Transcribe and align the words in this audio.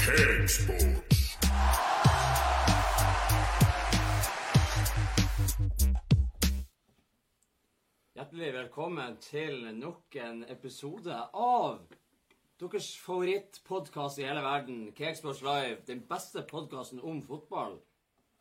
Cakesports. 0.00 1.38
Hjertelig 8.14 8.52
velkommen 8.54 9.18
til 9.20 9.66
nok 9.76 10.16
en 10.16 10.44
episode 10.48 11.18
av 11.36 11.82
deres 12.60 12.88
favorittpodkast 12.96 14.22
i 14.22 14.24
hele 14.24 14.40
verden, 14.40 14.86
Cakesports 14.96 15.42
Live. 15.44 15.82
Den 15.86 16.00
beste 16.08 16.46
podkasten 16.48 17.04
om 17.04 17.20
fotball. 17.22 17.76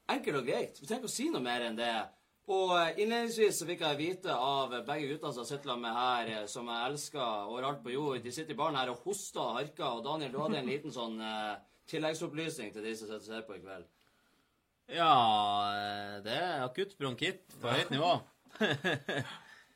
Enkelt 0.07 0.39
og 0.39 0.48
greit. 0.48 0.80
Vi 0.80 0.88
trenger 0.88 1.04
ikke 1.04 1.12
å 1.12 1.18
si 1.18 1.28
noe 1.28 1.44
mer 1.44 1.68
enn 1.68 1.80
det. 1.80 1.91
Og 2.50 2.71
eh, 2.73 2.95
innledningsvis 3.04 3.59
så 3.61 3.68
fikk 3.70 3.84
jeg 3.86 4.00
vite 4.00 4.34
av 4.34 4.71
begge 4.88 5.11
guttene 5.11 5.36
som 5.36 5.45
sitter 5.45 5.77
med 5.77 5.93
her, 5.93 6.31
eh, 6.34 6.45
som 6.49 6.70
jeg 6.71 6.89
elsker 6.89 7.52
overalt 7.52 7.84
på 7.86 7.93
jord 7.93 8.23
De 8.25 8.34
sitter 8.34 8.55
i 8.55 8.57
baren 8.57 8.79
her 8.79 8.89
og 8.89 9.04
hoster 9.05 9.43
og 9.43 9.59
harker. 9.59 9.99
Og 9.99 10.03
Daniel, 10.08 10.34
du 10.34 10.39
hadde 10.41 10.58
en 10.63 10.72
liten 10.72 10.94
sånn 10.95 11.20
eh, 11.22 11.59
tilleggsopplysning 11.89 12.73
til 12.73 12.85
de 12.85 12.95
som 12.98 13.09
sitter 13.09 13.22
og 13.22 13.27
ser 13.27 13.45
på 13.45 13.58
i 13.58 13.62
kveld. 13.62 13.85
Ja, 14.89 15.13
eh, 15.77 16.16
det 16.25 16.39
er 16.39 16.66
akutt 16.66 16.95
bronkitt 16.98 17.45
på 17.62 17.75
høyt 17.75 17.94
nivå. 17.94 18.16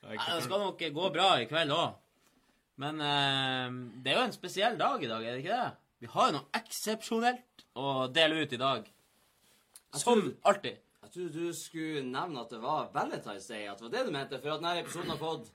Det 0.03 0.41
skal 0.43 0.59
nok 0.59 0.81
gå 0.91 1.09
bra 1.15 1.27
i 1.39 1.45
kveld 1.47 1.71
òg. 1.71 1.93
Men 2.81 2.97
eh, 2.99 3.75
det 4.03 4.11
er 4.11 4.17
jo 4.17 4.25
en 4.25 4.35
spesiell 4.35 4.75
dag 4.75 4.99
i 4.99 5.07
dag, 5.07 5.23
er 5.23 5.37
det 5.37 5.43
ikke 5.45 5.59
det? 5.61 5.69
Vi 6.03 6.09
har 6.11 6.27
jo 6.27 6.35
noe 6.35 6.59
eksepsjonelt 6.59 7.63
å 7.79 7.93
dele 8.11 8.41
ut 8.43 8.55
i 8.57 8.59
dag. 8.59 8.89
Som 9.95 10.25
alltid. 10.43 10.81
Trodde 11.13 11.29
du 11.29 11.53
skulle 11.53 12.01
nevne 12.01 12.41
at 12.41 12.49
det 12.49 12.57
var 12.57 12.89
Valentine's 12.93 13.47
Day. 13.47 13.67
At 13.69 13.77
det 13.77 13.85
var 13.85 13.91
det 13.93 14.05
du 14.05 14.11
mente. 14.11 14.39
For 14.41 14.55
at 14.55 14.63
denne 14.63 14.79
episoden 14.81 15.11
har 15.13 15.19
fått 15.21 15.51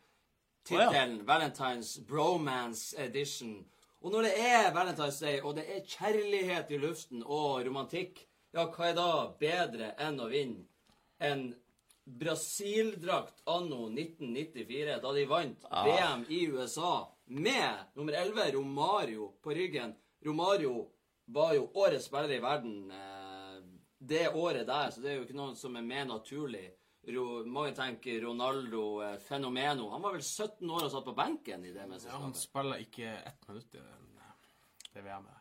tittelen 0.69 1.17
Valentine's 1.27 1.97
Bromance 2.07 2.95
Edition. 3.03 3.65
Og 4.01 4.13
når 4.13 4.29
det 4.29 4.35
er 4.39 4.71
Valentine's 4.77 5.19
Day, 5.21 5.41
og 5.43 5.57
det 5.57 5.65
er 5.67 5.87
kjærlighet 5.87 6.71
i 6.71 6.79
luften 6.79 7.25
og 7.27 7.67
romantikk, 7.67 8.23
ja, 8.55 8.69
hva 8.71 8.87
er 8.87 8.95
da 8.97 9.09
bedre 9.41 9.91
enn 9.99 10.23
å 10.23 10.29
vinne 10.31 10.63
en 11.19 11.49
Brasil-drakt 12.07 13.43
anno 13.51 13.89
1994, 13.91 15.01
da 15.03 15.13
de 15.13 15.27
vant 15.29 15.67
VM 15.89 16.23
i 16.33 16.45
USA 16.55 16.93
med 17.27 17.99
nummer 17.99 18.15
11, 18.23 18.53
Romario, 18.55 19.33
på 19.43 19.59
ryggen. 19.59 19.93
Romario 20.25 20.87
var 21.27 21.53
jo 21.59 21.67
årets 21.75 22.07
spiller 22.09 22.39
i 22.39 22.41
verden 22.41 22.93
eh, 22.95 23.18
det 23.99 24.29
året 24.31 24.67
der, 24.69 24.91
så 24.91 25.03
det 25.03 25.11
er 25.13 25.17
jo 25.19 25.27
ikke 25.27 25.39
noen 25.39 25.57
som 25.59 25.77
er 25.77 25.87
mer 25.87 26.05
naturlig. 26.09 26.67
Ro, 27.09 27.25
mange 27.49 27.73
tenker 27.77 28.21
Ronaldo 28.27 29.01
eh, 29.07 29.17
Fenomeno. 29.25 29.89
Han 29.95 30.05
var 30.05 30.19
vel 30.19 30.25
17 30.25 30.69
år 30.69 30.87
og 30.87 30.93
satt 30.93 31.09
på 31.09 31.17
benken 31.17 31.65
i 31.65 31.73
det 31.73 31.87
Ja, 32.05 32.21
han 32.21 32.37
spiller 32.37 32.85
ikke 32.85 33.17
ett 33.17 33.49
minutt 33.49 33.75
i 33.75 33.83
den, 33.83 34.09
det 34.93 35.05
VM-et 35.07 35.39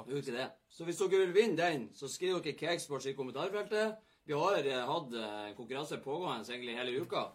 er 0.00 0.16
ikke 0.16 0.36
det. 0.36 0.48
Så 0.70 0.84
hvis 0.84 0.96
dere 0.96 1.20
vil 1.20 1.34
vinne 1.36 1.58
den, 1.58 1.86
så 1.94 2.08
skriv 2.08 2.40
dere 2.40 2.56
Cakesports 2.56 3.06
i 3.06 3.14
kommentarfeltet. 3.16 3.96
Vi 4.24 4.34
har 4.38 4.64
eh, 4.64 4.84
hatt 4.88 5.14
eh, 5.18 5.54
konkurranse 5.56 5.98
pågående 6.00 6.52
egentlig 6.52 6.76
hele 6.78 7.00
uka. 7.02 7.26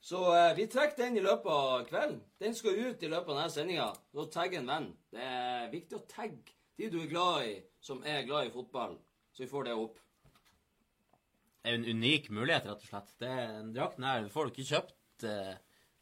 Så 0.00 0.20
eh, 0.34 0.56
vi 0.56 0.66
trekker 0.66 1.04
den 1.04 1.18
i 1.20 1.24
løpet 1.24 1.50
av 1.52 1.84
kvelden. 1.88 2.20
Den 2.40 2.54
skal 2.56 2.80
ut 2.80 3.02
i 3.02 3.10
løpet 3.12 3.30
av 3.30 3.38
denne 3.38 3.52
sendinga. 3.52 3.88
Så 4.12 4.26
tagg 4.32 4.56
en 4.58 4.70
venn. 4.72 4.90
Det 5.12 5.22
er 5.22 5.70
viktig 5.72 6.00
å 6.00 6.06
tagge 6.10 6.56
de 6.78 6.90
du 6.90 6.98
er 7.04 7.10
glad 7.12 7.46
i, 7.46 7.54
som 7.80 8.02
er 8.02 8.24
glad 8.26 8.48
i 8.48 8.54
fotball, 8.54 8.96
så 9.34 9.42
vi 9.42 9.50
får 9.50 9.68
det 9.68 9.76
opp. 9.76 10.00
Det 11.64 11.72
er 11.72 11.78
en 11.78 11.86
unik 11.96 12.30
mulighet, 12.30 12.66
rett 12.68 12.82
og 12.82 12.90
slett. 12.90 13.14
Det 13.18 13.28
er 13.28 13.54
en 13.58 13.72
drakten 13.74 14.06
her 14.06 14.26
får 14.32 14.46
du 14.46 14.54
ikke 14.54 14.68
kjøpt 14.70 15.28
eh, 15.30 15.54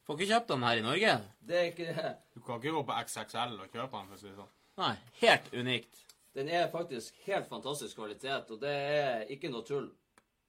Får 0.03 0.19
ikke 0.19 0.33
kjøpt 0.33 0.49
den 0.51 0.65
her 0.67 0.79
i 0.81 0.83
Norge. 0.83 1.11
Det 1.47 1.59
er 1.59 1.69
ikke 1.71 1.93
det. 1.95 2.09
Du 2.35 2.41
kan 2.43 2.59
ikke 2.59 2.73
gå 2.75 2.81
på 2.89 2.95
XXL 3.07 3.53
og 3.55 3.69
kjøpe 3.71 4.01
den, 4.01 4.09
for 4.09 4.17
å 4.17 4.19
si 4.19 4.27
det 4.27 4.35
sånn. 4.35 4.49
Nei, 4.83 4.95
helt 5.21 5.53
unikt. 5.55 6.01
Den 6.35 6.49
er 6.51 6.73
faktisk 6.73 7.21
helt 7.29 7.47
fantastisk 7.47 8.01
kvalitet, 8.01 8.51
og 8.51 8.59
det 8.65 8.73
er 8.73 9.31
ikke 9.31 9.53
noe 9.53 9.63
tull. 9.69 9.87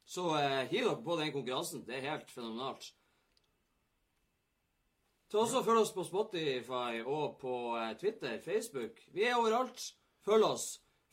Så 0.09 0.25
eh, 0.39 0.63
hiv 0.71 0.87
dere 0.87 0.97
på 1.05 1.19
den 1.19 1.29
konkurransen. 1.35 1.83
Det 1.85 1.99
er 1.99 2.09
helt 2.09 2.33
fenomenalt. 2.33 2.89
Ta 5.29 5.43
også 5.43 5.61
og 5.61 5.67
Følg 5.69 5.83
oss 5.83 5.93
på 5.93 6.07
Spotify 6.09 7.03
og 7.05 7.37
på 7.41 7.53
eh, 7.77 7.93
Twitter, 8.01 8.39
Facebook. 8.41 9.05
Vi 9.13 9.27
er 9.29 9.37
overalt. 9.37 9.85
Følg 10.25 10.49
oss 10.49 10.67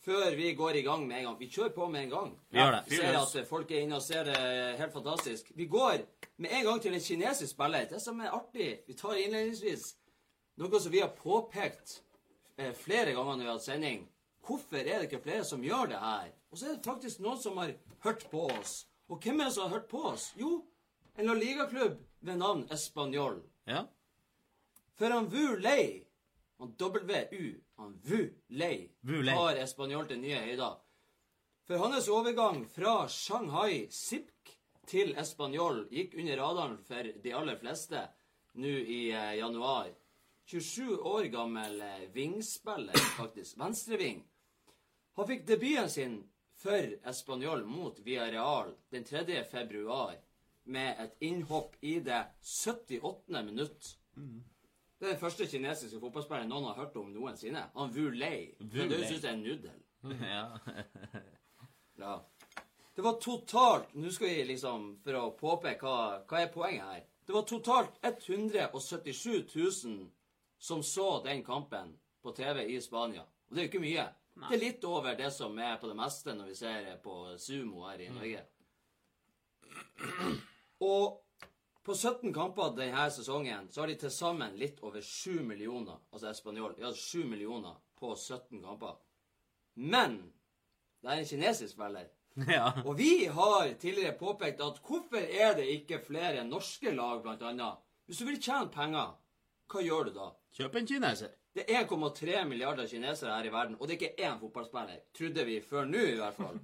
før 0.05 0.37
vi 0.37 0.53
går 0.55 0.81
i 0.81 0.83
gang 0.83 1.07
med 1.07 1.19
en 1.19 1.25
gang. 1.25 1.39
Vi 1.41 1.49
kjører 1.51 1.73
på 1.75 1.89
med 1.89 2.05
en 2.05 2.11
gang. 2.11 2.31
Vi 2.51 2.59
gjør 2.59 2.77
det. 2.77 2.83
Vi 2.89 2.97
ser 2.97 3.19
at 3.21 3.35
eh, 3.37 3.49
folk 3.49 3.71
er 3.71 3.85
inne 3.85 3.99
og 3.99 4.05
ser 4.05 4.29
det 4.29 4.39
helt 4.81 4.93
fantastisk. 4.93 5.53
Vi 5.57 5.67
går 5.71 6.05
med 6.37 6.55
en 6.59 6.65
gang 6.69 6.83
til 6.83 6.95
en 6.95 7.05
kinesisk 7.05 7.53
spiller. 7.53 7.89
Det 7.91 8.01
som 8.03 8.21
er 8.21 8.37
artig, 8.37 8.71
vi 8.87 8.97
tar 8.97 9.21
innledningsvis 9.21 9.91
noe 10.61 10.81
som 10.81 10.93
vi 10.93 11.01
har 11.01 11.13
påpekt 11.17 12.01
eh, 12.57 12.73
flere 12.77 13.15
ganger 13.17 13.37
når 13.37 13.45
vi 13.45 13.51
har 13.51 13.59
hatt 13.59 13.69
sending. 13.69 14.05
Hvorfor 14.47 14.81
er 14.81 14.99
det 14.99 15.09
ikke 15.11 15.23
flere 15.25 15.45
som 15.45 15.65
gjør 15.65 15.93
det 15.93 16.01
her? 16.01 16.33
Og 16.51 16.59
så 16.59 16.67
er 16.67 16.77
det 16.77 16.87
faktisk 16.87 17.21
noen 17.23 17.41
som 17.41 17.61
har 17.61 17.75
hørt 18.05 18.27
på 18.33 18.49
oss. 18.51 18.85
Og 19.11 19.21
hvem 19.23 19.41
er 19.41 19.51
det 19.51 19.55
som 19.55 19.67
har 19.67 19.79
hørt 19.79 19.89
på 19.91 20.03
oss? 20.13 20.31
Jo, 20.39 20.63
en 21.19 21.29
La 21.29 21.35
Liga-klubb 21.35 21.99
ved 22.21 22.37
navn 22.41 22.65
Español. 22.73 23.43
Ja. 23.69 23.85
For 24.99 25.13
han 25.13 25.29
Lei, 25.61 26.05
han 26.59 26.75
W-U, 26.79 27.45
han 27.81 28.01
Wu 28.05 28.29
Lei, 28.49 28.91
Wu 29.01 29.23
Lei. 29.23 29.37
Español 29.63 30.09
til 30.09 30.21
nye 30.21 30.39
høyder. 30.45 30.79
For 31.65 31.79
hans 31.79 32.09
overgang 32.09 32.65
fra 32.69 33.09
Shanghai 33.09 33.87
Sipk 33.91 34.57
til 34.91 35.15
Español 35.19 35.85
gikk 35.93 36.17
under 36.19 36.41
radaren 36.41 36.79
for 36.85 37.11
de 37.25 37.35
aller 37.37 37.59
fleste 37.61 38.03
nå 38.61 38.73
i 38.83 39.01
eh, 39.15 39.37
januar. 39.39 39.93
27 40.51 40.97
år 41.07 41.29
gammel 41.31 41.81
eh, 41.81 42.09
vingspiller, 42.15 42.99
faktisk. 43.17 43.59
Venstreving. 43.61 44.25
Han 45.17 45.29
fikk 45.29 45.47
debuten 45.47 45.91
sin 45.91 46.19
for 46.61 46.97
Español 47.13 47.65
mot 47.65 48.01
Villarreal 48.05 48.75
den 48.91 49.05
3. 49.05 49.45
februar 49.51 50.19
med 50.65 50.97
et 51.01 51.17
innhopp 51.21 51.77
i 51.81 52.01
det 52.01 52.25
78. 52.43 53.45
minutt. 53.45 53.97
Det 55.01 55.07
er 55.09 55.15
den 55.15 55.21
første 55.21 55.47
kinesiske 55.49 55.99
fotballspilleren 56.01 56.51
noen 56.53 56.67
har 56.69 56.77
hørt 56.83 56.97
om 57.01 57.09
noensinne. 57.15 57.63
Han 57.75 57.93
Wu 57.95 58.11
Lei. 58.13 58.51
Wu 58.61 58.83
Men 58.83 58.91
du 58.91 58.97
Lei. 58.99 59.07
syns 59.09 59.23
det 59.23 59.31
er 59.31 59.37
en 59.39 59.43
nudel. 59.43 59.79
ja. 60.35 60.47
Ja. 62.01 62.15
Det 62.97 63.03
var 63.05 63.19
totalt 63.21 63.91
Nå 63.95 64.09
skal 64.11 64.31
vi 64.31 64.45
liksom, 64.49 64.85
for 65.05 65.17
å 65.19 65.25
påpeke 65.37 65.85
hva, 65.85 66.23
hva 66.25 66.39
er 66.41 66.49
poenget 66.55 66.87
her 66.87 67.03
Det 67.27 67.35
var 67.37 67.45
totalt 67.45 67.99
177 68.01 69.51
000 69.53 70.07
som 70.57 70.81
så 70.83 71.09
den 71.25 71.45
kampen 71.45 71.93
på 72.23 72.33
TV 72.37 72.63
i 72.73 72.79
Spania. 72.81 73.23
Og 73.23 73.53
det 73.57 73.61
er 73.61 73.67
jo 73.67 73.71
ikke 73.71 73.83
mye. 73.85 74.07
Det 74.49 74.57
er 74.57 74.63
litt 74.65 74.85
over 74.89 75.15
det 75.17 75.29
som 75.33 75.59
er 75.61 75.77
på 75.81 75.89
det 75.89 75.97
meste 75.97 76.35
når 76.37 76.51
vi 76.51 76.57
ser 76.59 76.89
på 77.05 77.15
Sumo 77.41 77.85
her 77.89 78.01
i 78.05 78.09
Norge. 78.13 78.43
Og 80.91 81.21
på 81.83 81.95
17 81.95 82.33
kamper 82.35 82.75
denne 82.77 83.07
sesongen 83.11 83.69
så 83.73 83.83
har 83.83 83.89
de 83.89 83.97
til 84.03 84.13
sammen 84.13 84.57
litt 84.61 84.83
over 84.85 85.01
7 85.01 85.41
millioner, 85.49 86.01
altså 86.13 86.29
espanjol, 86.31 86.75
ja, 86.81 86.93
7 86.93 87.25
millioner 87.25 87.79
på 88.01 88.13
17 88.17 88.61
kamper. 88.63 88.99
Men 89.81 90.19
det 91.01 91.11
er 91.11 91.23
en 91.23 91.31
kinesisk 91.31 91.73
spiller. 91.73 92.11
ja. 92.57 92.73
Og 92.85 92.99
vi 92.99 93.27
har 93.27 93.73
tidligere 93.81 94.19
påpekt 94.19 94.61
at 94.61 94.81
hvorfor 94.87 95.25
er 95.25 95.57
det 95.57 95.71
ikke 95.73 96.03
flere 96.05 96.45
norske 96.45 96.93
lag, 96.95 97.23
blant 97.23 97.43
annet? 97.43 97.81
Hvis 98.07 98.21
du 98.21 98.27
vil 98.29 98.41
tjene 98.43 98.71
penger, 98.75 99.15
hva 99.71 99.85
gjør 99.85 100.11
du 100.11 100.17
da? 100.19 100.33
Kjøp 100.57 100.77
en 100.77 100.91
kineser. 100.91 101.33
Det 101.55 101.65
er 101.67 101.87
1,3 101.87 102.45
milliarder 102.47 102.87
kinesere 102.87 103.35
her 103.35 103.49
i 103.49 103.53
verden, 103.55 103.77
og 103.81 103.89
det 103.89 103.97
er 103.97 104.01
ikke 104.01 104.29
én 104.29 104.39
fotballspiller. 104.39 105.01
Trodde 105.17 105.45
vi 105.47 105.61
før 105.65 105.89
nå, 105.89 106.05
i 106.13 106.19
hvert 106.21 106.37
fall. 106.39 106.61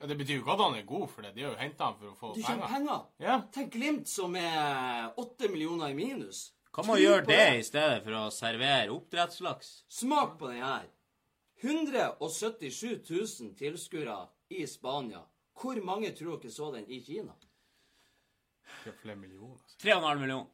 Ja, 0.00 0.06
det 0.10 0.16
betyr 0.18 0.34
jo 0.38 0.42
ikke 0.42 0.52
at 0.56 0.60
han 0.64 0.74
er 0.78 0.82
god 0.88 1.06
for 1.08 1.22
det. 1.22 1.30
De 1.36 1.42
har 1.44 1.52
jo 1.54 1.58
henta 1.60 1.84
han 1.88 1.94
for 1.98 2.10
å 2.10 2.16
få 2.18 2.32
Du 2.34 2.42
penger. 2.42 2.66
penger. 2.68 3.04
Ja. 3.22 3.36
Tenk 3.54 3.72
Glimt 3.72 4.08
som 4.10 4.34
er 4.36 5.12
åtte 5.20 5.48
millioner 5.52 5.94
i 5.94 5.94
minus. 5.94 6.50
Hva 6.74 6.82
med 6.86 6.96
å 6.96 7.02
gjøre 7.04 7.26
det 7.28 7.44
i 7.60 7.62
stedet 7.62 8.02
for 8.04 8.16
å 8.18 8.24
servere 8.34 8.90
oppdrettslaks? 8.90 9.84
Smak 9.88 10.34
på 10.40 10.50
den 10.50 10.64
her. 10.64 10.88
177 11.62 13.00
000 13.10 13.54
tilskuere 13.56 14.16
i 14.50 14.66
Spania. 14.66 15.22
Hvor 15.54 15.78
mange 15.86 16.10
tror 16.18 16.40
dere 16.42 16.50
så 16.52 16.72
den 16.74 16.88
i 16.90 16.98
Kina? 17.06 17.32
Det 18.84 18.90
er 18.90 18.98
flere 19.00 19.16
millioner. 19.16 19.54
Altså. 19.62 19.78
3,5 19.86 20.18
millioner. 20.20 20.50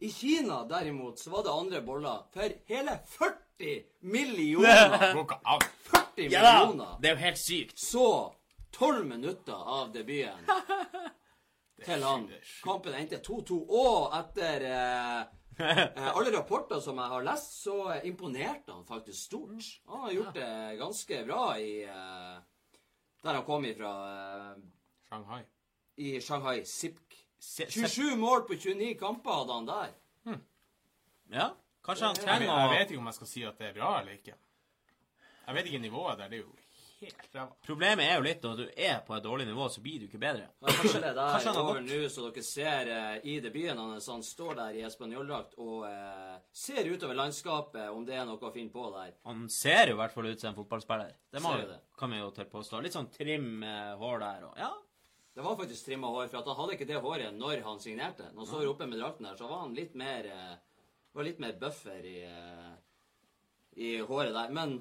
I 0.00 0.08
Kina, 0.14 0.62
derimot, 0.70 1.18
så 1.20 1.30
var 1.34 1.42
det 1.44 1.52
andre 1.52 1.82
boller 1.84 2.22
for 2.32 2.54
hele 2.70 2.94
40 3.18 3.82
millioner! 4.14 4.94
Det 4.96 5.10
går 5.18 5.26
ikke 5.26 5.40
an. 5.44 5.66
40 6.28 6.32
Ja 6.34 6.42
millioner! 6.66 6.96
Det 7.00 7.08
er 7.10 7.14
jo 7.16 7.20
helt 7.24 7.38
sykt. 7.40 7.78
Så 7.80 8.06
12 8.76 9.04
minutter 9.08 9.54
av 9.78 9.92
debuten 9.94 10.46
til 11.86 12.02
han. 12.04 12.26
Kampen 12.62 12.94
endte 12.98 13.18
2-2. 13.24 13.56
Og 13.80 14.16
etter 14.18 14.66
eh, 14.68 15.20
eh, 15.64 16.10
alle 16.12 16.32
rapporter 16.36 16.82
som 16.84 17.00
jeg 17.00 17.12
har 17.14 17.24
lest, 17.26 17.56
så 17.64 17.78
imponerte 18.08 18.72
han 18.74 18.84
faktisk 18.88 19.18
stort. 19.30 19.70
Han 19.88 20.04
har 20.06 20.12
gjort 20.18 20.34
det 20.36 20.50
ganske 20.80 21.22
bra 21.28 21.46
i 21.58 21.72
eh, 21.84 22.36
Der 23.24 23.34
han 23.40 23.44
kom 23.48 23.64
ifra, 23.68 23.94
eh, 24.10 24.60
Shanghai. 25.08 25.40
i 25.96 26.20
Shanghai 26.20 26.60
Sipk. 26.64 27.16
Se, 27.40 27.64
se, 27.72 27.88
27 27.88 28.16
mål 28.20 28.44
på 28.48 28.54
29 28.60 28.94
kamper 29.00 29.32
hadde 29.40 29.52
han 29.56 29.66
der. 29.68 29.92
ja. 31.32 31.50
Kanskje 31.80 32.06
han 32.10 32.16
Jeg, 32.20 32.48
å 32.52 32.56
jeg 32.60 32.70
vet 32.74 32.90
ikke 32.92 33.00
om 33.00 33.06
jeg 33.08 33.16
skal 33.16 33.28
si 33.30 33.42
at 33.48 33.56
det 33.60 33.70
er 33.70 33.76
bra 33.78 33.94
eller 34.02 34.18
ikke. 34.18 34.34
Jeg 35.46 35.54
vet 35.56 35.70
ikke 35.70 35.78
nivået 35.86 36.18
der. 36.18 36.28
Det 36.28 36.38
er 36.38 36.42
jo 36.42 36.56
helt 37.00 37.22
ræva. 37.34 37.54
Problemet 37.64 38.04
er 38.04 38.18
jo 38.18 38.24
litt 38.26 38.44
at 38.44 38.58
du 38.60 38.66
er 38.76 38.98
på 39.06 39.14
et 39.16 39.24
dårlig 39.24 39.46
nivå, 39.48 39.68
så 39.72 39.80
blir 39.80 40.02
du 40.02 40.04
ikke 40.04 40.20
bedre. 40.20 40.48
Ja, 40.60 40.74
Kanskje 40.80 41.00
det 41.00 41.08
er 41.10 41.14
der 41.16 41.38
han 41.46 41.56
over 41.62 41.80
nå, 41.86 42.00
så 42.12 42.26
dere 42.26 42.44
ser 42.44 42.90
eh, 42.92 43.14
i 43.32 43.38
debuten 43.40 43.80
hans. 43.80 44.10
Han 44.12 44.22
står 44.26 44.58
der 44.58 44.76
i 44.76 44.84
espanjoldrakt 44.88 45.56
og 45.58 45.86
eh, 45.88 46.36
ser 46.52 46.90
utover 46.92 47.16
landskapet, 47.16 47.88
om 47.88 48.04
det 48.04 48.18
er 48.20 48.28
noe 48.28 48.36
å 48.50 48.52
finne 48.54 48.74
på 48.74 48.84
der. 48.98 49.16
Han 49.30 49.48
ser 49.48 49.88
jo 49.88 49.96
i 49.96 50.00
hvert 50.02 50.14
fall 50.18 50.28
ut 50.28 50.44
som 50.44 50.52
en 50.52 50.60
fotballspiller. 50.60 51.16
Det 51.32 51.42
må 51.44 51.56
det. 51.62 51.80
kan 51.98 52.12
vi 52.12 52.20
jo 52.20 52.30
tørre 52.36 52.52
påstå. 52.52 52.84
Litt 52.84 52.96
sånn 52.98 53.10
trim 53.16 53.62
eh, 53.64 53.96
hår 54.00 54.24
der 54.26 54.46
og 54.50 54.60
Ja. 54.60 54.70
Det 55.30 55.44
var 55.46 55.54
faktisk 55.56 55.86
trimma 55.86 56.08
hår, 56.10 56.26
for 56.28 56.40
at 56.40 56.48
han 56.50 56.56
hadde 56.58 56.74
ikke 56.74 56.86
det 56.88 56.98
håret 57.00 57.36
når 57.38 57.60
han 57.64 57.78
signerte. 57.80 58.24
Når 58.34 58.42
han 58.42 58.48
står 58.50 58.64
oppe 58.72 58.88
med 58.90 58.98
drakten 58.98 59.28
der, 59.28 59.36
så 59.38 59.46
var 59.48 59.60
han 59.62 59.76
litt 59.76 59.94
mer 59.96 60.26
eh, 60.26 60.56
var 61.14 61.24
litt 61.24 61.38
mer 61.42 61.54
buffer 61.58 62.02
i, 62.04 62.16
eh, 62.26 62.72
i 63.78 63.92
håret 64.02 64.34
der. 64.34 64.50
Men 64.52 64.74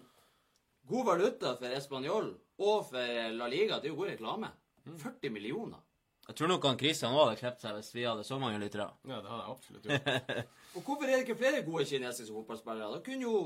god 0.89 1.06
valuta 1.06 1.53
for 1.59 1.75
Español 1.77 2.31
og 2.59 2.89
for 2.89 3.36
La 3.38 3.47
Liga. 3.51 3.77
Det 3.80 3.89
er 3.89 3.94
jo 3.94 4.00
god 4.01 4.12
reklame. 4.15 4.50
40 4.89 5.30
millioner. 5.36 5.81
Jeg 6.30 6.38
tror 6.38 6.50
nok 6.51 6.65
han 6.69 6.77
Christian 6.77 7.15
òg 7.15 7.24
hadde 7.24 7.39
klept 7.39 7.63
seg 7.63 7.74
hvis 7.77 7.89
vi 7.95 8.03
hadde 8.06 8.24
så 8.25 8.38
mange 8.41 8.59
lyttere. 8.62 8.86
Ja, 9.09 9.18
det 9.24 9.31
hadde 9.31 9.41
jeg 9.41 9.53
absolutt 9.56 9.86
gjort. 9.89 10.51
Og 10.77 10.83
hvorfor 10.86 11.06
er 11.07 11.15
det 11.15 11.24
ikke 11.25 11.39
flere 11.39 11.63
gode 11.65 11.86
kinesiske 11.89 12.36
fotballspillere? 12.36 12.89
Da 12.94 13.00
kunne 13.06 13.25
jo, 13.25 13.39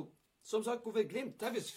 som 0.43 0.65
sagt, 0.65 0.83
hvorfor 0.83 1.05
Glimt? 1.07 1.37
Tenk 1.39 1.55
hvis 1.59 1.69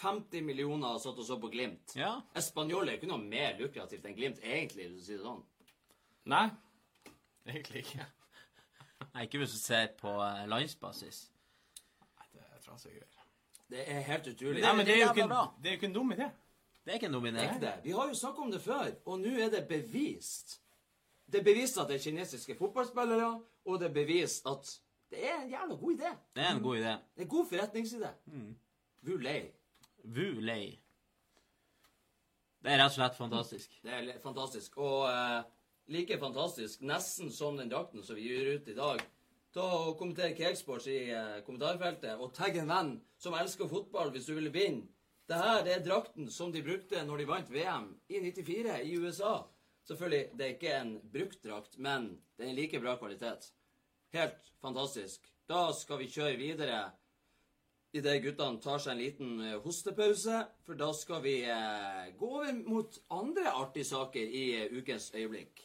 50 0.00 0.44
millioner 0.44 0.94
har 0.94 1.02
satt 1.04 1.20
og 1.20 1.28
så 1.28 1.36
på 1.40 1.50
Glimt. 1.52 1.92
Ja. 1.96 2.14
Español 2.36 2.88
er 2.88 2.96
ikke 2.96 3.10
noe 3.10 3.20
mer 3.20 3.56
lukrativt 3.60 4.04
enn 4.08 4.16
Glimt, 4.16 4.40
egentlig, 4.44 4.88
hvis 4.90 5.02
du 5.04 5.10
sier 5.10 5.20
det 5.20 5.28
sånn. 5.28 5.44
Nei, 6.32 6.46
egentlig 7.48 7.84
ikke. 7.84 8.08
Nei, 9.12 9.26
ikke 9.28 9.40
hvis 9.44 9.54
du 9.56 9.60
ser 9.60 9.92
på 10.00 10.12
eh, 10.24 10.44
landsbasis. 10.50 11.26
Nei, 12.16 12.30
det 12.32 12.44
er 12.48 12.64
trasige 12.64 12.96
greier. 12.96 13.15
Det 13.70 13.82
er 13.90 14.00
helt 14.06 14.28
utrolig. 14.30 14.62
Nei, 14.62 14.74
men 14.78 14.86
det 14.86 14.94
er 14.94 15.00
jo 15.02 15.08
ikke, 15.10 15.26
det 15.62 15.70
er 15.70 15.74
jo 15.74 15.80
ikke 15.80 15.90
en 15.90 15.96
dum 15.96 16.12
idé. 16.14 16.28
Det 16.84 16.92
er 16.92 17.00
ikke 17.00 17.08
en 17.10 17.16
dum 17.16 17.26
idé. 17.26 17.42
Ekte. 17.42 17.72
Vi 17.82 17.90
har 17.96 18.08
jo 18.08 18.14
snakket 18.14 18.44
om 18.44 18.50
det 18.54 18.60
før, 18.62 18.90
og 19.04 19.20
nå 19.20 19.32
er 19.42 19.50
det 19.50 19.64
bevist. 19.68 20.60
Det 21.26 21.40
er 21.40 21.46
bevist 21.48 21.78
at 21.82 21.88
det 21.90 21.96
er 21.96 22.04
kinesiske 22.04 22.54
fotballspillere, 22.58 23.30
og 23.66 23.80
det 23.80 23.88
er 23.88 23.94
bevist 23.94 24.46
at 24.46 24.70
det 25.10 25.24
er 25.26 25.40
en 25.40 25.50
jævla 25.50 25.74
god 25.74 25.92
idé. 25.96 26.12
Det 26.34 26.44
er 26.44 26.54
en 26.54 26.62
god 26.62 26.76
idé. 26.76 26.94
Det 27.14 27.22
er 27.22 27.26
en 27.26 27.28
god 27.34 27.46
forretningsidé. 27.50 28.12
Vulei. 29.02 29.40
Vulei. 30.04 30.64
Det 32.62 32.72
er 32.72 32.80
rett 32.80 32.90
og 32.90 32.96
slett 32.96 33.18
fantastisk. 33.18 33.76
Det 33.82 33.92
er 33.94 34.22
fantastisk. 34.22 34.78
Og 34.82 35.10
uh, 35.10 35.42
like 35.90 36.18
fantastisk, 36.18 36.82
nesten 36.82 37.30
som 37.30 37.58
den 37.58 37.70
drakten 37.70 38.02
som 38.02 38.18
vi 38.18 38.26
gir 38.26 38.56
ut 38.56 38.70
i 38.70 38.74
dag. 38.74 39.02
Ta 39.56 39.64
og 39.64 39.94
Kommenter 39.96 40.34
Cakesports 40.36 40.84
i 40.92 40.98
eh, 41.16 41.38
kommentarfeltet, 41.46 42.18
og 42.20 42.34
tagg 42.36 42.58
en 42.60 42.68
venn 42.68 42.90
som 43.16 43.36
elsker 43.38 43.70
fotball, 43.70 44.10
hvis 44.12 44.28
du 44.28 44.34
vil 44.36 44.50
vinne. 44.52 44.90
Det 45.26 45.38
her 45.40 45.66
er 45.72 45.80
drakten 45.82 46.28
som 46.30 46.52
de 46.52 46.60
brukte 46.62 47.00
når 47.02 47.22
de 47.22 47.28
vant 47.30 47.48
VM 47.50 47.86
i 48.12 48.20
94 48.20 48.76
i 48.84 48.98
USA. 49.00 49.38
Selvfølgelig, 49.88 50.28
det 50.36 50.44
er 50.44 50.52
ikke 50.54 50.74
en 50.76 50.92
brukt 51.14 51.40
drakt, 51.42 51.78
men 51.78 52.12
den 52.36 52.52
er 52.52 52.58
like 52.58 52.80
bra 52.84 52.98
kvalitet. 53.00 53.48
Helt 54.14 54.52
fantastisk. 54.62 55.24
Da 55.48 55.70
skal 55.74 56.02
vi 56.04 56.12
kjøre 56.12 56.36
videre 56.38 56.80
idet 57.96 58.20
guttene 58.26 58.60
tar 58.60 58.82
seg 58.82 58.92
en 58.92 59.00
liten 59.00 59.40
eh, 59.40 59.56
hostepause. 59.64 60.42
For 60.68 60.78
da 60.78 60.92
skal 60.94 61.24
vi 61.24 61.38
eh, 61.48 62.12
gå 62.18 62.32
over 62.40 62.52
mot 62.66 63.00
andre 63.08 63.54
artige 63.54 63.88
saker 63.88 64.36
i 64.42 64.44
eh, 64.60 64.76
ukens 64.76 65.08
øyeblikk. 65.14 65.64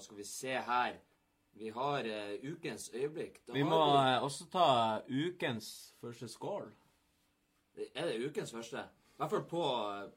Skal 0.00 0.18
vi 0.18 0.24
se 0.24 0.48
her. 0.48 1.09
Vi 1.60 1.70
har 1.74 2.06
uh, 2.08 2.52
ukens 2.52 2.90
øyeblikk. 2.94 3.42
Da 3.46 3.52
Vi 3.52 3.60
har 3.60 3.68
må 3.68 3.80
eh, 3.98 4.22
også 4.24 4.46
ta 4.52 4.68
ukens 5.08 5.94
første 6.00 6.28
skål. 6.28 6.70
Er 7.94 8.08
det 8.08 8.16
ukens 8.24 8.52
første? 8.52 8.80
I 8.80 9.20
hvert 9.20 9.30
fall 9.34 9.44
på, 9.50 9.64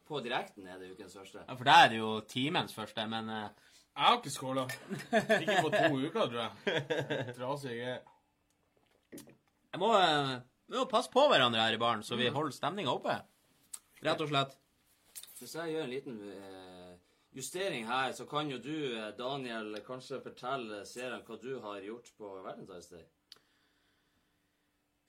på 0.07 0.21
direkten 0.23 0.67
er 0.67 0.79
det 0.79 0.93
ukens 0.93 1.17
første. 1.19 1.43
Ja, 1.43 1.57
For 1.59 1.67
der 1.67 1.83
er 1.83 1.91
det 1.91 1.99
jo 1.99 2.13
timens 2.27 2.73
første, 2.73 3.07
men 3.07 3.29
uh... 3.29 3.51
Jeg 3.93 4.07
har 4.07 4.17
ikke 4.17 4.31
skåla. 4.33 4.63
Ikke 5.41 5.59
på 5.61 5.69
to 5.69 5.99
uker, 6.07 6.31
tror 6.31 6.39
jeg. 6.39 7.35
Trasig 7.37 7.77
jeg 9.73 9.81
må, 9.81 9.89
uh, 9.89 10.35
vi 10.69 10.77
må 10.77 10.85
passe 10.89 11.09
på 11.13 11.23
hverandre 11.29 11.61
her 11.61 11.75
i 11.75 11.81
baren, 11.81 12.03
så 12.05 12.15
vi 12.15 12.29
holder 12.29 12.53
stemninga 12.53 12.93
oppe. 12.93 13.15
Rett 14.05 14.21
og 14.21 14.29
slett. 14.29 14.55
Hvis 15.39 15.55
jeg 15.57 15.73
gjør 15.73 15.83
en 15.83 15.91
liten 15.91 16.19
eh, 16.29 16.72
justering 17.35 17.87
her, 17.87 18.13
så 18.13 18.25
kan 18.29 18.49
jo 18.51 18.59
du, 18.61 18.95
eh, 18.97 19.11
Daniel, 19.17 19.75
kanskje 19.85 20.21
fortelle 20.23 20.83
seerne 20.85 21.21
hva 21.25 21.39
du 21.41 21.59
har 21.63 21.81
gjort 21.81 22.09
på 22.17 22.31
Valentine's 22.45 22.89
Day. 22.91 23.05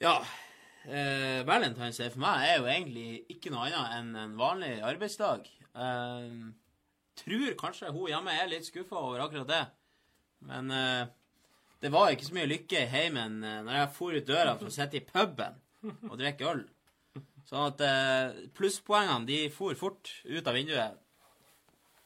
Ja. 0.01 0.19
Eh, 0.85 1.41
Valentine's 1.49 1.99
Day 1.99 2.11
for 2.13 2.21
meg 2.25 2.45
er 2.49 2.59
jo 2.59 2.69
egentlig 2.69 3.25
ikke 3.33 3.53
noe 3.53 3.71
annet 3.71 3.99
enn 3.99 4.15
en 4.21 4.37
vanlig 4.39 4.75
arbeidsdag. 4.85 5.49
Eh, 5.75 6.31
tror 7.21 7.59
kanskje 7.61 7.93
hun 7.95 8.11
hjemme 8.11 8.35
er 8.35 8.51
litt 8.51 8.69
skuffa 8.69 9.01
over 9.01 9.25
akkurat 9.25 9.49
det. 9.49 9.65
Men 10.45 10.71
eh, 10.71 11.07
det 11.81 11.93
var 11.93 12.13
ikke 12.13 12.29
så 12.29 12.37
mye 12.37 12.51
lykke 12.51 12.83
i 12.83 12.91
heimen 12.91 13.43
eh, 13.45 13.61
når 13.65 13.79
jeg 13.79 13.95
for 13.97 14.17
ut 14.17 14.29
døra 14.29 14.57
for 14.59 14.71
å 14.71 14.75
sitte 14.75 15.01
i 15.01 15.05
puben 15.05 15.61
og 16.11 16.19
drikke 16.21 16.49
øl. 16.51 16.65
Sånn 17.49 17.67
at 17.69 17.83
eh, 17.85 18.45
plusspoengene 18.57 19.29
de 19.29 19.41
for 19.53 19.77
fort 19.79 20.11
ut 20.25 20.47
av 20.49 20.57
vinduet. 20.57 21.01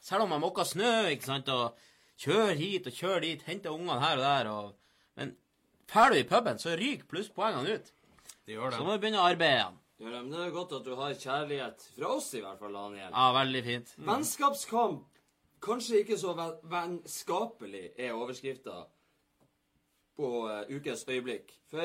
Selv 0.08 0.24
om 0.24 0.32
jeg 0.32 0.40
måka 0.40 0.64
snø, 0.64 0.92
ikke 1.12 1.28
sant, 1.28 1.50
og 1.52 1.76
kjører 2.22 2.56
hit 2.56 2.86
og 2.88 2.94
kjører 2.96 3.26
dit, 3.26 3.42
henter 3.44 3.74
ungene 3.74 4.00
her 4.00 4.16
og 4.16 4.24
der, 4.24 4.50
og 4.52 4.74
Men 5.18 5.34
drar 5.90 6.10
du 6.10 6.16
i 6.16 6.24
puben, 6.24 6.58
så 6.58 6.76
ryker 6.78 7.04
plusspoengene 7.10 7.74
ut. 7.74 7.92
Det 8.46 8.54
gjør 8.54 8.70
Så 8.70 8.84
må 8.86 8.94
du 8.94 9.02
begynne 9.02 9.20
å 9.20 9.28
arbeide 9.28 9.58
igjen. 9.58 9.78
Ja, 9.98 10.10
men 10.14 10.30
det 10.30 10.40
er 10.44 10.54
godt 10.54 10.72
at 10.76 10.84
du 10.86 10.94
har 10.94 11.14
kjærlighet 11.18 11.86
fra 11.96 12.10
oss, 12.14 12.28
i 12.38 12.40
hvert 12.40 12.60
fall, 12.62 12.76
Daniel. 12.78 13.10
Ja, 13.10 13.32
veldig 13.34 13.62
fint. 13.66 13.94
Vennskapskamp. 14.06 15.08
Kanskje 15.60 16.04
ikke 16.04 16.18
så 16.20 16.36
vennskapelig, 16.70 17.88
er 17.98 18.14
overskrifta 18.14 18.84
på 20.16 20.28
uh, 20.46 20.60
ukens 20.70 21.02
øyeblikk. 21.08 21.50
For 21.70 21.82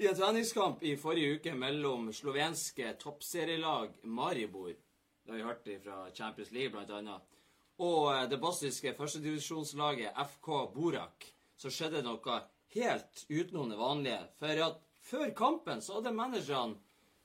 i 0.00 0.08
en 0.08 0.16
treningskamp 0.16 0.80
i 0.82 0.96
forrige 0.96 1.36
uke 1.36 1.52
mellom 1.54 2.08
slovenske 2.16 2.94
toppserielag 3.00 4.00
Maribor, 4.02 4.72
det 4.72 5.30
har 5.30 5.36
vi 5.36 5.44
hørt 5.44 5.68
fra 5.84 5.98
Champions 6.16 6.50
League 6.56 6.72
blant 6.72 6.90
annet, 6.90 7.28
og 7.82 8.12
eh, 8.14 8.28
det 8.30 8.38
bosniske 8.42 8.94
førstedivisjonslaget 8.98 10.16
FK 10.36 10.48
Borak, 10.74 11.26
så 11.58 11.70
skjedde 11.70 12.04
noe 12.06 12.38
helt 12.76 13.26
utenom 13.28 13.68
det 13.70 13.78
vanlige. 13.80 14.22
For 14.38 14.64
at 14.68 14.80
før 15.02 15.34
kampen 15.36 15.82
så 15.82 15.98
hadde 15.98 16.14
managerne 16.16 16.78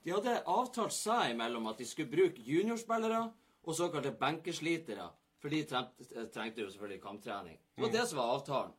de 0.08 0.14
hadde 0.16 0.38
avtalt 0.48 0.96
seg 0.96 1.34
imellom 1.34 1.66
at 1.68 1.82
de 1.82 1.86
skulle 1.88 2.08
bruke 2.08 2.44
juniorspillere 2.48 3.26
og 3.68 3.76
såkalte 3.76 4.14
benkeslitere. 4.16 5.10
For 5.42 5.52
de 5.52 5.66
trengte, 5.68 6.24
trengte 6.32 6.64
jo 6.64 6.70
selvfølgelig 6.72 7.02
kamptrening. 7.04 7.58
Det 7.76 7.84
var 7.84 7.92
det 7.92 8.06
som 8.08 8.22
var 8.22 8.32
avtalen. 8.38 8.72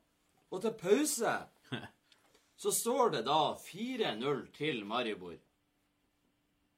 Og 0.48 0.62
til 0.64 0.72
pause 0.80 1.34
så 2.62 2.72
står 2.72 3.12
det 3.18 3.22
da 3.28 3.36
4-0 3.60 4.40
til 4.56 4.80
Maribor. 4.88 5.36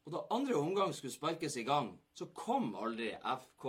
Og 0.09 0.17
da 0.17 0.25
andre 0.35 0.59
omgang 0.59 0.93
skulle 0.99 1.15
sparkes 1.15 1.55
i 1.57 1.65
gang, 1.69 1.93
så 2.19 2.27
kom 2.35 2.73
aldri 2.75 3.13
FK 3.15 3.69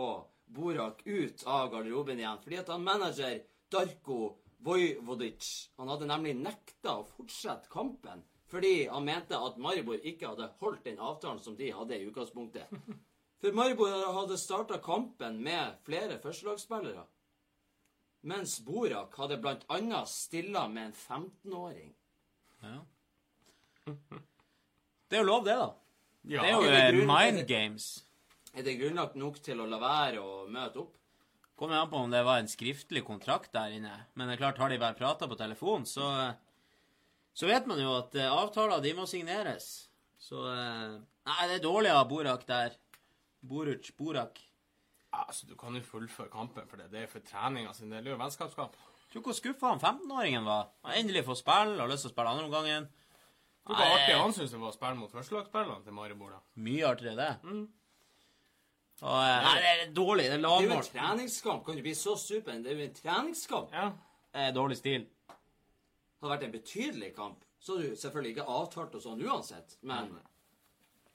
Borak 0.51 1.05
ut 1.05 1.43
av 1.47 1.71
garderoben 1.71 2.19
igjen. 2.19 2.41
Fordi 2.43 2.59
at 2.59 2.71
han 2.73 2.83
manager 2.83 3.39
Darko 3.71 4.19
Vojvodic 4.61 5.47
Han 5.79 5.89
hadde 5.89 6.09
nemlig 6.09 6.35
nekta 6.37 6.99
å 6.99 7.07
fortsette 7.15 7.71
kampen 7.71 8.21
fordi 8.51 8.87
han 8.91 9.05
mente 9.07 9.37
at 9.39 9.55
Maribor 9.63 10.01
ikke 10.03 10.27
hadde 10.27 10.49
holdt 10.59 10.83
den 10.83 10.97
avtalen 10.99 11.39
som 11.39 11.55
de 11.55 11.69
hadde 11.71 11.95
i 11.95 12.07
utgangspunktet. 12.09 12.67
For 13.39 13.55
Maribor 13.55 13.93
hadde 14.11 14.35
starta 14.37 14.81
kampen 14.83 15.37
med 15.39 15.77
flere 15.87 16.17
førstelagsspillere. 16.19 17.05
Mens 18.27 18.59
Borak 18.65 19.15
hadde 19.17 19.39
blant 19.41 19.63
annet 19.71 20.11
stilla 20.11 20.65
med 20.67 20.89
en 20.89 20.97
15-åring. 20.99 21.93
Ja. 22.61 22.75
Det 25.07 25.17
er 25.17 25.23
jo 25.23 25.29
lov, 25.31 25.47
det, 25.47 25.55
da. 25.57 25.71
Ja. 26.27 26.43
Det 26.43 26.51
er 26.51 26.59
jo 26.59 27.01
eh, 27.01 27.07
mind 27.07 27.47
games. 27.47 27.87
Er 28.51 28.65
det 28.67 28.77
grunnlagt 28.79 29.15
nok 29.19 29.39
til 29.43 29.61
å 29.63 29.67
la 29.69 29.79
være 29.79 30.19
å 30.23 30.45
møte 30.51 30.81
opp? 30.83 30.97
Kommer 31.59 31.77
an 31.77 31.91
på 31.91 31.99
om 32.01 32.11
det 32.11 32.23
var 32.25 32.41
en 32.41 32.49
skriftlig 32.49 33.03
kontrakt 33.05 33.53
der 33.53 33.75
inne. 33.75 33.93
Men 34.17 34.27
det 34.27 34.35
er 34.35 34.41
klart, 34.41 34.59
har 34.59 34.71
de 34.73 34.79
bare 34.81 34.97
prata 34.97 35.27
på 35.29 35.37
telefon, 35.39 35.85
så 35.85 36.33
Så 37.33 37.47
vet 37.47 37.67
man 37.69 37.79
jo 37.79 37.93
at 37.95 38.15
eh, 38.19 38.27
avtaler, 38.27 38.81
de 38.83 38.91
må 38.93 39.05
signeres. 39.07 39.87
Så 40.19 40.41
eh, 40.51 40.97
Nei, 41.29 41.43
det 41.47 41.59
er 41.59 41.63
dårlig 41.63 41.91
av 41.93 42.09
Borak 42.09 42.43
der. 42.49 42.73
Boruc, 43.41 43.87
Borak. 43.97 44.41
Ja, 45.13 45.23
altså, 45.27 45.47
du 45.47 45.55
kan 45.55 45.75
jo 45.75 45.81
fullføre 45.85 46.31
kampen 46.33 46.67
for 46.67 46.81
det. 46.81 46.89
Det 46.91 47.05
er 47.05 47.07
for 47.11 47.23
treninga 47.23 47.71
sin 47.77 47.89
del. 47.89 48.03
Det 48.03 48.11
er 48.11 48.17
jo 48.17 48.19
vennskapskamp. 48.19 48.75
Tror 49.13 49.23
hvor 49.25 49.35
skuffa 49.37 49.71
han 49.71 49.79
15-åringen 49.79 50.43
var. 50.47 50.69
Han 50.87 50.97
endelig 50.97 51.23
får 51.27 51.39
spille, 51.41 51.79
har 51.79 51.91
lyst 51.91 52.05
til 52.07 52.11
å 52.11 52.15
spille 52.15 52.33
andre 52.33 52.47
omgangen. 52.49 52.89
Hvor 53.67 53.77
Nei. 53.77 53.89
artig 53.95 54.17
han 54.17 54.33
syntes 54.35 54.53
det 54.55 54.61
var 54.61 54.71
å 54.71 54.75
spille 54.75 54.99
mot 54.99 55.11
førstelagsspillerne 55.13 55.83
til 55.85 55.95
Maribor, 55.95 56.31
da. 56.35 56.39
Mye 56.67 56.87
artigere 56.87 57.17
det. 57.19 57.55
Og, 59.01 59.17
eh, 59.17 59.43
nei, 59.47 59.53
det 59.61 59.69
er 59.73 59.93
dårlig. 59.97 60.25
Det 60.29 60.33
er 60.37 60.41
Det 60.41 60.49
er 60.51 60.67
jo 60.67 60.73
en 60.77 60.89
treningskamp. 60.89 61.65
Kan 61.65 61.75
du 61.75 61.81
bli 61.81 61.93
så 61.97 62.15
super? 62.19 62.51
Det 62.61 62.71
er 62.71 62.77
jo 62.77 62.85
en 62.85 62.93
treningskamp. 62.93 63.71
Ja. 63.73 63.87
Det 64.31 64.41
er 64.47 64.51
dårlig 64.55 64.77
stil. 64.77 65.07
Det 65.27 66.21
hadde 66.21 66.35
vært 66.35 66.43
en 66.45 66.51
betydelig 66.51 67.15
kamp. 67.15 67.39
Så 67.59 67.75
hadde 67.75 67.89
du 67.89 67.95
selvfølgelig 67.95 68.35
ikke 68.35 68.45
avtalt 68.47 68.95
og 68.95 69.01
sånn 69.01 69.23
uansett, 69.25 69.77
men 69.81 70.19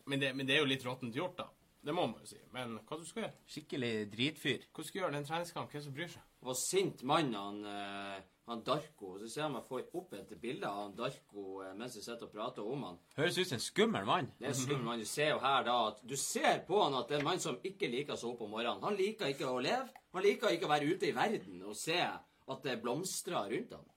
Men 0.07 0.21
det, 0.21 0.37
men 0.37 0.47
det 0.47 0.55
er 0.55 0.61
jo 0.61 0.66
litt 0.71 0.85
råttent 0.87 1.14
gjort, 1.14 1.37
da. 1.37 1.49
Det 1.87 1.95
må 1.95 2.07
man 2.11 2.23
jo 2.25 2.31
si. 2.33 2.38
Men 2.50 2.81
hva 2.83 2.97
du 2.99 3.05
skal 3.07 3.23
gjøre? 3.23 3.35
Skikkelig 3.47 3.90
dritfyr. 4.11 4.64
Hva 4.75 4.85
skal 4.85 4.99
du 4.99 5.02
gjøre? 5.05 5.12
Det 5.12 5.19
er 5.19 5.23
en 5.23 5.28
treningskamp. 5.28 5.71
Hvem 5.71 5.85
som 5.85 5.95
bryr 5.95 6.09
seg? 6.11 6.25
det 6.47 6.49
var 6.50 6.59
sint 6.61 7.02
mann, 7.02 7.33
han, 7.35 7.57
eh, 7.66 8.19
han 8.47 8.61
Darko. 8.62 9.16
Så 9.19 9.28
ser 9.33 9.43
jeg 9.43 9.52
meg 9.55 9.64
få 9.66 9.81
opp 9.99 10.12
et 10.14 10.35
bilde 10.38 10.69
av 10.69 10.76
han 10.85 10.93
Darko 10.99 11.62
eh, 11.64 11.73
mens 11.78 11.97
vi 11.99 12.02
sitter 12.05 12.28
og 12.28 12.35
prater 12.35 12.66
om 12.66 12.85
han. 12.87 12.99
Høres 13.16 13.38
ut 13.38 13.49
som 13.49 13.57
en 13.57 13.64
skummel 13.64 14.07
mann. 14.07 14.28
Det 14.38 14.47
er 14.47 14.52
en 14.52 14.61
skummel 14.61 14.85
mann. 14.87 15.02
Du 15.02 15.11
ser 15.11 15.33
jo 15.33 15.40
her 15.43 15.66
da 15.66 15.76
at 15.88 16.02
Du 16.07 16.16
ser 16.21 16.61
på 16.69 16.83
han 16.85 16.95
at 16.99 17.09
det 17.09 17.16
er 17.16 17.25
en 17.25 17.31
mann 17.31 17.43
som 17.43 17.59
ikke 17.66 17.90
liker 17.90 18.14
å 18.14 18.21
sove 18.21 18.37
opp 18.37 18.45
om 18.47 18.55
morgenen. 18.55 18.85
Han 18.87 18.99
liker 18.99 19.33
ikke 19.33 19.50
å 19.50 19.62
leve. 19.62 20.05
Han 20.14 20.26
liker 20.26 20.55
ikke 20.55 20.69
å 20.69 20.75
være 20.75 20.93
ute 20.93 21.11
i 21.11 21.16
verden 21.16 21.62
og 21.66 21.78
se 21.78 21.99
at 22.02 22.62
det 22.66 22.78
blomstrer 22.83 23.50
rundt 23.55 23.75
ham. 23.78 23.88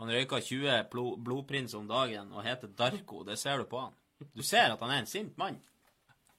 Han 0.00 0.12
røyka 0.16 0.40
20 0.40 0.88
blodprins 1.24 1.76
om 1.76 1.84
dagen 1.88 2.32
og 2.32 2.44
heter 2.44 2.72
Darko. 2.72 3.20
Det 3.24 3.36
ser 3.40 3.60
du 3.60 3.68
på 3.68 3.84
han. 3.84 4.00
Du 4.32 4.40
ser 4.46 4.72
at 4.72 4.80
han 4.80 4.96
er 4.96 5.04
en 5.04 5.12
sint 5.12 5.36
mann. 5.36 5.60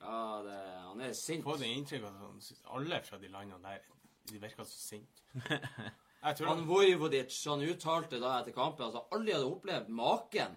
Ja, 0.04 0.42
det, 0.46 0.60
han 0.90 1.02
er 1.02 1.14
sint. 1.18 1.44
Får 1.46 1.60
det 1.62 1.72
inntrykk 1.72 2.08
at 2.10 2.22
han 2.22 2.40
alle 2.78 3.02
fra 3.08 3.20
de 3.22 3.32
landene 3.32 3.62
der 3.64 3.84
de 4.32 4.40
virker 4.40 4.64
så 4.64 4.80
sinte. 4.80 5.24
Han 6.24 6.62
Vojvodic 6.64 7.36
han 7.52 7.66
uttalte 7.68 8.16
da 8.16 8.38
etter 8.40 8.54
kampen 8.56 8.86
at 8.86 8.94
han 8.96 9.10
aldri 9.12 9.34
hadde 9.36 9.48
opplevd 9.50 9.90
maken, 9.92 10.54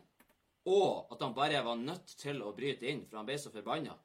og 0.71 1.11
at 1.11 1.25
han 1.25 1.35
bare 1.35 1.62
var 1.67 1.81
nødt 1.81 2.12
til 2.21 2.38
å 2.38 2.53
bryte 2.55 2.87
inn, 2.87 3.00
for 3.09 3.19
han 3.19 3.26
ble 3.26 3.35
så 3.43 3.50
forbanna. 3.50 3.97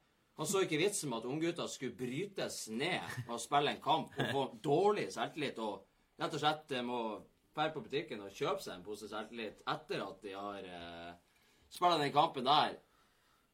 Han 0.42 0.50
så 0.50 0.64
ikke 0.66 0.80
vitsen 0.82 1.12
med 1.12 1.22
at 1.22 1.30
unggutter 1.30 1.70
skulle 1.70 1.94
brytes 1.94 2.64
ned 2.74 3.28
og 3.28 3.38
spille 3.44 3.76
en 3.76 3.84
kamp 3.84 4.16
og 4.18 4.32
få 4.34 4.46
dårlig 4.64 5.12
selvtillit 5.14 5.60
og 5.62 5.84
rett 6.18 6.34
og 6.34 6.42
slett 6.42 6.74
eh, 6.74 6.86
må 6.86 7.02
dra 7.54 7.68
på 7.70 7.84
butikken 7.86 8.24
og 8.26 8.34
kjøpe 8.34 8.64
seg 8.64 8.80
en 8.80 8.86
pose 8.86 9.10
selvtillit 9.12 9.62
etter 9.70 10.02
at 10.02 10.26
de 10.26 10.34
har 10.34 10.66
eh, 10.66 11.12
spilt 11.70 12.02
den 12.02 12.16
kampen 12.16 12.50
der. 12.50 12.80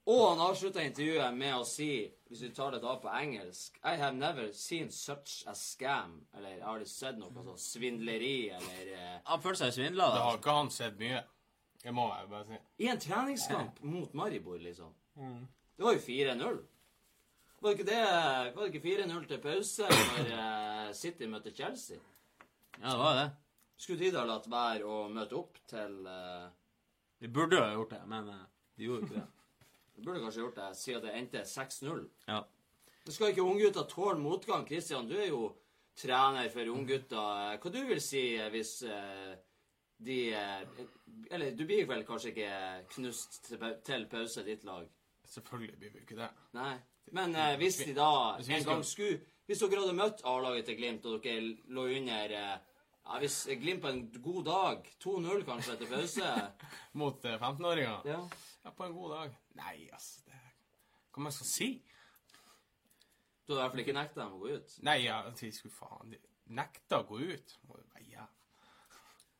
Og 0.07 0.21
han 0.29 0.39
avslutta 0.39 0.83
intervjuet 0.87 1.35
med 1.35 1.57
å 1.57 1.65
si, 1.67 1.89
hvis 2.29 2.45
du 2.45 2.53
tar 2.55 2.71
det 2.71 2.79
da 2.83 2.93
på 3.01 3.09
engelsk 3.11 3.75
I 3.83 3.97
have 3.99 4.15
never 4.15 4.53
seen 4.55 4.87
such 4.91 5.41
a 5.47 5.55
scam. 5.55 6.21
Eller 6.35 6.53
jeg 6.55 6.61
har 6.63 6.77
aldri 6.77 6.87
sett 6.91 7.19
noe 7.19 7.33
sånn 7.35 7.59
svindleri, 7.59 8.37
eller 8.55 8.93
eh, 8.95 9.17
Han 9.27 9.43
føler 9.43 9.59
seg 9.65 9.75
svindla. 9.75 10.07
Det 10.13 10.21
da. 10.21 10.23
har 10.29 10.39
ikke 10.39 10.55
han 10.61 10.71
sett 10.71 10.95
mye. 11.01 11.19
Det 11.83 11.93
må 11.95 12.07
jeg 12.13 12.31
bare 12.31 12.47
si. 12.47 12.61
I 12.85 12.89
en 12.93 13.03
treningskamp 13.03 13.83
mot 13.83 14.15
Maribor, 14.17 14.57
liksom. 14.63 14.95
Det 15.17 15.85
var 15.85 15.97
jo 15.97 16.01
4-0. 16.07 16.57
Var 17.59 17.73
det 17.73 17.79
ikke 17.79 17.89
det 17.89 18.01
Var 18.55 18.61
det 18.61 18.67
ikke 18.71 18.85
4-0 18.87 19.27
til 19.27 19.39
pause 19.41 19.87
når 19.91 20.31
eh, 20.37 20.89
City 20.97 21.27
møtte 21.29 21.53
Chelsea? 21.57 21.97
Ja, 22.79 22.91
det 22.91 22.99
var 23.01 23.15
det. 23.17 23.27
Skulle 23.77 24.05
de 24.05 24.11
da 24.13 24.23
latt 24.25 24.47
være 24.49 24.85
å 24.89 25.07
møte 25.11 25.37
opp 25.37 25.57
til 25.69 25.99
eh, 26.09 26.45
De 27.21 27.29
burde 27.33 27.57
jo 27.57 27.65
ha 27.65 27.73
gjort 27.75 27.95
det, 27.95 28.03
men 28.09 28.29
eh, 28.33 28.45
de 28.77 28.87
gjorde 28.87 29.07
ikke 29.09 29.19
det. 29.19 29.25
De 29.98 30.04
burde 30.06 30.22
kanskje 30.22 30.44
gjort 30.44 30.56
det, 30.60 30.68
siden 30.77 31.01
det 31.08 31.13
endte 31.18 31.42
6-0. 31.50 32.04
Ja. 32.30 32.44
Det 33.08 33.13
skal 33.16 33.32
ikke 33.34 33.46
unggutter 33.48 33.88
tåle 33.89 34.20
motgang? 34.22 34.66
Kristian, 34.68 35.08
du 35.10 35.16
er 35.18 35.30
jo 35.32 35.48
trener 35.98 36.50
for 36.54 36.70
unggutter. 36.70 37.58
Hva 37.63 37.72
du 37.74 37.80
vil 37.89 38.01
si 38.04 38.22
eh, 38.38 38.50
hvis 38.54 38.75
eh, 38.86 39.34
de 39.98 40.18
eh, 40.38 40.84
Eller 41.34 41.56
du 41.58 41.63
blir 41.66 41.88
vel 41.89 42.04
kanskje 42.06 42.30
ikke 42.36 42.51
knust 42.94 43.39
til, 43.48 43.63
til 43.88 44.06
pause, 44.12 44.44
ditt 44.46 44.63
lag? 44.68 44.86
Selvfølgelig 45.27 45.80
blir 45.82 45.96
vi 45.96 46.04
ikke 46.06 46.20
det. 46.20 46.30
Nei. 46.54 46.75
Men 47.18 47.34
eh, 47.36 47.56
hvis 47.58 47.80
de 47.88 47.94
da 47.98 48.12
Hvis 48.38 48.50
en 48.51 48.62
skal- 48.62 48.74
gang 48.75 48.84
skulle 48.86 49.20
Hvis 49.48 49.60
dere 49.63 49.80
hadde 49.82 49.96
møtt 49.98 50.22
A-laget 50.27 50.66
til 50.70 50.77
Glimt, 50.77 51.06
og 51.08 51.24
dere 51.24 51.56
lå 51.74 51.88
under 51.98 52.36
eh, 52.38 52.58
ja, 53.08 53.18
Hvis 53.24 53.39
Glimt 53.62 53.82
på 53.82 53.89
en 53.96 54.04
god 54.22 54.44
dag 54.46 54.89
2-0 55.01 55.46
kanskje 55.48 55.74
etter 55.77 55.89
pause 55.96 56.32
Mot 57.01 57.25
eh, 57.25 57.39
15-åringer. 57.39 58.06
ja. 58.12 58.22
Ja, 58.67 58.71
på 58.75 58.83
en 58.83 58.93
god 58.93 59.12
dag. 59.15 59.36
Nei, 59.55 59.88
altså 59.95 60.25
det... 60.25 60.38
Hva 61.15 61.21
man 61.24 61.31
skal 61.31 61.47
si? 61.47 61.67
Du 63.47 63.53
har 63.53 63.62
i 63.62 63.62
hvert 63.62 63.71
fall 63.71 63.81
ikke 63.86 63.93
nekta 63.95 64.19
dem 64.19 64.33
å 64.36 64.39
gå 64.41 64.50
ut. 64.57 64.74
Nei, 64.83 64.95
ja, 65.05 65.21
de 65.39 65.51
skulle 65.55 65.71
faen 65.71 66.12
de 66.12 66.19
nekta 66.57 67.00
å 67.00 67.05
gå 67.07 67.21
ut. 67.29 67.53
Må 67.69 67.77
jo 67.79 67.86
veie 67.95 68.17
ja. 68.17 68.25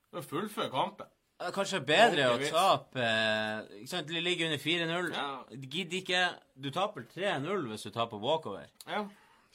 Det 0.08 0.22
er 0.22 0.28
Fullfør 0.30 0.72
kampen. 0.72 1.12
Det 1.36 1.50
er 1.50 1.58
Kanskje 1.58 1.82
bedre 1.90 2.30
å 2.32 2.40
tape 2.46 3.04
eh, 3.04 3.76
ikke 3.82 3.92
sant? 3.98 4.08
De 4.14 4.24
ligger 4.24 4.48
under 4.48 4.64
4-0. 4.64 5.12
Ja. 5.20 5.28
Gidder 5.76 6.00
ikke 6.00 6.24
Du 6.56 6.72
taper 6.80 7.10
3-0 7.12 7.68
hvis 7.74 7.84
du 7.84 7.92
taper 8.00 8.24
walkover. 8.24 8.72
Ja. 8.88 9.04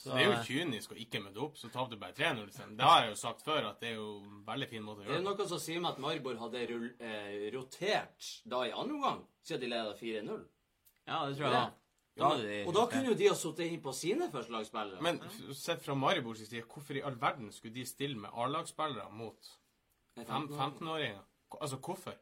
Så 0.02 0.08
Så, 0.08 0.14
det 0.16 0.22
er 0.24 0.32
jo 0.32 0.38
kynisk 0.48 0.92
å 0.92 0.96
ikke 0.98 1.20
møte 1.22 1.38
opp, 1.44 1.58
så 1.60 1.68
taper 1.70 1.92
du 1.92 2.00
bare 2.00 2.14
3-0. 2.18 2.48
sen. 2.50 2.72
Det 2.76 2.82
har 2.88 3.04
jeg 3.04 3.12
jo 3.12 3.18
sagt 3.20 3.44
før, 3.46 3.68
at 3.68 3.78
det 3.80 3.92
er 3.92 4.00
jo 4.00 4.08
en 4.18 4.40
veldig 4.48 4.66
fin 4.68 4.82
måte 4.82 4.98
å 4.98 5.04
gjøre 5.04 5.12
Det 5.12 5.20
er 5.20 5.22
det 5.22 5.28
noe 5.28 5.46
som 5.52 5.60
sier 5.62 5.84
meg 5.84 5.92
at 5.92 6.00
Maribor 6.02 6.40
hadde 6.40 6.62
rull, 6.72 6.88
eh, 6.98 7.44
rotert 7.54 8.30
da 8.44 8.64
i 8.66 8.72
andre 8.72 8.96
omgang, 8.96 9.20
siden 9.46 9.62
de 9.62 9.70
leda 9.70 9.94
4-0. 10.00 10.42
Ja, 11.06 11.20
det 11.28 11.36
tror 11.38 11.46
jeg. 11.46 11.52
Ja. 11.54 11.62
da. 11.62 11.70
De 12.16 12.66
Og 12.66 12.74
da 12.74 12.86
kunne 12.90 13.12
jo 13.12 13.14
de 13.14 13.28
ha 13.30 13.34
sittet 13.38 13.70
inn 13.72 13.80
på 13.80 13.94
sine 13.96 14.26
førstelagsspillere. 14.32 15.00
Men 15.00 15.20
sett 15.54 15.82
fra 15.84 15.94
Maribors 15.94 16.42
side, 16.42 16.66
hvorfor 16.66 16.98
i 16.98 17.02
all 17.06 17.16
verden 17.20 17.52
skulle 17.52 17.74
de 17.74 17.86
stille 17.86 18.18
med 18.18 18.30
A-lagsspillere 18.34 19.06
mot 19.12 19.52
15-åringer? 20.18 21.22
Altså, 21.60 21.76
hvorfor? 21.76 22.18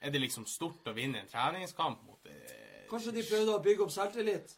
Er 0.00 0.10
det 0.10 0.20
liksom 0.20 0.46
stort 0.46 0.88
å 0.88 0.94
vinne 0.96 1.20
en 1.22 1.28
treningskamp 1.28 2.02
mot 2.06 2.26
eh, 2.26 2.84
Kanskje 2.90 3.14
de 3.16 3.22
prøvde 3.26 3.54
å 3.54 3.62
bygge 3.62 3.86
opp 3.86 3.94
selvtillit? 3.94 4.56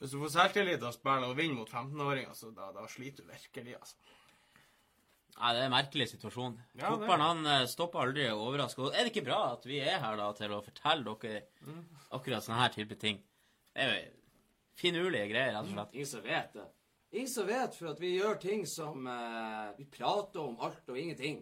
Hvis 0.00 0.14
du 0.14 0.20
får 0.22 0.30
selvtillit 0.32 0.82
av 0.86 0.94
spillet 0.96 1.28
og 1.28 1.36
vinner 1.36 1.58
mot 1.60 1.68
15-åringer, 1.68 2.32
så 2.36 2.50
da, 2.56 2.70
da 2.72 2.86
sliter 2.88 3.26
du 3.26 3.32
virkelig, 3.34 3.74
altså. 3.76 3.96
Nei, 5.40 5.50
det 5.56 5.60
er 5.60 5.66
en 5.68 5.72
merkelig 5.72 6.06
situasjon. 6.10 6.56
Ja, 6.76 6.88
Fotballen 6.92 7.22
han 7.24 7.46
eh, 7.48 7.66
stopper 7.70 8.02
aldri 8.06 8.26
å 8.28 8.40
overraske. 8.48 8.82
Og 8.84 8.92
er 8.96 9.06
det 9.06 9.12
ikke 9.14 9.24
bra 9.28 9.38
at 9.54 9.64
vi 9.68 9.78
er 9.80 10.00
her 10.02 10.16
da 10.20 10.26
til 10.36 10.52
å 10.56 10.62
fortelle 10.64 11.14
dere 11.22 11.42
Mm. 11.64 11.82
akkurat 12.16 12.44
sånne 12.44 12.58
her 12.60 12.72
type 12.74 12.96
ting? 13.00 13.20
Det 13.76 13.84
er 13.84 13.92
jo 13.94 14.10
finurlige 14.80 15.28
greier, 15.30 15.52
rett 15.54 15.68
og 15.68 15.72
slett. 15.74 15.94
Ingen 15.96 16.10
som 16.10 16.22
vet 16.24 16.52
det. 16.56 16.66
Ingen 17.12 17.28
som 17.32 17.46
vet, 17.48 17.74
for 17.76 17.90
at 17.92 18.00
vi 18.00 18.10
gjør 18.18 18.40
ting 18.40 18.66
som 18.68 19.06
eh, 19.06 19.72
Vi 19.78 19.84
prater 19.96 20.40
om 20.44 20.56
alt 20.60 20.88
og 20.92 20.98
ingenting. 21.00 21.40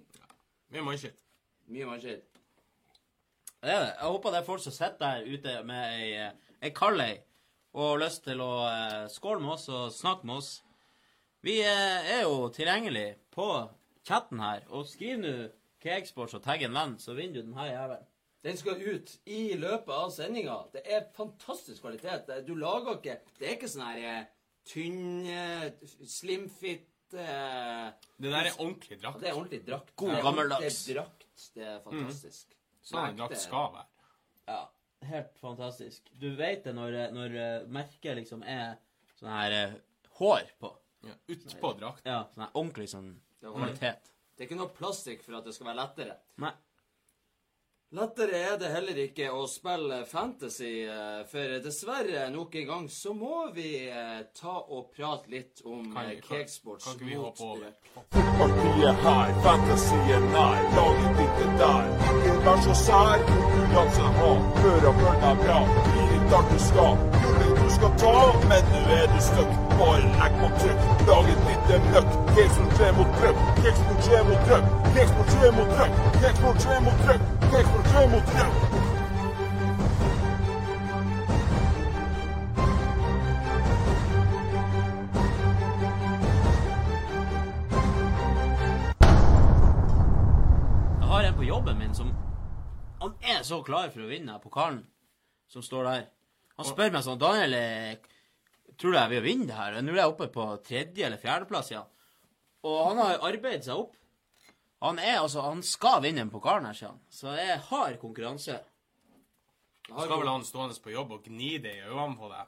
Mye 0.75 0.83
mannskitt. 0.87 1.19
Mye 1.71 1.87
mannskitt. 1.91 2.27
Det 3.63 3.71
er 3.73 3.81
det. 3.83 3.95
Jeg 3.99 4.13
håper 4.15 4.31
det 4.35 4.39
er 4.43 4.47
folk 4.47 4.63
som 4.63 4.73
sitter 4.75 4.99
der 5.03 5.27
ute 5.27 5.57
med 5.67 5.95
ei, 5.99 6.13
eh, 6.27 6.55
ei 6.63 6.71
kald 6.75 7.01
ei 7.03 7.17
og 7.77 7.85
har 7.85 8.03
lyst 8.05 8.25
til 8.27 8.41
å 8.43 8.53
eh, 8.69 9.05
skåle 9.13 9.43
med 9.45 9.55
oss 9.57 9.69
og 9.73 9.93
snakke 9.95 10.29
med 10.29 10.41
oss. 10.41 10.53
Vi 11.45 11.59
eh, 11.63 12.13
er 12.19 12.23
jo 12.27 12.49
tilgjengelig 12.55 13.09
på 13.35 13.49
chatten 14.09 14.41
her, 14.43 14.65
og 14.73 14.89
skriv 14.89 15.21
nå 15.23 15.35
Cakesports 15.83 16.35
og 16.35 16.43
tagg 16.43 16.65
en 16.67 16.75
venn, 16.75 16.97
så 16.99 17.15
vinner 17.15 17.39
du 17.39 17.47
denne 17.47 17.69
jævelen. 17.69 18.07
Den 18.43 18.59
skal 18.59 18.81
ut 18.83 19.13
i 19.27 19.43
løpet 19.59 19.93
av 19.95 20.11
sendinga. 20.15 20.57
Det 20.73 20.83
er 20.87 21.07
fantastisk 21.15 21.83
kvalitet. 21.83 22.31
Du 22.47 22.55
lager 22.59 23.01
ikke 23.01 23.17
Det 23.39 23.49
er 23.49 23.57
ikke 23.57 23.71
sånn 23.71 23.87
her 23.87 24.05
eh, 24.07 24.29
tynn, 24.69 25.27
slimfit 26.07 26.87
uh, 27.17 27.89
Det 28.19 28.31
der 28.31 28.51
er 28.51 28.59
ordentlig 28.59 28.99
drakt. 29.03 29.21
Det 29.23 29.31
er 29.31 29.39
ordentlig 29.39 29.63
drakt. 29.67 29.95
God 29.97 30.19
gammeldags. 30.23 30.83
Det 30.87 30.95
er 30.95 31.01
drakt. 31.01 31.29
Det 31.55 31.67
er 31.67 31.79
fantastisk. 31.87 32.59
Sånn 32.85 33.11
en 33.11 33.23
drakt 33.23 33.41
skal 33.43 33.73
være. 33.75 33.89
Ja, 34.49 34.61
helt 35.07 35.39
fantastisk. 35.39 36.11
Du 36.13 36.31
vet 36.37 36.65
det 36.65 36.75
når, 36.77 36.97
når 37.15 37.35
eh, 37.39 37.67
merket 37.73 38.17
liksom 38.19 38.43
er 38.43 38.77
sånn 39.19 39.31
her 39.33 39.57
eh, 39.57 39.75
hår 40.19 40.51
på. 40.61 40.73
Ja, 41.07 41.15
Utpå 41.31 41.73
drakt. 41.79 42.03
Ja, 42.09 42.25
sånn 42.35 42.45
her 42.47 42.55
ordentlig 42.59 42.89
sånn 42.91 43.13
Det 43.39 43.47
er, 43.47 43.53
kvalitet. 43.55 44.11
det 44.35 44.43
er 44.45 44.49
ikke 44.49 44.59
noe 44.59 44.73
plastikk 44.75 45.23
for 45.23 45.39
at 45.39 45.47
det 45.47 45.55
skal 45.55 45.71
være 45.71 45.81
lettere. 45.85 46.17
Nei. 46.43 46.53
Lettere 47.97 48.37
er 48.53 48.57
det 48.61 48.69
heller 48.69 48.99
ikke 49.01 49.31
å 49.33 49.47
spille 49.49 50.03
fantasy, 50.05 50.83
eh, 50.85 51.23
for 51.31 51.55
dessverre 51.65 52.27
nok 52.35 52.53
en 52.61 52.67
gang 52.69 52.89
så 52.93 53.15
må 53.17 53.47
vi 53.57 53.71
eh, 53.89 54.19
ta 54.37 54.59
og 54.61 54.91
prate 54.93 55.31
litt 55.33 55.63
om 55.65 55.87
Kan 55.95 56.03
eh, 56.03 56.11
vi- 56.11 56.21
kan- 56.21 56.37
Cakesports 56.43 56.85
Kan 56.85 56.99
ikke 56.99 57.07
vi 57.09 57.15
hoppe 57.17 57.47
over? 57.49 57.71
Fotballpartiet 57.95 59.01
her, 59.07 59.33
fantasyen 59.47 60.27
nær, 60.35 60.61
laget 60.77 61.17
ditt 61.23 61.41
er 61.47 61.55
der. 61.63 61.89
Ikke 62.19 62.37
vær 62.45 62.61
så 62.67 62.75
sær, 62.83 63.25
konkurranse 63.31 64.13
ha. 64.19 64.29
Hør 64.61 64.87
og 64.91 65.01
følg 65.01 65.25
deg 65.25 65.41
bra, 65.47 65.59
blir 65.89 66.13
litt 66.13 66.37
alt 66.41 66.53
du 66.53 66.61
skal. 66.69 67.01
Gjør 67.25 67.41
det 67.41 67.57
du 67.63 67.67
skal 67.79 67.97
ta, 68.05 68.15
men 68.53 68.71
nå 68.75 68.85
er 69.01 69.09
du 69.15 69.19
stuck. 69.31 69.57
Bare 69.81 70.13
er 70.29 70.39
på 70.43 70.53
trykk, 70.61 70.85
laget 71.09 71.43
ditt 71.49 71.75
er 71.79 71.83
møkk. 71.89 72.13
Keksport 72.37 72.77
3 72.83 72.93
mot 73.01 73.17
trøkk, 73.17 73.43
Cakesport 73.65 74.07
3 74.13 74.23
mot 74.29 74.47
trøkk. 74.53 74.71
Cakesport 74.93 75.35
3 75.41 75.53
mot 75.57 75.77
trøkk, 75.79 76.01
Cakesport 76.21 76.65
3 76.69 76.81
mot 76.91 77.05
trøkk. 77.09 77.27
Как 77.51 77.65
прочем 77.65 78.15
от 78.15 78.27
тях? 78.27 78.69
på 91.39 91.45
jobben 91.45 91.79
min 91.79 91.95
som 91.95 92.15
Han 93.01 93.15
er 93.21 93.43
så 93.43 93.63
klar 93.63 93.89
for 93.95 94.03
å 94.03 94.09
vinne 94.11 94.41
pokalen 94.43 94.81
som 95.49 95.63
står 95.63 95.85
der. 95.87 96.01
Han 96.59 96.67
spør 96.67 96.91
meg 96.91 97.05
sånn 97.07 97.21
Daniel, 97.21 97.55
eh, 97.55 98.73
tror 98.75 98.93
du 98.93 98.99
jeg 98.99 99.11
vil 99.13 99.23
vinne 99.23 99.47
det 99.47 99.55
her? 99.55 99.77
Nå 99.83 99.93
er 99.93 100.01
jeg 100.01 100.11
oppe 100.11 100.27
på 100.35 100.47
tredje- 100.67 101.07
eller 101.07 101.17
fjerdeplass, 101.23 101.71
ja. 101.71 101.85
Og 102.65 102.89
han 102.89 102.99
har 102.99 103.23
arbeidet 103.23 103.65
seg 103.65 103.77
opp. 103.79 103.95
Han 104.81 104.99
er 105.03 105.17
altså 105.21 105.41
Han 105.43 105.63
skal 105.67 106.03
vinne 106.05 106.21
den 106.23 106.31
pokalen 106.31 106.67
her, 106.69 106.75
sier 106.79 106.89
han. 106.93 107.01
Så 107.11 107.33
det 107.35 107.43
er 107.51 107.59
hard 107.71 107.97
konkurranse. 108.03 108.61
Skal 109.89 110.19
vel 110.21 110.29
han 110.29 110.45
stående 110.45 110.77
på 110.85 110.91
jobb 110.93 111.13
og 111.17 111.23
gni 111.25 111.55
det 111.65 111.73
i 111.79 111.83
øynene 111.89 112.17
på 112.21 112.29
deg 112.31 112.47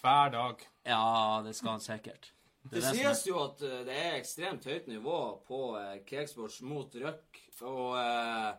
hver 0.00 0.28
dag. 0.32 0.56
Ja, 0.86 1.40
det 1.44 1.54
skal 1.58 1.70
han 1.76 1.80
sikkert. 1.84 2.24
Det 2.62 2.70
det, 2.70 2.80
det 2.84 2.90
sies 2.96 3.20
jo 3.26 3.36
at 3.42 3.62
eh, 3.66 3.80
det 3.86 3.94
er 3.96 4.16
ekstremt 4.18 4.64
høyt 4.68 4.86
nivå 4.90 5.18
på 5.48 5.58
eh, 5.78 5.98
cakesports 6.06 6.60
mot 6.66 6.94
røkk, 7.00 7.38
og, 7.62 7.96
eh, 7.98 8.50
og 8.52 8.56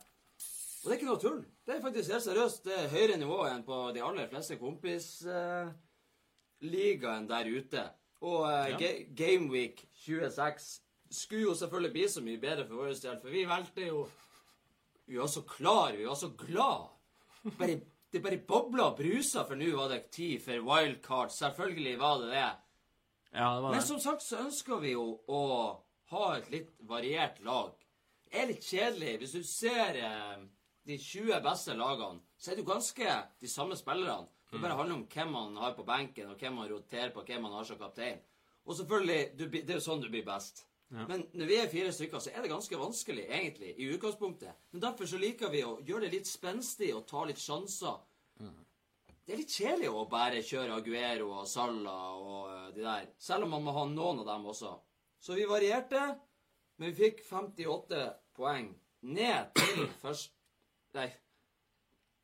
det 0.86 0.92
er 0.92 0.96
ikke 0.98 1.10
noe 1.10 1.20
tull. 1.22 1.42
Det 1.66 1.74
er 1.76 1.82
faktisk 1.84 2.12
helt 2.14 2.24
seriøst. 2.26 2.64
Det 2.66 2.76
er 2.76 2.90
høyere 2.94 3.18
nivå 3.22 3.40
enn 3.50 3.64
på 3.68 3.76
de 3.96 4.02
aller 4.04 4.28
fleste 4.32 4.56
kompisligaene 4.62 7.28
der 7.30 7.46
ute. 7.56 7.84
Og 8.22 8.40
eh, 8.52 8.70
Ja. 8.74 8.78
Ga 8.82 8.90
Gameweek 9.24 9.78
26 10.06 10.82
skulle 11.12 11.48
jo 11.48 11.56
selvfølgelig 11.58 11.92
bli 11.96 12.08
så 12.10 12.22
mye 12.26 12.42
bedre 12.42 12.66
for 12.68 12.82
vår 12.84 12.94
del, 13.02 13.20
for 13.22 13.34
vi 13.34 13.46
valgte 13.50 13.88
jo 13.88 14.08
Vi 15.10 15.18
var 15.18 15.28
så 15.28 15.42
klar, 15.42 15.96
vi 15.98 16.06
var 16.06 16.16
så 16.16 16.28
glad. 16.38 16.90
Bare, 17.58 17.80
det 18.14 18.20
bare 18.22 18.38
bobla 18.46 18.92
og 18.92 18.98
brusa, 19.00 19.42
for 19.48 19.58
nå 19.58 19.72
var 19.74 19.90
det 19.90 20.12
tid 20.14 20.38
for 20.44 20.62
wildcard. 20.68 21.32
Selvfølgelig 21.34 21.96
var 22.00 22.20
det 22.22 22.28
det. 22.36 22.50
Ja, 23.34 23.48
det 23.56 23.62
var 23.64 23.72
Men 23.72 23.80
det. 23.80 23.88
som 23.88 24.00
sagt 24.00 24.22
så 24.22 24.44
ønsker 24.44 24.80
vi 24.84 24.92
jo 24.94 25.08
å 25.26 25.42
ha 26.14 26.28
et 26.38 26.52
litt 26.54 26.70
variert 26.86 27.42
lag. 27.42 27.74
Det 28.30 28.38
er 28.38 28.48
litt 28.52 28.70
kjedelig. 28.70 29.18
Hvis 29.24 29.34
du 29.34 29.44
ser 29.44 29.98
eh, 29.98 30.46
de 30.86 30.98
20 31.02 31.42
beste 31.42 31.74
lagene, 31.74 32.22
så 32.38 32.52
er 32.52 32.56
det 32.60 32.64
jo 32.68 32.70
ganske 32.70 33.18
de 33.42 33.50
samme 33.50 33.78
spillerne. 33.78 34.30
Det 34.52 34.62
bare 34.62 34.78
handler 34.78 34.96
om 35.00 35.08
hvem 35.10 35.34
man 35.34 35.58
har 35.58 35.74
på 35.78 35.84
benken, 35.86 36.30
og 36.30 36.38
hvem 36.42 36.54
man 36.62 36.70
roterer 36.70 37.10
på, 37.14 37.26
hvem 37.26 37.42
man 37.46 37.58
har 37.58 37.66
som 37.66 37.78
kaptein. 37.82 38.22
Og 38.66 38.76
selvfølgelig, 38.78 39.22
du, 39.38 39.48
det 39.50 39.70
er 39.70 39.78
jo 39.78 39.86
sånn 39.90 40.02
du 40.02 40.10
blir 40.10 40.26
best. 40.26 40.66
Men 40.90 41.24
når 41.38 41.46
vi 41.46 41.58
er 41.62 41.70
fire 41.70 41.92
stykker, 41.94 42.22
så 42.24 42.32
er 42.34 42.42
det 42.42 42.50
ganske 42.50 42.78
vanskelig, 42.80 43.28
egentlig, 43.30 43.76
i 43.78 43.90
utgangspunktet. 43.94 44.56
Men 44.72 44.82
derfor 44.82 45.06
så 45.10 45.20
liker 45.22 45.52
vi 45.54 45.62
å 45.66 45.76
gjøre 45.86 46.08
det 46.08 46.16
litt 46.16 46.30
spenstig 46.30 46.90
og 46.96 47.06
ta 47.10 47.26
litt 47.30 47.42
sjanser. 47.42 48.00
Det 49.30 49.36
er 49.36 49.42
litt 49.44 49.54
kjedelig 49.54 49.90
å 49.94 50.08
bare 50.10 50.40
kjøre 50.42 50.80
Aguero 50.80 51.28
og 51.38 51.46
Salah 51.46 52.06
og 52.18 52.46
eh, 52.50 52.70
de 52.74 52.82
der. 52.82 53.12
Selv 53.22 53.46
om 53.46 53.52
man 53.54 53.68
må 53.68 53.76
ha 53.76 53.84
noen 53.86 54.24
av 54.24 54.26
dem 54.32 54.48
også. 54.50 54.72
Så 55.22 55.36
vi 55.38 55.44
varierte, 55.46 56.02
men 56.82 56.90
vi 56.90 57.04
fikk 57.04 57.22
58 57.28 58.00
poeng 58.34 58.72
ned 59.06 59.52
til 59.54 59.86
først 60.04 60.34
Nei, 60.98 61.06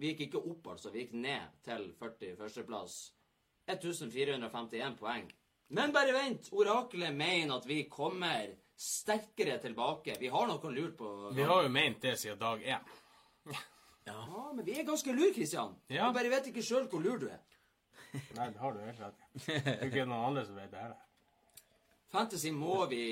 vi 0.02 0.10
gikk 0.10 0.24
ikke 0.26 0.40
opp, 0.42 0.72
altså. 0.74 0.90
Vi 0.90 1.04
gikk 1.04 1.12
ned 1.22 1.60
til 1.68 1.84
40 2.00 2.34
førsteplass. 2.40 2.96
1451 3.70 4.98
poeng. 4.98 5.28
Men 5.68 5.94
bare 5.94 6.14
vent! 6.14 6.52
Oraklet 6.52 7.16
mener 7.16 7.56
at 7.58 7.66
vi 7.66 7.84
kommer 7.90 8.54
sterkere 8.78 9.58
tilbake. 9.64 10.18
Vi 10.20 10.28
har 10.28 10.48
noe 10.48 10.72
lurt 10.72 10.98
på 10.98 11.32
Vi 11.34 11.44
har 11.44 11.64
jo 11.64 11.72
ment 11.74 12.02
det 12.02 12.18
siden 12.22 12.40
dag 12.40 12.62
én. 12.64 12.94
Ja, 14.06 14.52
men 14.54 14.66
vi 14.66 14.76
er 14.80 14.84
ganske 14.86 15.14
lur, 15.14 15.32
Kristian. 15.34 15.74
Ja. 15.88 16.08
Du 16.08 16.20
bare 16.20 16.30
vet 16.30 16.52
ikke 16.52 16.62
sjøl 16.62 16.86
hvor 16.92 17.02
lur 17.02 17.18
du 17.18 17.26
er. 17.32 17.42
Nei, 18.36 18.52
det 18.52 18.62
har 18.62 18.76
du 18.76 18.84
helt 18.84 19.00
rett 19.02 19.24
i. 19.24 19.40
Det 19.48 19.72
er 19.72 19.88
ikke 19.88 20.06
noen 20.06 20.28
andre 20.30 20.44
som 20.46 20.60
vet 20.60 20.70
det 20.72 20.84
heller. 20.84 21.02
Fantasy 22.14 22.52
må 22.54 22.86
vi 22.92 23.06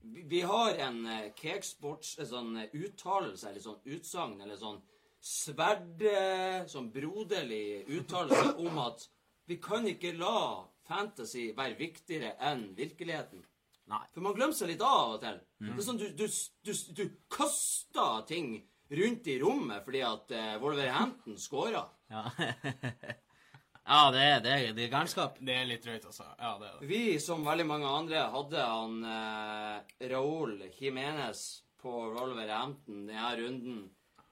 Vi, 0.00 0.40
har 0.46 0.78
en 0.78 1.00
uh, 1.06 1.32
cakesports 1.34 2.14
en 2.22 2.28
sånn 2.30 2.52
eh, 2.62 2.74
uttalelse, 2.86 3.48
eller 3.50 3.60
sånn 3.60 3.80
utsagn, 3.96 4.36
eller 4.40 4.56
sånn 4.56 4.78
sverd... 5.18 6.04
eh, 6.06 6.62
sånn 6.70 6.86
broderlig 6.94 7.82
uttalelse 7.98 8.54
om 8.62 8.78
at 8.86 9.08
vi 9.50 9.58
kan 9.60 9.86
ikke 9.90 10.14
la 10.16 10.62
fantasy 10.88 11.50
være 11.56 11.78
viktigere 11.78 12.34
enn 12.50 12.68
virkeligheten. 12.78 13.44
Nei. 13.88 14.02
For 14.12 14.24
man 14.24 14.34
glemmer 14.36 14.56
seg 14.56 14.72
litt 14.72 14.82
av 14.84 15.14
og 15.14 15.22
til. 15.22 15.38
Det 15.64 15.70
er 15.72 15.84
sånn 15.84 16.00
du, 16.00 16.08
du, 16.16 16.26
du, 16.66 16.72
du 16.98 17.04
kaster 17.32 18.26
ting 18.28 18.58
rundt 18.98 19.28
i 19.28 19.38
rommet 19.40 19.84
fordi 19.84 20.02
at 20.04 20.34
uh, 20.36 20.50
Wolverhampton 20.62 21.38
scora. 21.46 21.84
Ja, 22.12 22.24
ja 23.92 24.02
det, 24.12 24.24
er, 24.24 24.42
det, 24.44 24.56
er, 24.56 24.74
det 24.76 24.86
er 24.86 24.92
galskap. 24.92 25.40
Det 25.40 25.56
er 25.56 25.68
litt 25.68 25.84
drøyt, 25.86 26.08
altså. 26.10 26.28
Ja, 26.36 26.56
det 26.60 26.68
er 26.68 26.74
det. 26.80 26.90
Vi, 26.90 27.02
som 27.22 27.46
veldig 27.46 27.68
mange 27.68 27.94
andre, 28.00 28.26
hadde 28.34 28.66
han 28.72 28.98
uh, 29.04 29.96
Raúl 30.12 30.58
Jiménez 30.76 31.46
på 31.80 31.94
Wolverhampton 32.16 33.06
denne 33.08 33.32
runden. 33.40 33.86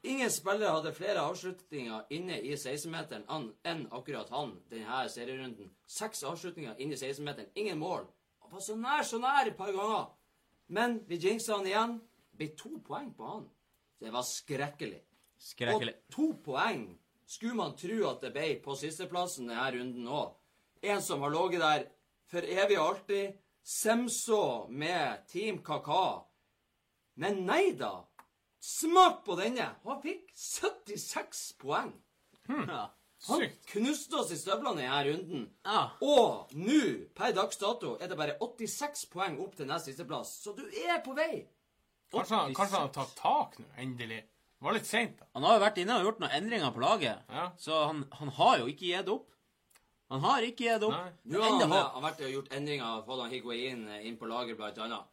Ingen 0.06 0.30
spillere 0.30 0.70
hadde 0.70 0.92
flere 0.94 1.22
avslutninger 1.26 2.12
inne 2.14 2.38
i 2.38 2.52
16-meteren 2.54 3.24
enn 3.66 3.86
akkurat 3.90 4.30
han 4.30 4.52
denne 4.70 5.00
serierunden. 5.10 5.72
Seks 5.86 6.22
avslutninger 6.26 6.78
inne 6.78 6.94
i 6.94 7.00
16-meteren, 7.00 7.50
ingen 7.58 7.80
mål. 7.80 8.06
Han 8.44 8.52
var 8.52 8.62
så 8.62 8.76
nær, 8.78 9.02
så 9.02 9.18
nær 9.18 9.50
et 9.50 9.58
par 9.58 9.72
ganger. 9.74 10.06
Men 10.70 11.00
vi 11.08 11.18
jinxa 11.18 11.56
han 11.58 11.66
igjen. 11.66 11.98
Ble 12.36 12.50
to 12.58 12.76
poeng 12.84 13.10
på 13.16 13.26
han. 13.26 13.48
Det 13.98 14.12
var 14.12 14.26
skrekkelig. 14.28 15.00
Skrekkelig. 15.42 15.94
Og 15.96 16.14
to 16.14 16.28
poeng 16.44 16.86
skulle 17.26 17.58
man 17.58 17.74
tro 17.78 17.98
at 18.10 18.22
det 18.22 18.32
ble 18.34 18.48
på 18.62 18.76
sisteplassen 18.78 19.50
denne 19.50 19.70
runden 19.74 20.06
òg. 20.06 20.36
En 20.86 21.02
som 21.02 21.24
har 21.24 21.34
ligget 21.34 21.64
der 21.64 21.86
for 22.30 22.46
evig 22.46 22.78
og 22.78 22.86
alltid. 22.90 23.38
Semso 23.66 24.68
med 24.70 25.26
Team 25.26 25.58
Kaka. 25.66 26.22
Men 27.18 27.42
nei 27.48 27.72
da. 27.74 28.04
Smak 28.66 29.20
på 29.26 29.36
denne. 29.38 29.68
Han 29.86 30.00
fikk 30.02 30.30
76 30.34 31.42
poeng. 31.62 31.92
Ja. 32.48 32.86
Han 33.26 33.40
Sykt. 33.40 33.62
knuste 33.72 34.18
oss 34.20 34.30
i 34.34 34.36
støvlene 34.38 34.82
i 34.82 34.86
denne 34.86 35.02
runden. 35.06 35.44
Ja. 35.64 35.84
Og 36.04 36.50
nå, 36.58 36.80
per 37.16 37.32
dags 37.36 37.56
dato, 37.62 37.94
er 38.02 38.10
det 38.10 38.18
bare 38.18 38.34
86 38.42 39.06
poeng 39.12 39.38
opp 39.42 39.54
til 39.58 39.66
nest 39.70 39.88
sisteplass. 39.88 40.34
Så 40.44 40.52
du 40.58 40.64
er 40.66 41.00
på 41.06 41.14
vei. 41.16 41.46
Kanskje 42.12 42.36
han, 42.38 42.52
kanskje 42.54 42.76
han 42.78 42.86
har 42.88 42.92
tatt 42.94 43.14
tak 43.18 43.56
nå, 43.62 43.66
endelig. 43.82 44.20
Det 44.56 44.64
var 44.68 44.76
litt 44.76 44.86
seint, 44.88 45.16
da. 45.18 45.26
Han 45.36 45.44
har 45.48 45.56
jo 45.58 45.62
vært 45.64 45.80
inne 45.82 45.96
og 45.98 46.04
gjort 46.06 46.20
noen 46.22 46.36
endringer 46.38 46.70
på 46.76 46.80
laget, 46.84 47.24
Ja. 47.32 47.48
så 47.60 47.80
han, 47.86 48.04
han 48.20 48.30
har 48.38 48.58
jo 48.62 48.68
ikke 48.72 48.86
gitt 48.92 49.10
opp. 49.12 49.26
Han 50.12 50.22
har 50.22 50.46
ikke 50.46 50.64
gitt 50.68 50.86
opp. 50.86 50.94
Nei. 50.94 51.10
Nå 51.34 51.42
har 51.42 51.56
han, 51.60 51.74
han 51.96 52.04
vært 52.06 52.22
og 52.28 52.30
gjort 52.36 52.52
endringer, 52.56 53.02
fått 53.08 53.20
han 53.24 53.34
Higuain 53.34 53.82
inn 54.06 54.16
på 54.20 54.28
lager, 54.30 54.54
blant 54.60 54.78
annet. 54.86 55.10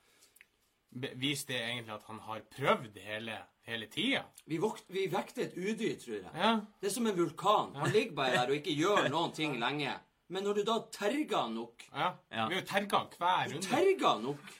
Viste 1.15 1.53
det 1.53 1.61
egentlig 1.61 1.93
at 1.95 2.03
han 2.07 2.19
har 2.19 2.41
prøvd 2.57 2.97
hele, 3.01 3.37
hele 3.65 3.87
tida? 3.87 4.23
Vi, 4.45 4.59
vi 4.93 5.07
vekter 5.11 5.43
et 5.47 5.55
udyr, 5.57 5.95
tror 5.99 6.15
jeg. 6.19 6.31
Ja. 6.35 6.51
Det 6.81 6.89
er 6.89 6.93
som 6.93 7.07
en 7.07 7.17
vulkan. 7.17 7.75
Han 7.75 7.89
ligger 7.91 8.15
bare 8.15 8.31
der 8.37 8.51
og 8.51 8.57
ikke 8.59 8.75
gjør 8.77 9.07
noen 9.15 9.31
ting 9.33 9.55
lenge. 9.59 9.93
Men 10.29 10.43
når 10.47 10.53
du 10.59 10.63
da 10.67 10.75
terger 10.91 11.37
han 11.43 11.53
nok 11.57 11.83
ja. 11.91 12.11
Ja. 12.31 12.45
Vi 12.47 12.55
har 12.55 12.61
jo 12.61 12.67
terga 12.69 12.97
han 13.03 13.09
hver 13.17 13.49
runde. 13.53 13.67
Terger 13.67 14.07
han 14.07 14.21
nok! 14.29 14.51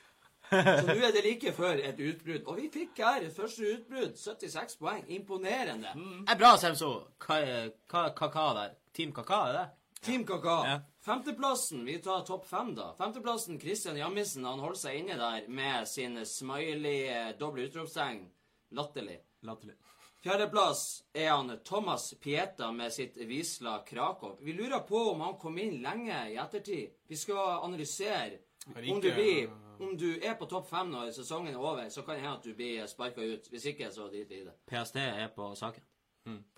Så 0.54 0.84
nå 0.86 0.94
er 1.02 1.14
det 1.16 1.24
like 1.26 1.52
før 1.58 1.80
et 1.82 1.98
utbrudd. 2.04 2.44
Og 2.52 2.58
vi 2.60 2.68
fikk 2.74 3.00
her 3.02 3.24
et 3.26 3.34
første 3.34 3.70
utbrudd. 3.78 4.18
76 4.22 4.76
poeng. 4.78 5.06
Imponerende. 5.16 5.94
Det 5.96 6.34
er 6.36 6.38
bra, 6.38 6.52
Semso. 6.62 6.90
Hva 7.26 7.40
er 7.42 7.72
hva- 7.90 8.12
Kaka 8.14 8.44
der? 8.60 8.76
Team 8.94 9.14
Kaka, 9.16 9.40
er 9.50 9.56
det? 9.58 9.64
Team 10.04 10.26
Kaka. 10.26 10.58
Ja. 10.68 10.80
Femteplassen, 11.06 11.86
vi 11.86 11.98
tar 11.98 12.22
topp 12.22 12.46
fem, 12.48 12.76
da. 12.76 12.94
Femteplassen, 12.98 13.60
Christian 13.60 13.98
Jammisen. 13.98 14.46
Han 14.46 14.60
holder 14.60 14.80
seg 14.80 15.00
inne 15.00 15.18
der 15.20 15.48
med 15.48 15.88
sin 15.88 16.20
smiley 16.26 17.08
eh, 17.12 17.32
doble 17.40 17.68
utropstegn. 17.68 18.26
Latterlig. 18.76 19.20
Latterlig. 19.44 19.76
Fjerdeplass 20.24 21.04
er 21.14 21.30
han 21.30 21.52
Thomas 21.64 22.14
Pieta 22.14 22.72
med 22.72 22.94
sitt 22.94 23.18
Wisla 23.18 23.80
Krakow. 23.88 24.38
Vi 24.42 24.54
lurer 24.54 24.80
på 24.80 24.98
om 25.12 25.22
han 25.22 25.36
kom 25.38 25.58
inn 25.60 25.82
lenge 25.84 26.22
i 26.32 26.38
ettertid. 26.40 26.94
Vi 27.08 27.18
skal 27.20 27.60
analysere 27.60 28.40
om 28.66 29.02
du, 29.02 29.12
blir, 29.12 29.50
om 29.80 29.98
du 29.98 30.20
er 30.24 30.38
på 30.40 30.48
topp 30.48 30.70
fem 30.70 30.92
når 30.92 31.12
sesongen 31.12 31.52
er 31.52 31.60
over, 31.60 31.90
så 31.92 32.06
kan 32.08 32.16
det 32.16 32.24
hende 32.24 32.38
at 32.38 32.48
du 32.48 32.54
blir 32.56 32.88
sparka 32.88 33.22
ut. 33.22 33.50
Hvis 33.52 33.66
ikke, 33.74 33.92
så 33.92 34.08
drit 34.08 34.32
i 34.32 34.46
det. 34.46 34.56
PST 34.72 35.02
er 35.04 35.28
på 35.36 35.52
saken. 35.60 35.84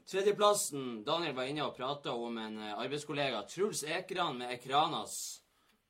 Tredjeplassen. 0.06 1.04
Daniel 1.04 1.34
var 1.34 1.48
inne 1.50 1.64
og 1.66 1.74
prata 1.78 2.14
om 2.14 2.38
en 2.38 2.60
eh, 2.62 2.74
arbeidskollega. 2.78 3.42
Truls 3.50 3.82
Ekran 3.84 4.38
med 4.38 4.52
Ekranas. 4.54 5.16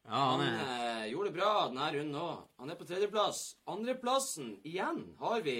Ja, 0.07 0.15
Han 0.15 0.39
han 0.39 1.01
eh, 1.01 1.07
gjorde 1.11 1.31
det 1.31 1.35
bra 1.35 1.49
denne 1.67 1.89
runden 1.97 2.21
òg. 2.21 2.45
Han 2.61 2.71
er 2.71 2.79
på 2.79 2.87
tredjeplass. 2.87 3.41
Andreplassen, 3.67 4.53
igjen, 4.63 5.01
har 5.19 5.43
vi 5.43 5.57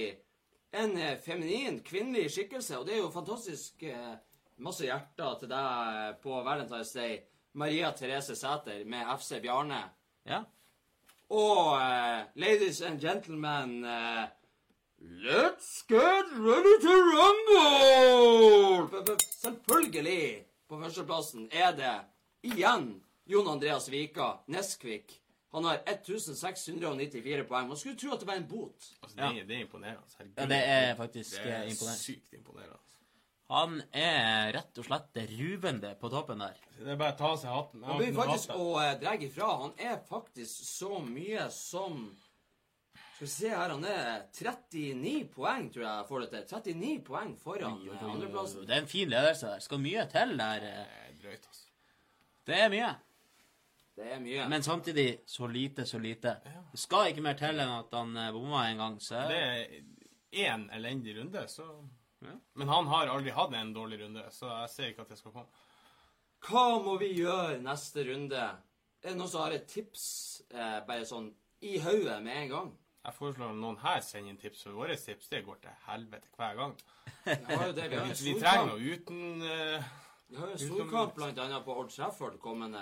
en 0.72 0.96
eh, 0.98 1.18
feminin, 1.20 1.82
kvinnelig 1.84 2.32
skikkelse. 2.32 2.80
Og 2.80 2.88
det 2.88 2.96
er 2.96 3.04
jo 3.04 3.12
fantastisk 3.12 3.84
eh, 3.84 4.16
masse 4.64 4.88
hjerter 4.88 5.36
til 5.42 5.52
deg 5.52 6.24
på 6.24 6.40
Valentine's 6.48 6.96
Day. 6.96 7.20
Maria 7.60 7.92
Therese 7.92 8.36
Sæter 8.40 8.86
med 8.88 9.12
FC 9.20 9.42
Bjarne. 9.44 9.82
Ja. 10.24 10.46
Og 11.36 11.76
eh, 11.76 12.24
ladies 12.40 12.80
and 12.82 13.04
gentlemen 13.04 13.82
Let's 15.06 15.84
get 15.88 16.26
ready 16.34 16.76
to 16.82 16.94
rumble! 17.14 18.90
Selvfølgelig, 19.42 20.46
på 20.70 20.80
førsteplassen, 20.82 21.48
er 21.52 21.76
det 21.78 21.92
igjen 22.50 22.88
Jon 23.30 23.48
Andreas 23.56 23.86
Vika, 23.92 24.32
Neskvik. 24.50 25.20
Han 25.56 25.64
har 25.70 25.78
1694 25.88 27.46
poeng. 27.48 27.68
Man 27.70 27.78
skulle 27.80 27.98
tro 28.02 28.12
at 28.16 28.20
det 28.24 28.28
var 28.28 28.40
en 28.42 28.48
bot. 28.50 28.90
Altså, 29.04 29.16
det, 29.16 29.24
er- 29.26 29.46
det 29.48 29.56
er 29.56 29.62
imponerende. 29.68 30.02
Herregud. 30.18 30.34
Ja, 30.42 30.46
det 30.52 30.62
er 30.74 30.96
faktisk 31.00 31.32
Det 31.38 31.46
eh, 31.46 31.60
er 31.60 31.70
imponerende. 31.70 32.02
sykt 32.02 32.34
imponerende. 32.34 32.82
Han 33.54 33.76
er 33.94 34.52
rett 34.58 34.80
og 34.82 34.86
slett 34.88 35.20
ruvende 35.38 35.92
på 36.02 36.10
toppen 36.10 36.40
der. 36.42 36.56
Det 36.80 36.92
er 36.92 36.98
bare 36.98 37.14
å 37.14 37.18
ta 37.20 37.28
av 37.30 37.38
seg 37.38 37.54
hatten. 37.54 37.84
Han 37.86 38.00
begynner 38.02 38.24
faktisk 38.26 38.56
å 38.58 38.72
eh, 38.82 38.96
dra 39.04 39.14
ifra. 39.22 39.52
Han 39.62 39.74
er 39.78 40.00
faktisk 40.10 40.66
så 40.66 40.98
mye 41.06 41.46
som 41.54 42.08
Skal 43.16 43.26
vi 43.28 43.32
se 43.32 43.50
her, 43.50 43.70
han 43.72 43.86
er 43.88 44.26
39 44.36 45.30
poeng, 45.32 45.70
tror 45.72 45.86
jeg 45.86 46.08
får 46.10 46.24
det 46.26 46.30
til. 46.50 46.76
39 46.76 47.04
poeng 47.08 47.34
foran 47.40 47.78
eh, 47.88 48.04
andreplassen. 48.12 48.66
Det 48.68 48.76
er 48.76 48.82
en 48.84 48.90
fin 48.92 49.10
ledelse 49.12 49.48
der. 49.54 49.60
Skal 49.64 49.80
mye 49.80 50.04
til 50.12 50.34
der. 50.42 50.66
eh. 50.68 50.96
Det 51.16 51.22
drøyt, 51.24 51.46
altså. 51.48 51.70
Det 52.46 52.58
er 52.60 52.70
mye. 52.74 52.90
Det 53.96 54.10
er 54.12 54.20
mye. 54.20 54.48
Men 54.52 54.64
samtidig 54.68 55.08
så 55.32 55.48
lite, 55.48 55.86
så 55.88 56.00
lite. 56.04 56.36
Det 56.74 56.80
skal 56.84 57.14
ikke 57.14 57.24
mer 57.24 57.38
til 57.40 57.56
enn 57.64 57.72
at 57.80 57.94
han 57.96 58.18
eh, 58.20 58.32
bomma 58.36 58.66
en 58.70 58.78
gang, 58.84 58.98
så 59.02 59.24
Det 59.32 59.40
er 59.40 60.50
én 60.52 60.68
elendig 60.76 61.16
runde, 61.22 61.48
så 61.48 61.70
Ja. 62.26 62.32
Men 62.56 62.68
han 62.68 62.88
har 62.88 63.08
aldri 63.12 63.32
hatt 63.32 63.54
en 63.54 63.74
dårlig 63.76 64.00
runde, 64.02 64.24
så 64.32 64.48
jeg 64.62 64.70
ser 64.70 64.88
ikke 64.92 65.02
at 65.06 65.10
det 65.10 65.18
skal 65.20 65.32
komme. 65.32 65.48
Hva 66.48 66.80
må 66.84 66.98
vi 67.00 67.14
gjøre 67.20 67.60
neste 67.62 68.04
runde? 68.08 68.40
Er 69.04 69.10
det 69.12 69.18
noen 69.20 69.30
som 69.30 69.42
har 69.44 69.54
et 69.56 69.68
tips 69.70 70.06
eh, 70.50 70.80
bare 70.88 71.06
sånn 71.06 71.28
i 71.62 71.78
hodet 71.84 72.18
med 72.26 72.38
en 72.44 72.50
gang? 72.50 72.72
Jeg 73.06 73.14
foreslår 73.14 73.52
at 73.54 73.60
noen 73.62 73.78
her 73.84 74.00
sender 74.02 74.34
inn 74.34 74.42
tips, 74.42 74.64
for 74.66 74.80
våre 74.82 74.96
tips 74.98 75.30
det 75.30 75.44
går 75.46 75.60
til 75.62 75.78
helvete 75.86 76.32
hver 76.38 76.58
gang. 76.58 76.74
Ja, 77.26 77.72
det. 77.72 77.86
Vi 77.92 78.32
Vi 78.32 78.40
trenger 78.42 78.72
noe 78.72 78.96
uten 78.96 79.44
uh, 79.46 79.86
vi 80.28 80.38
har 80.38 80.48
jo 80.48 80.54
en 80.54 80.60
storkamp 80.60 81.20
annet 81.22 81.66
på 81.66 81.74
Old 81.80 81.92
Trafford 81.94 82.40
kommende. 82.42 82.82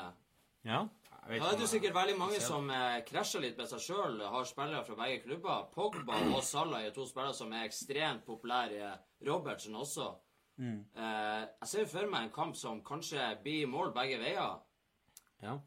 Ja. 0.64 0.86
jeg 1.12 1.30
vet 1.30 1.42
Da 1.42 1.50
er 1.52 1.58
det 1.60 1.70
sikkert 1.70 1.96
veldig 1.96 2.16
mange 2.18 2.40
som 2.42 2.70
eh, 2.72 3.02
krasjer 3.08 3.44
litt 3.44 3.58
med 3.60 3.68
seg 3.68 3.82
sjøl, 3.84 4.22
har 4.32 4.46
spillere 4.48 4.84
fra 4.88 4.96
begge 5.02 5.20
klubber. 5.26 5.66
Pogba 5.74 6.22
og 6.32 6.44
Salah 6.44 6.86
er 6.86 6.96
to 6.96 7.06
spillere 7.10 7.36
som 7.36 7.52
er 7.52 7.68
ekstremt 7.68 8.24
populære. 8.26 8.94
Robertsen 9.28 9.76
også. 9.76 10.14
Eh, 10.60 11.44
jeg 11.44 11.68
ser 11.68 11.92
for 11.92 12.08
meg 12.08 12.30
en 12.30 12.34
kamp 12.34 12.56
som 12.56 12.80
kanskje 12.86 13.28
blir 13.44 13.68
mål 13.68 13.92
begge 13.96 14.22
veier. 14.24 14.62
Ja. 15.44 15.58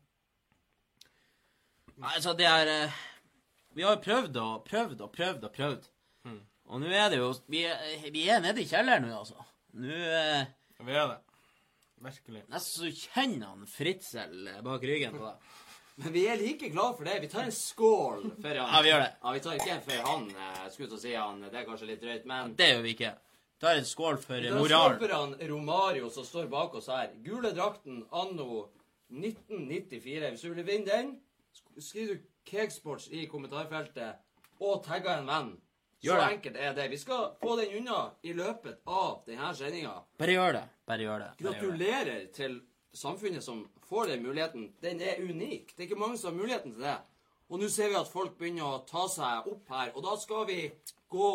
Nei, 1.97 2.13
altså, 2.15 2.33
det 2.37 2.49
er 2.49 2.73
eh, 2.73 2.99
Vi 3.77 3.85
har 3.85 3.99
prøvd 4.01 4.37
og 4.41 4.65
prøvd 4.65 5.01
og 5.05 5.13
prøvd 5.13 5.45
og 5.45 5.53
prøvd. 5.57 5.87
Og 6.67 6.81
nå 6.83 6.89
er 6.91 7.11
det 7.13 7.19
jo 7.21 7.29
Vi 7.53 7.61
er, 7.69 7.79
vi 8.11 8.25
er 8.33 8.41
nede 8.43 8.59
i 8.65 8.67
kjelleren 8.67 9.05
nå, 9.07 9.13
altså. 9.21 9.45
Nå 9.79 9.93
eh, 9.93 10.49
Vi 10.83 10.97
er 10.99 11.13
det. 11.13 11.19
Virkelig. 12.07 12.43
Nesten 12.53 12.83
så 12.83 13.11
kjenner 13.13 13.53
han 13.53 13.69
Fritzel 13.71 14.49
eh, 14.51 14.59
bak 14.67 14.83
ryggen 14.85 15.15
på 15.17 15.23
deg. 15.29 15.53
Men 16.03 16.13
vi 16.13 16.25
er 16.29 16.37
like 16.37 16.69
glad 16.75 16.97
for 16.99 17.07
det. 17.09 17.15
Vi 17.23 17.29
tar 17.33 17.47
en 17.47 17.55
skål 17.57 18.27
for 18.43 18.59
han. 18.59 18.73
Ja, 18.75 18.81
vi 18.85 18.91
gjør 18.91 19.05
det. 19.05 19.13
Ja, 19.23 19.31
vi 19.37 19.41
tar 19.47 19.55
ikke 19.61 19.71
en 19.77 19.85
for 19.87 20.03
han. 20.11 20.27
eh, 20.35 20.67
skulle 20.75 20.91
til 20.91 20.99
å 20.99 21.05
si 21.07 21.15
han. 21.17 21.39
Det 21.47 21.61
er 21.63 21.69
kanskje 21.71 21.89
litt 21.93 22.03
drøyt, 22.03 22.27
men 22.29 22.53
Det 22.59 22.69
gjør 22.73 22.83
vi 22.89 22.93
ikke. 22.97 23.13
Vi 23.17 23.63
Tar 23.65 23.79
en 23.81 23.87
skål 23.89 24.19
for 24.21 24.37
Vi 24.43 24.51
tar 24.51 24.59
en 24.59 24.59
skål 24.59 24.67
moralen. 24.67 24.99
for 25.01 25.15
han 25.17 25.37
Romario 25.55 26.11
som 26.13 26.27
står 26.29 26.51
bak 26.53 26.75
oss 26.83 26.91
her. 26.93 27.15
Gule 27.25 27.55
drakten 27.57 28.03
anno 28.13 28.67
1994. 29.09 30.33
Hvis 30.35 30.43
du 30.45 30.51
vil 30.53 30.67
vinne 30.67 30.91
den, 30.91 31.15
sk- 31.57 31.81
skriver 31.87 32.19
du 32.19 32.27
Cakesports 32.47 33.09
i 33.11 33.27
kommentarfeltet 33.31 34.23
og 34.63 34.85
tagga 34.87 35.19
en 35.19 35.27
venn. 35.31 35.51
Så 35.97 36.11
Gjør 36.11 36.21
det. 36.21 36.29
enkelt 36.37 36.57
er 36.61 36.75
det. 36.77 36.91
Vi 36.93 36.97
skal 37.01 37.23
få 37.41 37.57
den 37.59 37.73
unna 37.81 37.99
i 38.23 38.33
løpet 38.37 38.83
av 38.87 39.23
denne 39.27 39.53
sendinga. 39.57 39.95
Bare 40.21 40.35
gjør 40.37 40.53
det. 40.59 40.65
Bare 40.87 41.03
gjør 41.07 41.19
det. 41.25 41.29
Bare 41.41 41.53
gjør 41.57 41.57
det. 41.57 41.61
Gratulerer 41.61 42.27
til 42.37 42.59
samfunnet 42.95 43.43
som 43.43 43.65
får 43.89 44.13
den 44.13 44.23
muligheten. 44.23 44.69
Den 44.83 45.01
er 45.01 45.23
unik. 45.25 45.73
Det 45.75 45.83
er 45.83 45.89
ikke 45.89 46.01
mange 46.01 46.19
som 46.21 46.33
har 46.35 46.41
muligheten 46.43 46.75
til 46.77 46.83
det. 46.85 46.99
Og 47.49 47.61
nå 47.63 47.69
ser 47.71 47.89
vi 47.89 47.99
at 47.99 48.11
folk 48.11 48.37
begynner 48.39 48.67
å 48.67 48.85
ta 48.87 49.07
seg 49.09 49.47
opp 49.51 49.69
her, 49.71 49.93
og 49.95 50.03
da 50.03 50.17
skal 50.19 50.47
vi 50.49 50.61
gå 51.09 51.33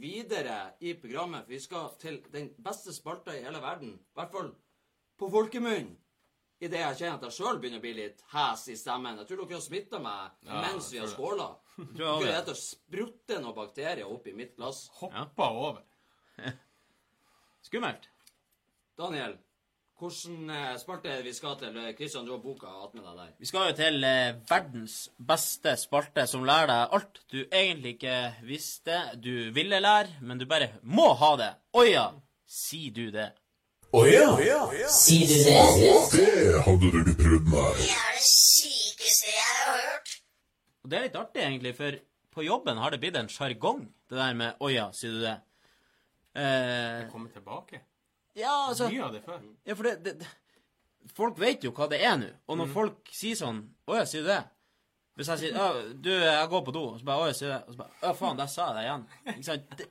videre 0.00 0.72
i 0.80 0.94
programmet. 0.96 1.44
For 1.44 1.52
vi 1.52 1.58
skal 1.60 1.90
til 2.00 2.20
den 2.32 2.50
beste 2.64 2.94
spalta 2.96 3.34
i 3.36 3.42
hele 3.44 3.60
verden. 3.62 3.94
I 4.00 4.20
hvert 4.20 4.32
fall 4.32 4.52
på 5.20 5.28
folkemunn. 5.30 5.90
Idet 6.60 6.80
jeg 6.82 6.96
kjenner 6.98 7.16
at 7.16 7.22
jeg 7.24 7.36
sjøl 7.38 7.58
begynner 7.60 7.80
å 7.80 7.84
bli 7.84 7.92
litt 7.96 8.18
hes 8.34 8.66
i 8.68 8.76
stemmen. 8.76 9.20
Jeg 9.22 9.30
tror 9.30 9.38
dere 9.42 9.56
har 9.56 9.64
smitta 9.64 10.00
meg 10.04 10.48
Ja, 10.48 10.60
mens 10.66 10.90
vi 10.92 11.00
har 11.00 11.08
skåla. 11.08 11.46
Dere 11.96 12.16
er 12.26 12.40
etter 12.42 12.52
å 12.52 12.60
sprutte 12.60 13.38
noen 13.40 13.56
bakterier 13.56 14.04
opp 14.04 14.26
i 14.28 14.34
mitt 14.36 14.52
glass. 14.58 14.82
Hoppa 15.00 15.46
over. 15.56 15.80
Skummelt. 17.66 18.10
Daniel, 19.00 19.38
hvordan 20.00 20.52
eh, 20.52 20.76
spalte 20.80 21.16
vi 21.24 21.32
skal 21.36 21.56
til? 21.60 21.80
Kristian, 21.96 22.28
du 22.28 22.34
har 22.34 22.44
boka 22.44 22.68
attmed 22.84 23.08
deg 23.08 23.18
der. 23.22 23.32
Vi 23.40 23.48
skal 23.48 23.70
jo 23.70 23.76
til 23.80 24.04
eh, 24.04 24.36
verdens 24.48 24.96
beste 25.16 25.74
spalte, 25.80 26.26
som 26.28 26.44
lærer 26.48 26.68
deg 26.74 26.96
alt 26.98 27.20
du 27.32 27.38
egentlig 27.46 27.96
ikke 27.96 28.18
visste 28.48 29.00
du 29.16 29.48
ville 29.56 29.80
lære, 29.80 30.20
men 30.20 30.40
du 30.40 30.44
bare 30.48 30.74
må 30.84 31.12
ha 31.20 31.34
det. 31.40 31.54
Oi 31.80 31.90
ja, 31.94 32.10
sier 32.44 32.92
du 32.96 33.06
det. 33.16 33.30
Å 33.90 34.00
ja, 34.06 34.26
Sier 34.94 35.26
du 35.26 35.38
det? 35.46 35.54
det 36.14 36.60
hadde 36.62 36.90
du 36.92 36.98
ikke 37.00 37.16
prøvd 37.18 37.48
meg. 37.50 37.78
Det 37.80 37.88
er 37.90 38.12
det 38.14 38.26
sykeste 38.28 39.32
jeg 39.32 39.54
har 39.64 39.80
hørt. 39.88 40.12
Og 40.84 40.90
det 40.92 40.98
er 41.00 41.06
litt 41.08 41.18
artig, 41.18 41.42
egentlig, 41.42 41.72
for 41.78 41.96
på 42.30 42.44
jobben 42.46 42.78
har 42.78 42.94
det 42.94 43.00
blitt 43.02 43.18
en 43.18 43.30
sjargong, 43.30 43.82
det 44.10 44.18
der 44.20 44.36
med 44.38 44.54
'å 44.62 44.70
ja, 44.70 44.86
sier 44.94 45.10
du 45.10 45.20
det'. 45.24 45.40
Eh, 46.38 47.08
Komme 47.10 47.28
tilbake. 47.34 47.80
ja, 48.36 48.68
altså 48.68 48.88
Mye 48.88 49.02
av 49.04 49.12
det 49.12 49.24
før. 49.24 49.40
Ja, 49.66 49.74
for 49.74 49.82
det, 49.82 49.96
det, 50.04 50.18
det 50.20 50.26
Folk 51.16 51.38
vet 51.40 51.64
jo 51.64 51.72
hva 51.72 51.88
det 51.90 51.98
er 52.04 52.16
nå. 52.20 52.28
Og 52.46 52.58
når 52.58 52.68
folk 52.72 53.08
sier 53.10 53.34
sånn 53.34 53.64
'Å 53.88 53.96
ja, 53.96 54.04
sier 54.04 54.22
du 54.22 54.28
det?' 54.28 54.44
Hvis 55.16 55.26
jeg 55.28 55.38
sier 55.38 55.52
ja, 55.56 55.72
'Du, 55.94 56.10
jeg 56.10 56.48
går 56.48 56.62
på 56.64 56.72
do', 56.72 56.92
og 56.94 57.00
så 57.00 57.04
bare 57.04 57.18
'Å 57.18 57.26
ja, 57.26 57.32
sier 57.32 57.48
du 57.48 57.54
det?' 57.54 57.64
Og 57.68 57.74
så 57.74 57.78
bare 57.78 57.90
'Å, 58.02 58.14
faen, 58.16 58.36
der 58.36 58.46
sa 58.46 58.66
jeg 58.70 58.74
det 58.76 58.84
igjen'. 58.86 59.06
Ikke 59.34 59.44
sant? 59.44 59.78
Det, 59.78 59.86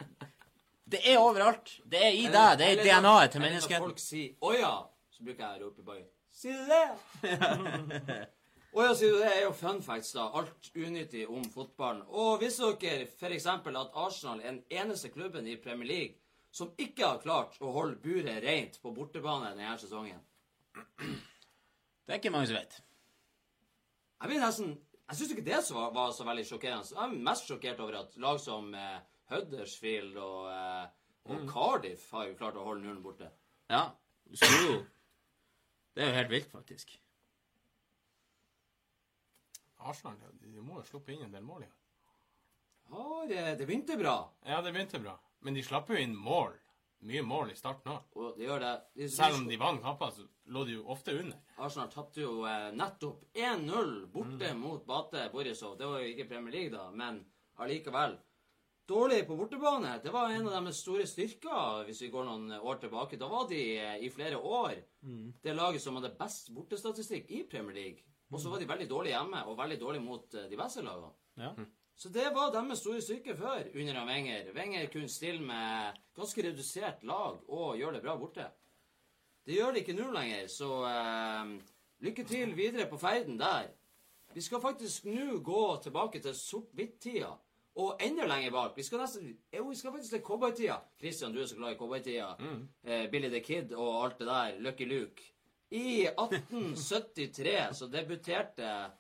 det 0.92 1.02
er 1.06 1.20
overalt. 1.22 1.76
Det 1.86 2.02
er 2.02 2.16
i 2.18 2.26
deg. 2.32 2.58
Det 2.60 2.66
er 2.68 2.74
i 2.74 2.88
DNA-et 2.88 3.32
til 3.32 3.44
eller 3.44 3.62
Når 3.62 3.86
folk 3.86 4.02
sier 4.02 4.34
'Å 4.42 4.54
ja', 4.58 4.82
så 5.12 5.24
bruker 5.24 5.46
jeg 5.46 5.62
å 5.62 5.66
rope 5.66 5.84
bare 5.84 6.04
'Si 6.30 6.50
det?' 6.50 8.28
Å 8.70 8.84
ja, 8.86 8.94
sier 8.94 9.16
du 9.16 9.18
det, 9.18 9.30
er 9.34 9.44
jo 9.48 9.54
fun 9.58 9.80
facts, 9.82 10.12
da. 10.14 10.28
Alt 10.38 10.68
unyttig 10.76 11.24
om 11.30 11.46
fotballen. 11.50 12.04
Og 12.08 12.42
visste 12.44 12.68
dere 12.82 13.08
f.eks. 13.08 13.48
at 13.48 13.96
Arsenal 13.98 14.44
er 14.44 14.52
den 14.52 14.64
eneste 14.70 15.10
klubben 15.10 15.48
i 15.48 15.58
Premier 15.58 15.90
League 15.90 16.16
som 16.52 16.70
ikke 16.78 17.06
har 17.06 17.24
klart 17.24 17.58
å 17.62 17.72
holde 17.74 17.98
buret 18.04 18.44
rent 18.44 18.78
på 18.82 18.94
bortebane 18.94 19.56
denne 19.56 19.78
sesongen? 19.82 20.22
Det 22.06 22.14
er 22.16 22.22
ikke 22.22 22.34
mange 22.34 22.50
som 22.50 22.58
vet. 22.58 22.80
Jeg 24.22 24.30
blir 24.32 24.42
nesten 24.42 24.78
Jeg 25.10 25.18
syns 25.18 25.32
ikke 25.34 25.46
det 25.46 25.60
var, 25.74 25.92
var 25.94 26.12
så 26.14 26.26
veldig 26.26 26.44
sjokkerende. 26.46 26.86
Jeg 26.94 27.02
er 27.02 27.22
mest 27.26 27.48
sjokkert 27.50 27.80
over 27.82 27.96
at 28.04 28.18
lag 28.22 28.38
som 28.42 28.68
eh, 28.78 29.00
Huddersfield 29.30 30.18
og, 30.18 30.48
eh, 30.52 30.88
og 31.30 31.44
Cardiff 31.50 32.08
har 32.16 32.30
jo 32.30 32.38
klart 32.40 32.58
å 32.58 32.66
holde 32.66 32.86
nullen 32.86 33.04
borte. 33.04 33.30
Ja. 33.70 33.90
Du 34.26 34.38
skulle 34.38 34.64
jo 34.66 34.80
Det 35.96 36.04
er 36.06 36.12
jo 36.12 36.16
helt 36.16 36.32
vilt, 36.32 36.52
faktisk. 36.52 36.92
Arsenal 39.80 40.18
de, 40.22 40.52
de 40.54 40.62
må 40.64 40.80
jo 40.80 40.88
sluppe 40.88 41.14
inn 41.14 41.26
en 41.26 41.34
del 41.34 41.44
mål 41.44 41.64
i 41.66 41.68
år. 41.70 41.76
Har, 42.90 43.32
eh, 43.32 43.56
det 43.58 43.68
begynte 43.68 43.98
bra. 43.98 44.16
Ja, 44.46 44.62
det 44.62 44.74
begynte 44.74 45.02
bra. 45.02 45.18
Men 45.46 45.54
de 45.54 45.64
slapp 45.64 45.90
jo 45.90 46.00
inn 46.00 46.16
mål. 46.16 46.56
Mye 47.10 47.22
mål 47.24 47.54
i 47.54 47.56
starten 47.56 47.94
òg. 47.94 48.08
Og 48.20 48.38
det 48.38 48.48
gjør 48.48 48.64
det. 48.64 48.72
De, 48.98 49.10
Selv 49.12 49.38
om 49.40 49.46
de 49.48 49.58
vant 49.60 49.82
kamper, 49.82 50.10
så 50.12 50.26
lå 50.52 50.64
de 50.68 50.74
jo 50.76 50.88
ofte 50.92 51.14
under. 51.16 51.38
Arsenal 51.58 51.92
tapte 51.94 52.24
jo 52.26 52.34
eh, 52.50 52.72
nettopp 52.76 53.22
1-0 53.40 53.94
borte 54.12 54.50
mot 54.58 54.84
Bate 54.88 55.30
Borisov. 55.32 55.78
Det 55.80 55.88
var 55.88 56.04
jo 56.04 56.10
ikke 56.12 56.28
Premier 56.34 56.56
League, 56.58 56.74
da, 56.76 56.90
men 56.92 57.22
allikevel. 57.64 58.18
Dårlig 58.90 59.28
på 59.28 59.36
bortebane. 59.38 60.00
Det 60.04 60.10
var 60.10 60.32
en 60.34 60.48
av 60.48 60.56
deres 60.56 60.80
store 60.82 61.04
styrker 61.06 61.84
hvis 61.86 62.00
vi 62.02 62.08
går 62.10 62.24
noen 62.26 62.56
år 62.58 62.80
tilbake. 62.82 63.20
Da 63.22 63.28
var 63.30 63.44
de 63.50 63.60
eh, 63.78 63.98
i 64.02 64.08
flere 64.10 64.40
år 64.42 64.80
det 65.44 65.54
laget 65.54 65.84
som 65.84 66.00
hadde 66.00 66.16
best 66.18 66.50
bortestatistikk 66.56 67.30
i 67.30 67.44
Premier 67.52 67.76
League. 67.76 68.06
Og 68.34 68.42
så 68.42 68.50
var 68.50 68.58
de 68.62 68.70
veldig 68.70 68.88
dårlige 68.90 69.14
hjemme 69.14 69.44
og 69.46 69.58
veldig 69.60 69.78
dårlige 69.82 70.02
mot 70.02 70.34
eh, 70.34 70.48
de 70.50 70.58
beste 70.58 70.82
lagene. 70.82 71.12
Ja. 71.38 71.52
Så 72.02 72.10
det 72.16 72.32
var 72.34 72.50
deres 72.56 72.82
store 72.82 73.02
styrke 73.06 73.36
før 73.38 73.68
under 73.76 74.00
han 74.00 74.10
Wenger. 74.10 74.50
Wenger 74.56 74.90
kunne 74.94 75.12
stille 75.14 75.46
med 75.46 76.00
ganske 76.18 76.46
redusert 76.48 77.04
lag 77.06 77.44
og 77.46 77.78
gjøre 77.78 78.00
det 78.00 78.02
bra 78.08 78.16
borte. 78.18 78.48
Det 79.46 79.54
gjør 79.54 79.76
det 79.76 79.84
ikke 79.84 79.98
nå 80.00 80.08
lenger, 80.16 80.48
så 80.50 80.72
eh, 80.90 81.54
lykke 82.08 82.26
til 82.26 82.58
videre 82.58 82.90
på 82.90 82.98
ferden 82.98 83.38
der. 83.38 83.70
Vi 84.34 84.42
skal 84.42 84.66
faktisk 84.66 85.06
nå 85.14 85.38
gå 85.46 85.62
tilbake 85.86 86.24
til 86.26 86.34
sort-hvitt-tida. 86.34 87.36
Og 87.80 88.02
enda 88.04 88.26
lenger 88.28 88.52
bak. 88.52 88.76
Vi 88.76 88.84
skal 88.84 89.00
nesten 89.04 89.28
Jo, 89.56 89.66
vi 89.70 89.76
skal 89.80 89.94
faktisk 89.96 90.12
til 90.12 90.24
cowboytida. 90.28 90.80
Christian, 91.00 91.34
du 91.34 91.42
er 91.42 91.46
så 91.48 91.56
glad 91.56 91.72
i 91.72 91.78
cowboytida. 91.80 92.34
Eh, 92.84 93.06
Billy 93.12 93.30
the 93.30 93.40
Kid 93.40 93.74
og 93.74 94.04
alt 94.04 94.20
det 94.20 94.28
der. 94.28 94.60
Lucky 94.60 94.88
Luke. 94.88 95.24
I 95.72 96.08
1873 96.08 97.74
så 97.80 97.88
debuterte 97.88 98.92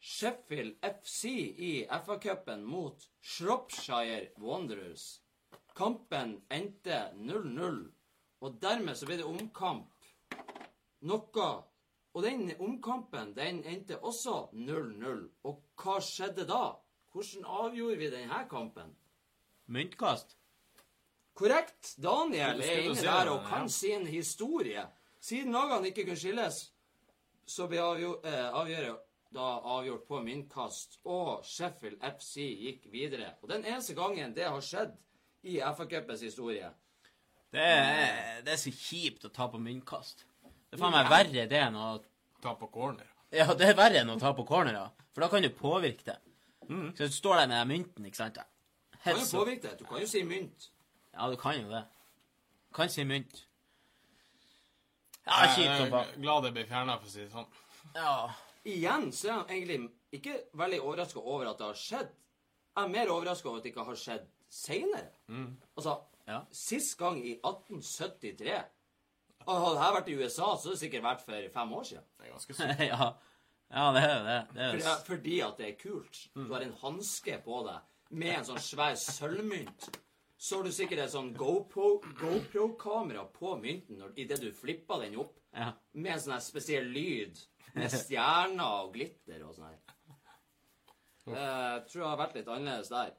Sheffield 0.00 0.74
FC 0.82 1.24
i 1.58 1.86
FA-cupen 2.06 2.64
mot 2.64 3.08
Shropshire 3.22 4.28
Wanderers. 4.38 5.20
Kampen 5.76 6.40
endte 6.50 7.10
0-0, 7.14 7.92
og 8.40 8.58
dermed 8.62 8.94
så 8.94 9.06
ble 9.06 9.18
det 9.20 9.26
omkamp. 9.26 9.94
Noe 11.00 11.48
Og 12.14 12.22
den 12.24 12.50
omkampen 12.58 13.34
den 13.36 13.60
endte 13.64 13.98
også 14.02 14.48
0-0. 14.52 15.28
Og 15.44 15.60
hva 15.78 15.98
skjedde 16.02 16.46
da? 16.48 16.62
Hvordan 17.18 17.44
avgjorde 17.44 17.96
vi 17.98 18.10
denne 18.10 18.44
kampen? 18.50 18.90
Myntkast. 19.66 20.36
Korrekt. 21.34 21.96
Daniel 21.98 22.62
er 22.62 22.84
inne 22.84 23.02
der 23.02 23.30
og 23.32 23.40
kan 23.48 23.66
sin 23.70 24.06
historie. 24.06 24.84
Siden 25.20 25.50
lagene 25.52 25.90
ikke 25.90 26.04
kunne 26.06 26.20
skilles, 26.20 26.60
så 27.46 27.66
ble 27.66 27.80
eh, 27.82 28.44
avgjøret 28.54 29.02
da 29.34 29.48
avgjort 29.74 30.04
på 30.06 30.20
myntkast, 30.24 31.00
og 31.10 31.42
Sheffield 31.44 31.98
FC 32.06 32.46
gikk 32.46 32.86
videre. 32.92 33.32
Og 33.42 33.50
den 33.50 33.66
eneste 33.66 33.98
gangen 33.98 34.30
det 34.36 34.46
har 34.46 34.62
skjedd 34.62 34.94
i 35.42 35.58
FA-cupens 35.58 36.22
historie. 36.22 36.70
Det 37.50 37.66
er, 37.66 38.40
det 38.46 38.54
er 38.54 38.62
så 38.62 38.70
kjipt 38.70 39.26
å 39.26 39.32
ta 39.34 39.50
på 39.50 39.58
myntkast. 39.58 40.22
Det 40.70 40.78
er 40.78 40.84
faen 40.84 40.94
meg 40.94 41.10
verre 41.10 41.50
det 41.50 41.66
enn 41.66 41.82
å 41.82 41.90
Ta 42.38 42.52
på 42.54 42.68
corner. 42.70 43.06
Ja, 43.34 43.50
det 43.58 43.66
er 43.66 43.74
verre 43.74 43.98
enn 44.04 44.12
å 44.14 44.18
ta 44.22 44.30
på 44.30 44.44
cornerer. 44.46 44.92
For 45.10 45.24
da 45.24 45.28
kan 45.32 45.42
du 45.42 45.48
påvirke 45.50 46.06
det. 46.06 46.20
Så 46.68 47.06
du 47.06 47.12
står 47.12 47.34
der 47.40 47.46
med 47.48 47.56
den 47.60 47.68
mynten, 47.68 48.04
ikke 48.06 48.16
sant? 48.16 48.38
Du 48.92 48.98
kan 49.04 49.16
jo 49.20 49.26
påvirke 49.38 49.62
det. 49.62 49.78
Du 49.78 49.84
kan 49.84 50.00
jo 50.00 50.06
si 50.06 50.22
mynt. 50.24 50.70
Ja, 51.14 51.28
du 51.30 51.36
kan 51.40 51.60
jo 51.62 51.68
det. 51.70 51.84
Du 52.68 52.74
Kan 52.74 52.88
si 52.92 53.04
mynt. 53.04 53.44
Ja, 55.26 55.46
kjipt 55.54 55.64
Jeg 55.66 55.76
som 55.78 55.86
er 55.86 55.90
faen. 55.92 56.20
glad 56.22 56.42
det 56.44 56.52
ble 56.56 56.64
fjerna, 56.66 56.98
for 56.98 57.06
å 57.06 57.10
si 57.12 57.20
det 57.24 57.30
sånn. 57.32 57.46
Ja. 57.94 58.12
Igjen 58.68 59.10
så 59.12 59.28
er 59.28 59.32
han 59.32 59.50
egentlig 59.52 59.90
ikke 60.12 60.36
veldig 60.56 60.80
overraska 60.82 61.20
over 61.20 61.50
at 61.50 61.58
det 61.60 61.66
har 61.66 61.74
skjedd. 61.80 62.08
Jeg 62.76 62.84
er 62.84 62.88
mer 62.92 63.10
overraska 63.12 63.48
over 63.48 63.58
at 63.58 63.64
det 63.66 63.72
ikke 63.74 63.84
har 63.84 63.94
skjedd 63.98 64.26
seinere. 64.48 65.10
Altså, 65.76 65.98
Ja. 66.28 66.42
sist 66.52 66.98
gang 66.98 67.16
i 67.24 67.38
1873 67.42 68.64
Og 69.46 69.54
hadde 69.64 69.78
dette 69.80 69.94
vært 69.94 70.08
i 70.08 70.16
USA, 70.18 70.56
så 70.56 70.68
hadde 70.68 70.70
det 70.74 70.80
sikkert 70.80 71.02
vært 71.02 71.20
for 71.24 71.48
fem 71.54 71.72
år 71.72 71.84
siden. 71.84 72.04
Det 72.18 72.26
er 72.26 72.32
ganske 72.32 72.54
sykt. 72.54 72.80
ja. 72.92 73.12
Ja, 73.70 73.86
det 73.92 74.02
er 74.02 74.20
det. 74.24 74.38
det 74.54 74.64
er 74.64 74.74
Fordi, 74.74 75.06
fordi 75.06 75.38
at 75.44 75.58
det 75.60 75.68
er 75.68 75.78
kult. 75.80 76.20
Du 76.34 76.52
har 76.52 76.64
en 76.64 76.76
hanske 76.82 77.38
på 77.44 77.62
deg 77.66 78.14
med 78.18 78.38
en 78.38 78.46
sånn 78.48 78.62
svær 78.64 78.94
sølvmynt. 78.96 79.88
Så 80.38 80.60
har 80.60 80.68
du 80.68 80.72
sikkert 80.72 81.02
et 81.02 81.12
sånn 81.12 81.32
GoPro- 81.36 81.98
GoPro-kamera 82.20 83.26
på 83.34 83.56
mynten 83.60 84.00
idet 84.16 84.38
du 84.40 84.52
flipper 84.54 85.02
den 85.02 85.18
opp, 85.18 85.34
ja. 85.52 85.72
med 85.98 86.14
en 86.14 86.22
sånn 86.22 86.42
spesiell 86.44 86.86
lyd 86.94 87.40
med 87.74 87.90
stjerner 87.92 88.84
og 88.84 88.92
glitter 88.94 89.42
og 89.44 89.56
sånn 89.56 89.72
her. 89.72 89.80
Jeg 91.28 91.88
tror 91.90 92.02
det 92.02 92.08
har 92.08 92.20
vært 92.22 92.38
litt 92.38 92.52
annerledes 92.54 92.92
der. 92.92 93.10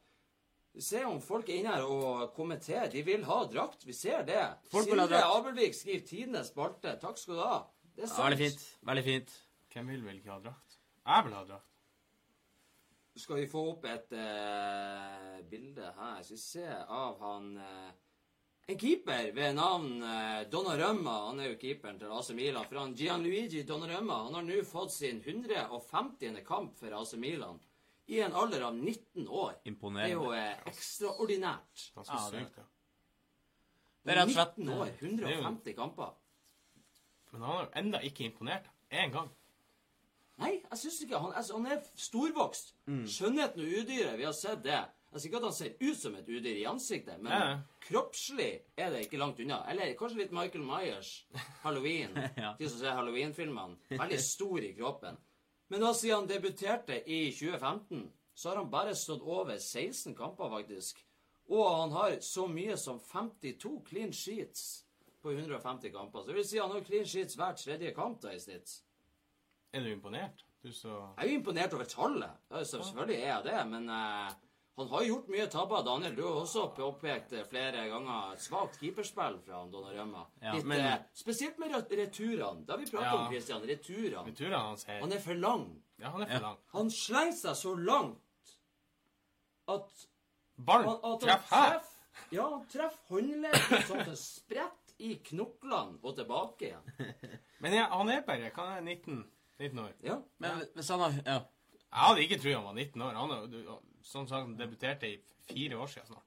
Ser 0.80 1.10
om 1.10 1.20
folk 1.22 1.50
er 1.50 1.60
inne 1.60 1.76
her 1.76 1.84
og 1.84 2.32
kommenterer. 2.38 2.88
De 2.94 3.02
vil 3.04 3.26
ha 3.28 3.40
drakt. 3.52 3.84
Vi 3.86 3.94
ser 3.94 4.24
det. 4.26 4.42
Folk. 4.72 4.90
Abelvik 4.96 5.76
skriver 5.76 6.06
'Tidenes 6.08 6.54
spalte'. 6.54 6.96
Takk 7.02 7.18
skal 7.18 7.36
du 7.36 7.42
ha. 7.42 7.58
Det 7.96 8.06
er 8.06 8.08
ja. 8.08 8.24
Veldig 8.24 8.38
fint. 8.38 8.66
Veldig 8.88 9.04
fint. 9.04 9.34
Hvem 9.74 9.88
vil 9.94 10.04
vel 10.06 10.20
ikke 10.20 10.34
ha 10.34 10.40
drakt? 10.44 10.78
Jeg 11.06 11.26
vil 11.26 11.34
ha 11.38 11.44
drakt. 11.46 11.66
Skal 13.20 13.42
vi 13.42 13.48
få 13.52 13.64
opp 13.74 13.86
et 13.90 14.14
uh, 14.16 15.40
bilde 15.50 15.90
her, 15.98 16.22
skal 16.24 16.38
vi 16.38 16.42
se, 16.42 16.68
av 16.70 17.18
han 17.20 17.50
uh, 17.60 17.90
En 18.70 18.78
keeper 18.80 19.32
ved 19.36 19.56
navn 19.58 20.04
uh, 20.04 20.44
Donnarumma. 20.50 21.16
Han 21.28 21.42
er 21.42 21.50
jo 21.52 21.58
keeperen 21.60 21.98
til 22.00 22.12
AC 22.14 22.30
Milan. 22.38 22.68
For 22.70 22.80
han 22.80 22.94
Gianluigi 22.96 23.64
Donnarumma 23.68 24.22
han 24.28 24.38
har 24.38 24.46
nå 24.46 24.60
fått 24.70 24.94
sin 24.94 25.24
150. 25.26 26.44
kamp 26.48 26.78
for 26.78 26.94
AC 27.02 27.16
Milan 27.18 27.60
i 28.10 28.22
en 28.26 28.34
alder 28.34 28.68
av 28.70 28.78
19 28.78 29.28
år. 29.28 29.58
Imponerende. 29.70 30.10
Det 30.30 30.38
er 30.38 30.62
jo 30.62 30.70
ekstraordinært. 30.72 31.90
Ganske 31.98 32.16
Ja, 32.16 32.30
det- 32.30 32.46
sykt, 32.46 32.58
ja. 32.58 32.64
Det 34.06 34.14
er 34.14 34.18
rett 34.22 34.30
og 34.30 34.34
slett 34.38 34.58
19 34.58 34.70
år, 34.74 34.86
det 34.86 34.94
er 34.94 35.36
jo- 35.36 35.44
150 35.44 35.76
kamper. 35.76 36.14
Men 37.32 37.42
han 37.42 37.52
har 37.52 37.64
jo 37.66 37.72
enda 37.76 38.00
ikke 38.00 38.24
imponert. 38.26 38.70
Én 38.92 39.12
gang. 39.12 39.30
Nei, 40.40 40.54
jeg 40.72 40.78
syns 40.80 41.02
ikke 41.04 41.20
han, 41.20 41.34
altså, 41.36 41.58
han 41.58 41.66
er 41.68 41.82
storvokst. 42.00 42.74
Mm. 42.88 43.04
Skjønnheten 43.12 43.66
og 43.66 43.74
udyret, 43.82 44.18
vi 44.20 44.24
har 44.28 44.36
sett 44.38 44.64
det. 44.64 44.80
Jeg 45.10 45.22
sier 45.24 45.30
ikke 45.32 45.40
at 45.42 45.48
han 45.48 45.56
ser 45.58 45.72
ut 45.82 45.98
som 45.98 46.16
et 46.20 46.28
udyr 46.30 46.58
i 46.62 46.66
ansiktet, 46.70 47.18
men 47.22 47.32
Ja. 47.34 47.60
kroppslig 47.82 48.50
er 48.78 48.92
det 48.94 49.02
ikke 49.08 49.18
langt 49.18 49.40
unna. 49.42 49.64
Eller 49.72 49.96
kanskje 49.98 50.18
litt 50.22 50.32
Michael 50.32 50.64
Myers, 50.64 51.26
Halloween. 51.64 52.14
Ja. 52.38 52.54
De 52.60 52.70
som 52.70 52.80
ser 52.80 52.94
Halloween-filmene. 52.96 53.78
Veldig 53.90 54.20
stor 54.22 54.60
i 54.64 54.74
kroppen. 54.78 55.18
Men 55.70 55.82
da 55.82 55.94
siden 55.94 56.16
han 56.22 56.28
debuterte 56.30 57.02
i 57.10 57.32
2015, 57.32 58.12
så 58.36 58.50
har 58.50 58.58
han 58.62 58.70
bare 58.72 58.96
stått 58.96 59.22
over 59.22 59.58
16 59.58 60.16
kamper, 60.16 60.50
faktisk. 60.50 61.02
Og 61.50 61.66
han 61.82 61.92
har 61.92 62.20
så 62.22 62.46
mye 62.48 62.78
som 62.78 63.00
52 63.00 63.82
clean 63.90 64.14
sheets 64.14 64.86
på 65.22 65.32
150 65.34 65.90
kamper. 65.92 66.22
Så 66.22 66.28
det 66.28 66.36
vil 66.38 66.48
si 66.48 66.60
han 66.62 66.72
har 66.72 66.86
clean 66.86 67.06
sheets 67.06 67.36
hver 67.36 67.58
tredje 67.58 67.92
kamp 67.98 68.22
da 68.22 68.32
i 68.34 68.40
snitt. 68.40 68.78
Er 69.74 69.84
du 69.86 69.90
imponert? 69.94 70.46
Du 70.64 70.72
så 70.74 70.92
Jeg 71.18 71.26
er 71.26 71.30
jo 71.32 71.40
imponert 71.40 71.74
over 71.74 71.86
tallet. 71.88 72.38
Ja, 72.52 72.64
så 72.64 72.80
Selvfølgelig 72.84 73.20
er 73.22 73.28
jeg 73.36 73.44
det, 73.46 73.60
men 73.70 73.90
uh, 73.90 74.32
han 74.80 74.88
har 74.92 75.04
gjort 75.06 75.28
mye 75.32 75.46
tabber. 75.52 75.84
Daniel, 75.88 76.16
du 76.16 76.24
har 76.26 76.40
også 76.42 76.66
påpekt 76.76 77.34
eh, 77.36 77.46
flere 77.48 77.86
ganger 77.92 78.34
et 78.34 78.42
svakt 78.44 78.80
keeperspill 78.80 79.38
fra 79.46 79.62
Donnarumma. 79.72 80.26
Ja, 80.42 80.54
Litt, 80.56 80.66
men- 80.66 80.86
uh, 80.86 80.98
spesielt 81.14 81.60
med 81.60 81.72
re- 81.76 81.98
returene. 82.02 82.66
Det 82.66 82.74
har 82.76 82.78
vi 82.82 82.90
pratet 82.92 83.12
Ja. 83.12 83.18
om, 83.22 83.28
Christian. 83.32 83.62
Returene. 83.68 84.26
Returene 84.32 84.64
hans 84.66 84.86
er 84.88 85.00
Han 85.02 85.12
er 85.16 85.20
for 85.20 85.34
lang. 85.46 85.68
Ja, 86.00 86.10
han 86.16 86.22
er 86.26 86.34
for 86.36 86.46
lang. 86.48 86.58
Han 86.74 86.92
slenger 86.92 87.38
seg 87.44 87.56
så 87.56 87.76
langt 87.76 88.56
at, 89.70 90.06
Ballen 90.58 91.20
treffer 91.22 91.56
her! 91.56 91.82
Ja, 92.36 92.50
han 92.52 92.66
treffer 92.68 93.14
håndleddet 93.16 93.86
sånn 93.88 94.02
at 94.04 94.10
det 94.12 94.18
spretter 94.20 94.96
i 95.00 95.14
knoklene 95.24 96.00
og 96.04 96.16
tilbake 96.18 96.68
igjen. 96.68 97.14
Men 97.64 97.76
ja, 97.78 97.86
han 97.94 98.10
er 98.12 98.26
bare 98.28 98.50
Hva 98.56 98.66
er 98.78 98.82
19, 98.84 99.22
19 99.60 99.80
år? 99.84 99.94
Ja. 100.04 100.20
Men 100.40 100.64
hvis 100.76 100.90
han 100.90 101.00
har 101.04 101.18
Ja. 101.26 101.40
Jeg 101.90 102.06
hadde 102.06 102.22
ikke 102.24 102.38
trodd 102.42 102.56
han 102.60 102.68
var 102.70 102.74
19 102.78 103.02
år. 103.02 103.14
Han 103.18 103.86
som 104.06 104.28
sagt, 104.30 104.52
debuterte 104.60 105.08
i 105.10 105.18
fire 105.50 105.78
år 105.78 105.88
siden 105.90 106.08
snart. 106.08 106.26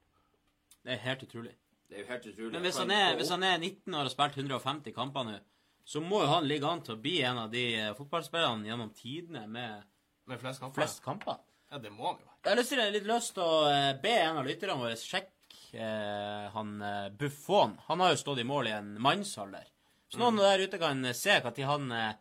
Det 0.83 0.91
er 0.93 1.01
helt 1.05 1.23
utrolig. 1.23 1.53
Det 1.89 1.97
er 1.97 2.03
jo 2.03 2.09
helt 2.09 2.25
utrolig. 2.27 2.51
Men 2.51 2.61
hvis 2.67 2.77
han 2.77 2.91
er, 2.91 3.15
hvis 3.15 3.29
han 3.31 3.43
er 3.43 3.57
19 3.57 3.93
år 3.93 3.99
og 3.99 4.09
har 4.09 4.13
spilt 4.13 4.37
150 4.43 4.95
kamper 4.95 5.23
nå, 5.27 5.37
så 5.85 6.01
må 6.03 6.21
jo 6.23 6.27
han 6.31 6.47
ligge 6.47 6.67
an 6.67 6.81
til 6.83 6.95
å 6.95 7.01
bli 7.03 7.17
en 7.27 7.39
av 7.41 7.49
de 7.51 7.63
eh, 7.75 7.93
fotballspillerne 7.97 8.67
gjennom 8.69 8.91
tidene 8.95 9.47
med 9.47 9.83
Med 10.25 10.39
flest 10.39 10.59
kamper. 10.61 10.81
flest 10.81 11.01
kamper. 11.03 11.39
Ja, 11.71 11.77
det 11.83 11.91
må 11.91 12.05
han 12.07 12.19
jo 12.21 12.27
være. 12.27 12.37
Jeg 12.43 12.51
har 12.51 12.59
lyst 12.59 12.69
til, 12.71 12.83
litt 12.93 13.07
lyst 13.07 13.33
til 13.35 13.43
å 13.43 13.57
eh, 13.67 13.89
be 14.03 14.13
en 14.21 14.37
av 14.39 14.47
lytterne 14.47 14.77
våre 14.79 14.95
sjekke 14.99 15.79
eh, 15.79 16.45
han 16.53 16.75
eh, 16.81 17.09
Buffon. 17.19 17.75
Han 17.89 17.99
har 17.99 18.13
jo 18.13 18.21
stått 18.21 18.39
i 18.39 18.47
mål 18.47 18.67
i 18.71 18.75
en 18.77 18.93
mannsalder. 19.03 19.67
Så 20.07 20.21
noen 20.21 20.37
der 20.39 20.63
ute 20.63 20.79
kan 20.79 21.03
se 21.17 21.39
når 21.43 21.59
han 21.67 21.91
eh, 21.91 22.13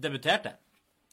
debuterte, 0.00 0.54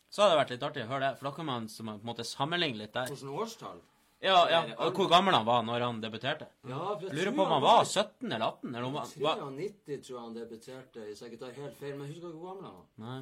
så 0.09 0.23
hadde 0.23 0.35
det 0.35 0.39
vært 0.43 0.53
litt 0.55 0.63
artig 0.69 0.85
å 0.85 0.91
høre 0.93 1.09
det. 1.09 1.17
For 1.19 1.29
da 1.29 1.33
kan 1.35 1.49
man 1.49 1.67
man 1.67 1.99
på 1.99 2.05
en 2.05 2.11
måte 2.11 2.25
sammenligne 2.27 2.83
litt 2.83 2.93
der. 2.95 3.11
Hvilket 3.11 3.41
årstall? 3.43 3.81
Ja, 4.25 4.37
ja, 4.49 4.61
og 4.79 4.95
Hvor 4.95 5.09
gammel 5.11 5.35
han 5.35 5.45
var 5.45 5.63
når 5.67 5.83
han 5.85 5.99
debuterte. 6.01 6.47
Ja, 6.65 6.95
for 6.95 7.03
Jeg 7.09 7.17
lurer 7.17 7.35
på 7.35 7.43
om 7.43 7.51
han 7.51 7.61
var 7.61 7.83
17 7.83 8.31
eller 8.31 8.45
18. 8.45 8.69
eller 8.75 8.87
om 8.87 8.95
han 8.95 9.11
var... 9.21 9.43
93 9.51 9.99
tror 10.07 10.15
jeg 10.15 10.23
han 10.23 10.37
debuterte, 10.37 11.03
hvis 11.09 11.21
jeg 11.21 11.33
ikke 11.33 11.41
tar 11.43 11.59
helt 11.59 11.77
feil. 11.81 11.93
Men 11.97 12.07
jeg 12.07 12.15
husker 12.15 12.31
ikke 12.31 12.39
hvor 12.39 12.53
gammel 12.53 12.69
han 12.69 12.79
var. 12.79 12.87
Nei. 13.03 13.19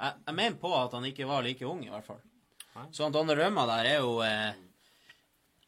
Jeg, 0.00 0.16
jeg 0.26 0.36
mener 0.40 0.58
på 0.64 0.72
at 0.78 0.96
han 0.96 1.06
ikke 1.10 1.28
var 1.28 1.44
like 1.46 1.68
ung, 1.68 1.84
i 1.84 1.92
hvert 1.92 2.08
fall. 2.08 2.20
Nei. 2.74 2.86
Så 2.96 3.04
han 3.04 3.14
Donnarumma 3.14 3.66
der 3.68 3.90
er 3.90 3.96
jo 4.00 4.16
eh, 4.22 4.58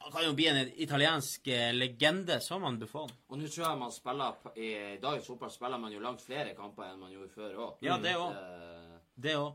Han 0.02 0.12
kan 0.14 0.24
jo 0.24 0.34
bli 0.38 0.46
en 0.50 0.60
italiensk 0.86 1.48
eh, 1.52 1.68
legende, 1.76 2.40
som 2.42 2.64
han 2.66 2.80
Buffon. 2.80 3.10
Og 3.28 3.38
nå 3.38 3.50
tror 3.50 3.68
jeg 3.68 3.80
man 3.84 3.92
spiller 3.94 4.56
I 4.56 4.70
dagens 5.02 5.28
fotball 5.30 5.52
spiller 5.52 5.82
man 5.82 5.94
jo 5.94 6.02
langt 6.02 6.24
flere 6.24 6.56
kamper 6.58 6.88
enn 6.88 7.02
man 7.02 7.12
gjorde 7.12 7.30
før 7.36 7.60
òg. 7.68 7.76
Ja, 7.86 8.00
det 8.02 8.16
òg. 8.18 8.34
Det, 9.14 9.34
òg. 9.36 9.54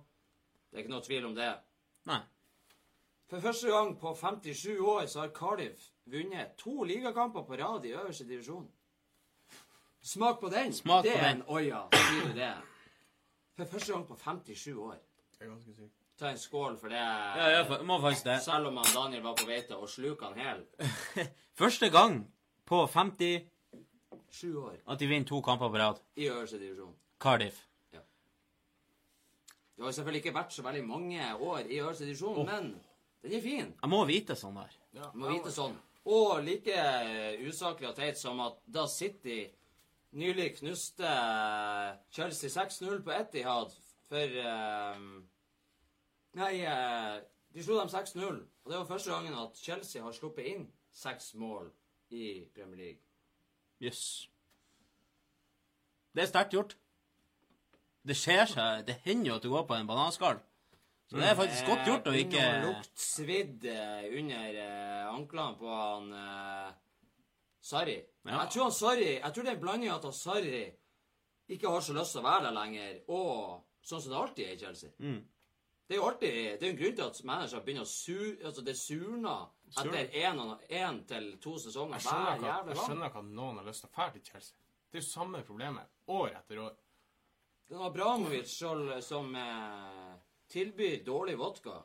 det 0.72 0.78
er 0.78 0.84
ikke 0.86 0.94
noe 0.94 1.06
tvil 1.06 1.26
om 1.26 1.36
det. 1.36 1.52
Nei. 2.08 2.20
For 3.28 3.44
første 3.44 3.68
gang 3.68 3.96
på 4.00 4.14
57 4.16 4.80
år 4.80 5.06
så 5.12 5.20
har 5.26 5.34
Cardiff 5.36 5.90
vunnet 6.08 6.54
to 6.58 6.84
ligakamper 6.88 7.44
på 7.44 7.58
rad 7.60 7.86
i 7.86 7.92
øverste 7.98 8.28
divisjon. 8.28 8.68
Smak 10.02 10.40
på 10.40 10.50
den. 10.50 10.74
Smak 10.74 11.04
det 11.04 11.12
på 11.14 11.20
er 11.20 11.28
den. 11.34 11.42
en 11.42 11.48
oia, 11.52 11.82
sier 11.92 12.28
du 12.30 12.34
det. 12.38 12.54
For 13.58 13.66
første 13.66 13.94
gang 13.94 14.06
på 14.08 14.16
57 14.16 14.68
år. 14.78 14.96
Det 15.38 15.46
er 15.46 15.50
ganske 15.50 15.74
sykt. 15.76 15.94
Ta 16.18 16.30
en 16.32 16.38
skål 16.42 16.78
for 16.82 16.90
det. 16.90 16.98
Ja, 16.98 17.50
jeg 17.58 17.86
må 17.86 18.00
faktisk 18.02 18.26
det. 18.26 18.40
Selv 18.42 18.68
om 18.72 18.78
han 18.78 18.88
Daniel 18.96 19.22
var 19.24 19.36
på 19.38 19.46
vei 19.46 19.60
til 19.68 19.76
å 19.84 19.90
sluke 19.90 20.26
han 20.26 20.40
hel. 20.40 20.64
Første 21.62 21.90
gang 21.94 22.24
på 22.66 22.80
57 22.90 24.56
år 24.58 24.80
at 24.88 25.00
de 25.00 25.10
vinner 25.12 25.28
to 25.30 25.42
kamper 25.46 25.70
på 25.70 25.78
rad. 25.78 26.00
i 26.16 26.26
øverste 26.30 26.58
divisjon. 26.60 26.96
Cardiff. 27.22 27.67
Det 29.78 29.86
har 29.86 29.94
selvfølgelig 29.94 30.24
ikke 30.24 30.34
vært 30.34 30.56
så 30.56 30.64
veldig 30.66 30.86
mange 30.88 31.26
år 31.36 31.68
i 31.70 31.78
øverste 31.80 32.08
divisjon, 32.08 32.46
men 32.46 32.72
den 33.22 33.34
er 33.38 33.44
fin. 33.44 33.70
Jeg 33.82 33.90
må 33.92 34.00
vite 34.10 34.36
sånn 34.38 34.58
der. 34.58 34.74
Ja. 34.98 35.12
Må 35.14 35.30
vite 35.36 35.54
sånn. 35.54 35.76
Og 36.08 36.40
like 36.42 36.78
usaklig 37.46 37.90
og 37.92 37.98
teit 37.98 38.18
som 38.18 38.40
at 38.42 38.58
da 38.66 38.88
City 38.90 39.44
nylig 40.18 40.56
knuste 40.62 41.12
Chelsea 42.16 42.50
6-0 42.50 43.04
på 43.06 43.14
Etihad 43.14 43.76
for 44.08 44.38
um, 44.96 45.10
Nei, 46.38 46.54
eh, 46.62 47.18
de 47.54 47.64
slo 47.66 47.80
dem 47.80 47.90
6-0. 47.90 48.42
Og 48.64 48.72
det 48.72 48.78
var 48.78 48.90
første 48.90 49.12
gangen 49.12 49.38
at 49.42 49.58
Chelsea 49.58 50.04
har 50.04 50.14
sluppet 50.14 50.46
inn 50.52 50.68
seks 50.94 51.32
mål 51.34 51.72
i 52.14 52.46
Premier 52.54 52.78
League. 52.78 53.02
Jøss. 53.82 54.30
Det 56.14 56.24
er 56.24 56.30
sterkt 56.30 56.54
gjort. 56.54 56.78
Det 58.08 58.16
skjer 58.16 58.46
seg 58.48 58.86
Det 58.88 59.00
hender 59.06 59.32
jo 59.32 59.38
at 59.38 59.46
du 59.46 59.50
går 59.52 59.66
på 59.68 59.76
en 59.78 59.90
bananskall. 59.90 60.40
Så 61.08 61.20
det 61.22 61.30
er 61.30 61.38
faktisk 61.40 61.70
godt 61.70 61.88
gjort 61.88 62.10
å 62.10 62.14
Eh, 62.14 62.24
ikke 62.26 62.42
Det 62.42 62.48
å 62.58 62.66
lukte 62.66 63.04
svidd 63.04 63.66
eh, 63.72 64.10
under 64.20 64.58
eh, 64.64 65.06
anklene 65.08 65.56
på 65.60 65.70
han 65.72 66.10
uh, 66.12 66.74
Sarri. 67.64 67.96
Ja. 68.28 68.42
Jeg 68.42 68.52
tror 68.52 68.66
han 68.66 68.76
Sarri 68.76 69.14
Jeg 69.14 69.32
tror 69.32 69.46
det 69.46 69.54
er 69.54 69.56
en 69.56 69.64
blanding 69.64 69.94
at 69.94 70.04
han 70.04 70.16
Sarri 70.16 70.66
ikke 71.48 71.72
har 71.72 71.80
så 71.80 71.96
lyst 71.96 72.12
til 72.12 72.20
å 72.20 72.28
være 72.28 72.50
der 72.50 72.56
lenger, 72.58 72.96
og 73.16 73.62
sånn 73.88 74.02
som 74.04 74.12
det 74.12 74.18
alltid 74.20 74.44
er 74.44 74.56
i 74.58 74.60
Chelsea. 74.60 74.90
Mm. 75.00 75.22
Det 75.88 75.96
er 75.96 76.02
jo 76.02 76.08
alltid 76.10 76.34
Det 76.34 76.58
er 76.58 76.66
jo 76.66 76.74
en 76.74 76.82
grunn 76.82 76.98
til 76.98 77.06
at 77.06 77.22
managere 77.30 77.62
begynner 77.64 77.86
å 77.88 77.92
su... 77.92 78.18
Altså, 78.44 78.64
det 78.68 78.76
surner 78.76 79.46
etter 79.80 80.18
én 80.82 81.00
til 81.08 81.30
to 81.44 81.54
sesonger 81.64 82.04
hver 82.04 82.34
jævla 82.34 82.52
gang. 82.52 82.74
jeg 82.74 82.82
skjønner 82.82 83.08
ikke 83.08 83.24
at 83.24 83.32
noen 83.40 83.62
har 83.62 83.70
lyst 83.70 83.86
til 83.86 83.90
å 83.94 83.96
dra 83.96 84.10
til 84.12 84.26
Chelsea. 84.28 84.60
Det 84.92 85.00
er 85.00 85.06
jo 85.06 85.08
samme 85.08 85.44
problemet 85.48 86.12
år 86.18 86.36
etter 86.36 86.60
år. 86.66 86.76
Det 87.68 87.76
var 87.76 87.86
Abramovic 87.86 88.48
som, 88.58 89.02
som 89.02 89.36
eh, 89.36 90.14
tilbyr 90.48 91.04
dårlig 91.04 91.38
vodka. 91.38 91.82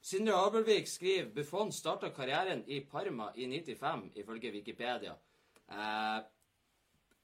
Sindre 0.00 0.36
Abelvik 0.36 0.88
skriver 0.88 1.32
Buffon 1.34 1.72
starta 1.72 2.10
karrieren 2.14 2.62
i 2.66 2.80
Parma 2.80 3.32
i 3.34 3.46
95, 3.46 4.10
ifølge 4.14 4.50
Wikipedia. 4.50 5.16
Eh, 5.68 6.20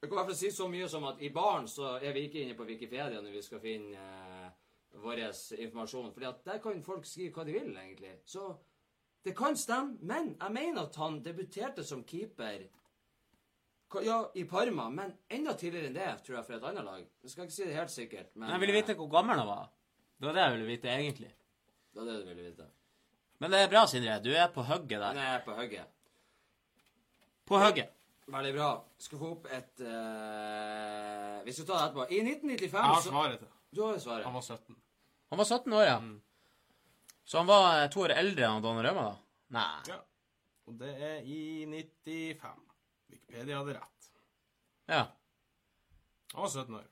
jeg 0.01 0.09
kan 0.09 0.11
i 0.11 0.19
hvert 0.19 0.27
fall 0.27 0.37
si 0.37 0.51
så 0.51 0.67
mye 0.67 0.89
som 0.91 1.07
at 1.07 1.21
i 1.23 1.31
baren 1.33 1.69
så 1.71 1.95
er 2.01 2.11
vi 2.13 2.27
ikke 2.27 2.43
inne 2.43 2.57
på 2.57 2.67
Wikipedia 2.67 3.21
når 3.23 3.31
vi 3.31 3.41
skal 3.47 3.63
finne 3.63 3.95
eh, 3.95 4.51
vår 4.99 5.23
informasjon. 5.23 6.11
fordi 6.13 6.25
at 6.25 6.45
der 6.45 6.57
kan 6.57 6.83
folk 6.83 7.05
skrive 7.05 7.31
hva 7.31 7.45
de 7.47 7.55
vil, 7.55 7.71
egentlig. 7.77 8.17
Så 8.25 8.51
det 9.23 9.37
kan 9.37 9.55
stemme, 9.57 9.97
men 10.01 10.35
jeg 10.41 10.51
mener 10.51 10.81
at 10.81 10.95
han 10.95 11.23
debuterte 11.23 11.83
som 11.83 12.03
keeper 12.03 12.67
ja, 14.05 14.17
i 14.35 14.43
Parma, 14.49 14.89
men 14.89 15.13
enda 15.29 15.53
tidligere 15.57 15.87
enn 15.91 15.95
det, 15.95 16.07
tror 16.25 16.37
jeg, 16.39 16.45
for 16.47 16.57
et 16.57 16.63
annet 16.69 16.85
lag. 16.85 17.03
Jeg 17.23 17.31
skal 17.31 17.45
ikke 17.45 17.55
si 17.55 17.65
det 17.65 17.75
helt 17.77 17.93
sikkert, 17.93 18.31
men 18.35 18.47
Men 18.47 18.55
jeg 18.55 18.63
ville 18.65 18.77
vite 18.81 18.95
hvor 18.99 19.11
gammel 19.11 19.37
han 19.39 19.47
var. 19.47 19.69
Det 20.19 20.27
var 20.27 20.33
det 20.37 20.41
jeg 20.45 20.55
ville 20.55 20.67
vite, 20.71 20.87
egentlig. 20.95 21.31
eh, 21.31 21.93
Det 21.93 21.99
var 22.01 22.05
det 22.11 22.15
du 22.21 22.27
ville 22.29 22.49
vite. 22.49 22.67
Men 23.39 23.51
det 23.51 23.59
er 23.59 23.69
bra, 23.69 23.85
Sindre. 23.87 24.19
Du 24.23 24.31
er 24.31 24.47
på 24.47 24.63
hugget 24.63 24.99
Nei, 24.99 25.23
jeg 25.23 25.35
er 25.35 25.43
på 25.45 25.55
hugget. 25.55 25.87
På 27.45 27.59
hugget. 27.59 27.91
Veldig 28.27 28.53
bra. 28.55 28.69
Skal 28.97 29.19
få 29.21 29.31
opp 29.35 29.45
et 29.53 29.81
uh... 29.85 31.43
Vi 31.45 31.53
skal 31.53 31.67
ta 31.67 31.73
det 31.77 31.83
etterpå. 31.89 32.05
I 32.09 32.21
1995 32.23 32.73
Jeg 32.73 32.93
har 32.95 33.01
svaret 33.05 33.39
til. 33.43 33.51
Du 33.75 33.81
har 33.85 33.99
svaret. 34.01 34.25
Han 34.25 34.33
var 34.33 34.41
17. 34.41 34.75
Han 35.29 35.37
var 35.41 35.45
17 35.45 35.73
år, 35.73 35.83
ja. 35.85 35.97
Så 37.25 37.37
han 37.37 37.47
var 37.49 37.83
eh, 37.83 37.89
to 37.93 38.01
år 38.05 38.13
eldre 38.15 38.47
enn 38.49 38.63
Donnarumma, 38.63 39.03
da? 39.11 39.15
Nei. 39.55 39.67
Ja. 39.91 39.99
Og 40.65 40.79
det 40.79 40.93
er 40.95 41.19
i 41.29 41.65
95. 41.69 42.55
Wikipedia 43.27 43.57
hadde 43.57 43.73
rett. 43.73 44.11
Ja. 44.87 45.07
Han 46.33 46.41
var 46.41 46.49
17 46.49 46.75
år. 46.75 46.85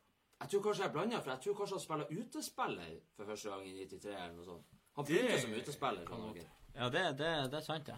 Jeg 0.43 0.49
tror 0.49 0.63
kanskje 0.63 0.83
jeg 0.83 0.91
blanda, 0.93 1.19
for 1.21 1.31
jeg 1.31 1.41
tror 1.43 1.55
kanskje 1.59 1.75
han 1.77 1.83
spiller 1.83 2.23
utespiller 2.23 2.95
for 3.15 3.25
første 3.29 3.49
gang 3.49 3.67
i 3.67 3.73
93 3.85 4.09
eller 4.15 4.33
noe 4.35 4.45
sånt. 4.47 4.73
Han 4.97 5.05
Det 5.05 5.13
begynte 5.13 5.41
som 5.41 5.53
utespiller. 5.53 6.05
sånn. 6.09 6.41
Ja, 6.75 6.89
det, 6.89 7.03
det, 7.17 7.29
det 7.51 7.57
er 7.59 7.65
sant, 7.65 7.85
det. 7.85 7.95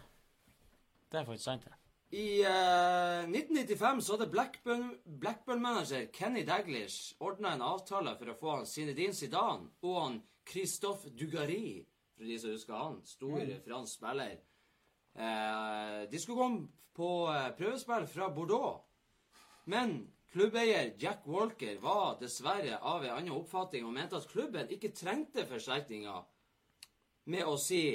Det 1.12 1.20
er 1.20 1.26
faktisk 1.26 1.44
sant, 1.48 1.66
det. 1.66 1.74
I 2.16 2.42
eh, 2.46 3.24
1995 3.26 4.02
så 4.06 4.14
hadde 4.16 4.30
Blackburn- 4.32 5.00
Blackburn-manager 5.20 6.06
Kenny 6.14 6.44
Daglish 6.46 7.16
ordna 7.20 7.56
en 7.56 7.62
avtale 7.66 8.14
for 8.20 8.30
å 8.32 8.36
få 8.40 8.52
han 8.60 8.66
Zinedine 8.70 9.14
Zidane 9.18 9.72
og 9.82 9.98
han 10.04 10.20
Christophe 10.46 11.10
Dugarry, 11.10 11.82
for 12.16 12.24
de 12.30 12.38
som 12.40 12.52
husker 12.54 12.78
han, 12.78 13.00
stor 13.10 13.42
fransk 13.66 13.98
spiller. 13.98 14.38
Eh, 15.16 16.10
de 16.12 16.20
skulle 16.20 16.38
komme 16.38 16.68
på 16.96 17.12
eh, 17.32 17.52
prøvespill 17.58 18.08
fra 18.08 18.30
Bordeaux. 18.30 18.82
Men 19.66 19.96
klubbeier 20.32 20.94
Jack 21.00 21.24
Walker 21.26 21.78
var 21.82 22.18
dessverre 22.20 22.80
av 22.82 23.06
en 23.06 23.16
annen 23.16 23.38
oppfatning 23.38 23.88
og 23.88 23.96
mente 23.96 24.20
at 24.20 24.28
klubben 24.30 24.70
ikke 24.72 24.94
trengte 24.96 25.48
forsterkninger 25.50 26.26
med 27.32 27.48
å 27.48 27.56
si 27.58 27.86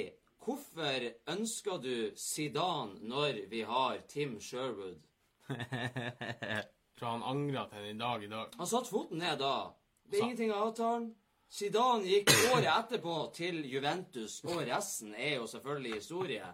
Hvorfor 0.41 1.03
ønsker 1.29 1.77
du 1.77 1.95
Zidane 2.17 2.97
når 3.05 3.43
vi 3.51 3.59
har 3.61 3.99
Tim 4.09 4.39
Sherwood? 4.41 5.03
Så 6.97 7.05
han 7.05 7.21
angrer 7.23 7.67
til 7.69 7.83
den 7.85 7.95
i 7.95 7.99
dag 7.99 8.23
i 8.23 8.29
dag. 8.31 8.55
Han 8.57 8.69
satte 8.69 8.89
foten 8.89 9.21
ned 9.21 9.37
da. 9.37 9.69
Det 10.01 10.17
er 10.17 10.23
ingenting 10.25 10.53
av 10.55 10.71
avtalen. 10.71 11.05
Zidane 11.51 12.09
gikk 12.09 12.33
året 12.55 12.71
etterpå 12.73 13.19
til 13.37 13.61
Juventus, 13.69 14.39
og 14.47 14.63
resten 14.65 15.13
er 15.13 15.35
jo 15.35 15.47
selvfølgelig 15.51 15.93
historie. 15.99 16.49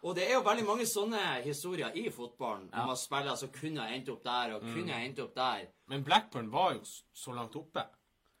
Og 0.00 0.14
det 0.16 0.24
er 0.26 0.38
jo 0.38 0.44
veldig 0.46 0.64
mange 0.64 0.86
sånne 0.88 1.22
historier 1.44 1.96
i 2.00 2.06
fotballen 2.12 2.70
om 2.72 2.92
at 2.92 3.00
spillere 3.00 3.36
som 3.36 3.50
kunne 3.52 3.84
ha 3.84 3.92
endt 3.92 4.08
opp 4.12 4.22
der, 4.24 4.54
og 4.56 4.64
kunne 4.64 4.94
ha 4.96 5.00
endt 5.04 5.20
opp 5.20 5.34
der. 5.36 5.66
Men 5.92 6.04
Blackburn 6.06 6.48
var 6.52 6.78
jo 6.78 6.86
så 6.86 7.34
langt 7.36 7.58
oppe. 7.60 7.84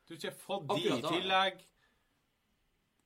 Du 0.08 0.14
har 0.14 0.22
ikke 0.22 0.38
fått 0.40 0.70
de 0.70 0.78
Akkurat 0.78 1.04
i 1.04 1.18
tillegg. 1.18 1.60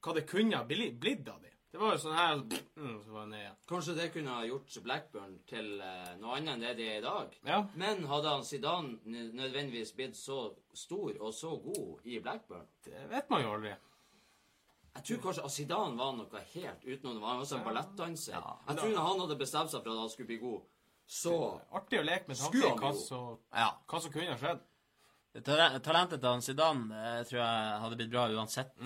Hva 0.04 0.14
det 0.14 0.26
kunne 0.28 0.60
ha 0.60 0.68
blitt 0.68 1.28
av 1.32 1.42
de. 1.42 1.50
Det 1.74 1.80
var 1.82 1.96
jo 1.96 1.98
sånn 1.98 2.14
her 2.14 2.34
mm, 2.38 2.98
Så 3.02 3.10
var 3.10 3.24
det 3.24 3.30
ned 3.32 3.40
igjen. 3.40 3.54
Kanskje 3.66 3.94
det 3.98 4.04
kunne 4.14 4.34
ha 4.36 4.44
gjort 4.46 4.76
Blackburn 4.84 5.32
til 5.50 5.72
eh, 5.82 6.12
noe 6.20 6.36
annet 6.36 6.52
enn 6.52 6.62
det 6.62 6.74
de 6.78 6.84
er 6.86 7.00
i 7.00 7.02
dag. 7.02 7.32
Ja. 7.48 7.56
Men 7.82 8.04
hadde 8.06 8.34
han 8.36 8.46
Zidane 8.46 9.24
nødvendigvis 9.34 9.90
blitt 9.96 10.14
så 10.14 10.38
stor 10.70 11.18
og 11.18 11.34
så 11.34 11.56
god 11.64 12.06
i 12.06 12.20
Blackburn? 12.22 12.68
Det 12.86 13.08
vet 13.10 13.32
man 13.32 13.42
jo 13.42 13.56
aldri. 13.56 13.74
Jeg 14.94 15.04
tror 15.08 15.22
kanskje 15.24 15.44
at 15.44 15.52
Zidane 15.52 15.98
var 15.98 16.12
noe 16.16 16.42
helt 16.52 16.84
utenom. 16.86 17.16
Han 17.22 17.22
var 17.38 17.42
også 17.42 17.56
en 17.58 17.64
ballettdanser. 17.66 18.36
Jeg 18.68 18.76
tror 18.78 18.92
når 18.94 19.08
han 19.08 19.22
hadde 19.24 19.36
bestemt 19.40 19.72
seg 19.72 19.82
for 19.82 19.92
at 19.94 20.02
han 20.04 20.12
skulle 20.12 20.30
bli 20.30 20.38
god, 20.42 20.60
så 21.04 21.32
Artig 21.76 21.98
å 22.00 22.04
leke 22.06 22.30
med 22.30 22.38
tanke 22.38 22.56
Skulle 22.60 22.70
på 22.78 22.86
han 22.86 23.00
hva, 23.00 23.24
Ja. 23.60 23.66
hva 23.90 24.00
som 24.00 24.12
kunne 24.14 24.30
ha 24.30 24.38
skjedd. 24.40 24.62
Talentet 25.44 26.20
til 26.22 26.28
han 26.30 26.44
Zidane 26.46 27.00
jeg 27.18 27.26
tror 27.28 27.40
jeg 27.42 27.80
hadde 27.82 27.98
blitt 27.98 28.12
bra 28.14 28.28
uansett 28.30 28.78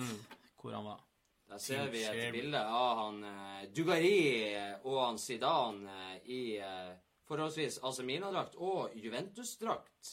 hvor 0.59 0.73
han 0.73 0.87
var. 0.89 1.05
Der 1.49 1.57
ser 1.61 1.87
vi 1.89 2.01
et 2.05 2.33
bilde 2.33 2.59
av 2.61 2.97
han 2.99 3.23
eh, 3.25 3.61
Dugarry 3.73 4.17
og 4.83 4.97
han 5.05 5.17
Zidane 5.17 5.89
eh, 5.89 6.17
i 6.29 6.41
eh, 6.61 6.91
forholdsvis 7.29 7.79
AC 7.85 8.01
Mina-drakt 8.05 8.57
og 8.57 8.93
Juventus-drakt. 8.97 10.11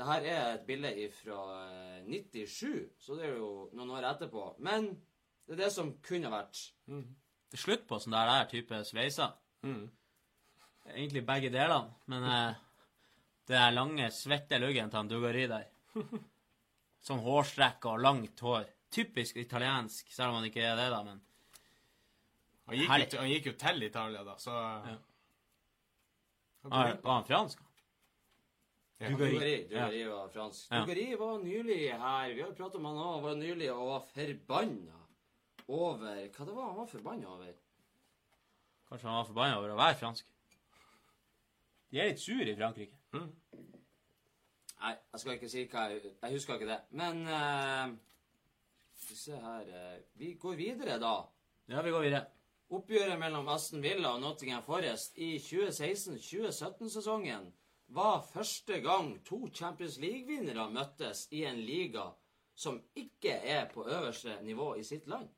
Det 0.00 0.06
her 0.08 0.26
er 0.32 0.54
et 0.54 0.62
bilde 0.64 0.90
fra 1.12 1.38
97, 2.06 2.68
så 3.04 3.18
det 3.18 3.26
er 3.26 3.34
jo 3.36 3.66
noen 3.76 3.90
år 3.98 4.06
etterpå. 4.14 4.46
Men 4.64 4.86
det 5.44 5.58
er 5.58 5.66
det 5.66 5.72
som 5.74 5.90
kunne 6.00 6.30
vært. 6.32 6.56
Det 6.88 7.58
er 7.58 7.60
slutt 7.60 7.84
på 7.90 7.98
sånn 8.00 8.16
der, 8.16 8.30
der 8.30 8.48
type 8.48 8.80
sveiser. 8.88 9.34
Egentlig 10.94 11.20
begge 11.28 11.50
delene, 11.52 11.92
men 12.08 12.24
eh, 12.32 12.62
det 13.50 13.60
er 13.60 13.76
lange, 13.76 14.08
svette 14.14 14.56
luggen 14.62 14.88
til 14.88 15.02
han 15.02 15.10
Dugari 15.10 15.44
der. 15.50 15.68
Sånn 17.04 17.20
hårstrekk 17.24 17.84
og 17.92 18.00
langt 18.00 18.40
hår. 18.44 18.68
Typisk 18.92 19.36
italiensk, 19.40 20.08
selv 20.12 20.32
om 20.32 20.40
han 20.40 20.48
ikke 20.48 20.64
er 20.64 20.80
det, 20.80 20.88
da, 20.94 21.04
men 21.04 21.20
Han 22.70 22.78
gikk, 22.78 23.12
jo, 23.12 23.20
han 23.20 23.30
gikk 23.34 23.46
jo 23.50 23.54
til 23.58 23.82
Italia, 23.82 24.24
da, 24.24 24.36
så 24.40 24.54
Var, 26.62 26.96
var 27.02 27.14
han 27.18 27.28
fransk? 27.28 27.62
Ja. 29.00 29.08
Dugarry. 29.08 29.68
Dugarry 29.68 30.08
var 30.08 30.28
fransk. 30.28 30.70
Ja. 30.70 30.80
Dugarry 30.80 31.18
var 31.18 31.38
nylig 31.38 31.92
her. 31.92 32.34
Vi 32.34 32.42
har 32.42 32.52
pratet 32.52 32.74
om 32.76 32.84
han 32.84 32.96
òg. 33.00 33.14
Han 33.14 33.22
var 33.24 33.34
nylig 33.40 33.72
og 33.72 33.86
var 33.88 34.00
forbanna 34.12 34.96
over 35.70 36.28
Hva 36.34 36.44
det 36.46 36.54
var 36.54 36.66
han 36.66 36.76
var 36.76 36.86
forbanna 36.90 37.28
over? 37.30 37.52
Kanskje 38.90 39.08
han 39.08 39.16
var 39.16 39.24
forbanna 39.30 39.58
over 39.60 39.70
å 39.72 39.76
være 39.78 39.96
fransk? 40.02 40.24
De 41.90 41.98
er 41.98 42.06
litt 42.10 42.22
sur 42.22 42.46
i 42.46 42.56
Frankrike. 42.58 42.96
Nei, 44.80 44.94
jeg 45.12 45.20
skal 45.22 45.34
ikke 45.36 45.52
si 45.52 45.60
hva 45.70 45.82
jeg 45.90 45.98
Jeg 46.04 46.32
husker 46.34 46.52
ikke 46.58 46.70
det. 46.70 46.80
Men 46.90 47.14
eh, 47.26 47.86
Skal 49.00 49.14
vi 49.14 49.18
se 49.22 49.34
her 49.46 49.64
eh, 49.80 49.98
Vi 50.20 50.28
går 50.40 50.54
videre, 50.60 50.94
da. 51.02 51.16
Ja, 51.70 51.78
vi 51.82 51.90
går 51.94 52.02
videre. 52.04 52.24
Oppgjøret 52.70 53.18
mellom 53.18 53.48
Aston 53.50 53.82
Villa 53.82 54.12
og 54.14 54.20
Nottingham 54.22 54.62
Forest 54.62 55.16
i 55.18 55.38
2016-2017-sesongen 55.42 57.48
var 57.90 58.20
første 58.32 58.80
gang 58.80 59.12
to 59.26 59.48
Champions 59.54 59.98
League-vinnere 59.98 60.68
møttes 60.70 61.26
i 61.30 61.44
en 61.44 61.58
liga 61.58 62.04
som 62.54 62.80
ikke 62.96 63.32
er 63.32 63.66
på 63.72 63.86
øverste 63.88 64.36
nivå 64.42 64.74
i 64.78 64.84
sitt 64.84 65.08
land. 65.08 65.28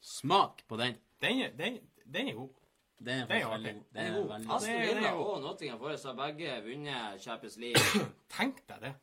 Smak 0.00 0.62
på 0.68 0.76
den. 0.76 0.94
Den 1.22 1.40
er, 1.40 1.50
den, 1.56 1.78
den 2.04 2.28
er 2.28 2.34
god. 2.34 2.54
Den 2.98 3.08
er 3.08 3.26
den 3.26 3.42
er 3.42 3.48
veldig 3.50 3.72
god. 3.74 3.84
Den 3.94 4.06
er 4.06 4.22
god. 4.22 4.30
Aston 4.56 4.70
det 4.74 4.88
Villa 4.88 5.12
og 5.14 5.40
Nottingham 5.42 5.78
Forest 5.78 6.04
har 6.04 6.14
begge 6.14 6.62
vunnet 6.64 7.22
Champions 7.22 7.56
League 7.56 8.06
Tenk 8.36 8.62
deg 8.68 8.80
det. 8.80 8.94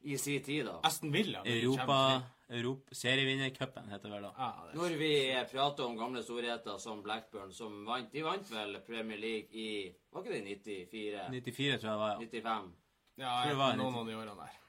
i 0.00 0.16
sin 0.16 0.42
tid, 0.44 0.64
da. 0.64 0.78
Aston 0.84 1.12
Villa. 1.12 1.42
vinner 1.42 1.62
Europa, 1.62 1.82
Champions 1.82 1.88
League. 1.88 2.20
Europa 2.20 2.33
Serievinnercupen 2.48 3.88
heter 3.88 4.08
det 4.08 4.14
vel 4.14 4.22
da. 4.26 4.32
Ja, 4.38 4.66
det 4.68 4.76
Når 4.76 4.96
vi 5.00 5.12
prater 5.50 5.84
om 5.86 5.96
gamle 5.96 6.22
storheter 6.22 6.78
som 6.78 7.02
Blackburn, 7.02 7.52
som 7.52 7.84
vant 7.88 8.12
De 8.12 8.22
vant 8.22 8.50
vel 8.50 8.76
Premier 8.86 9.18
League 9.18 9.48
i 9.56 9.94
Var 10.12 10.22
ikke 10.22 10.32
det 10.34 10.40
i 10.42 10.56
94? 10.90 11.24
94 11.30 11.78
tror 11.80 11.90
jeg 11.90 11.94
det 11.94 11.98
var, 12.02 12.10
ja. 12.10 12.18
95? 12.18 12.72
Ja, 13.16 13.32
jeg, 13.48 13.56
var 13.56 13.76
noen 13.78 13.92
litt- 13.92 13.98
av 14.00 14.06
de 14.06 14.14
årene 14.18 14.36
der. 14.42 14.60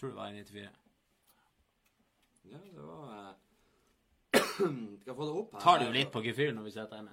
Tror 0.00 0.08
det 0.08 0.16
var 0.16 0.28
i 0.28 0.42
94. 0.42 0.68
Ja, 2.50 2.58
det 2.72 2.82
var 2.82 3.12
eh, 3.18 4.40
Skal 5.02 5.14
få 5.14 5.24
det 5.28 5.34
opp 5.38 5.52
her? 5.54 5.60
Tar 5.60 5.78
det 5.78 5.86
jo 5.86 5.92
litt 5.94 6.10
på 6.12 6.22
gefühl 6.26 6.54
når 6.56 6.66
vi 6.66 6.72
sitter 6.74 6.96
her 6.96 7.10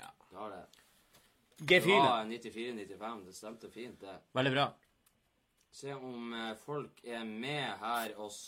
Ja 0.00 0.10
Det 0.30 0.38
har 0.40 0.50
det. 0.56 0.64
var 1.86 2.24
94-95. 2.26 3.26
Det 3.26 3.34
stemte 3.36 3.70
fint, 3.70 4.00
det. 4.00 4.16
Veldig 4.34 4.52
bra. 4.56 4.66
Se 5.72 5.94
om 5.94 6.32
eh, 6.36 6.52
folk 6.60 7.00
er 7.04 7.24
med 7.24 7.80
her 7.80 8.16
oss 8.20 8.42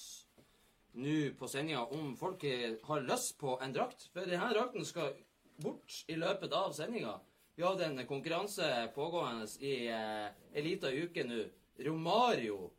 nå 0.94 1.32
på 1.38 1.48
sendinga. 1.50 1.86
Om 1.86 2.14
folk 2.16 2.44
har 2.84 3.06
lyst 3.08 3.38
på 3.40 3.56
en 3.64 3.72
drakt. 3.74 4.08
For 4.12 4.28
denne 4.28 4.52
drakten 4.52 4.84
skal 4.86 5.16
bort 5.64 6.04
i 6.06 6.18
løpet 6.20 6.52
av 6.52 6.74
sendinga. 6.76 7.16
Vi 7.54 7.62
hadde 7.62 7.86
en 7.86 8.06
konkurranse 8.06 8.68
pågående 8.94 9.46
i 9.62 9.74
eh, 9.88 10.62
lita 10.64 10.90
uke 10.90 11.26
nå. 11.26 11.44
Romario 11.86 12.70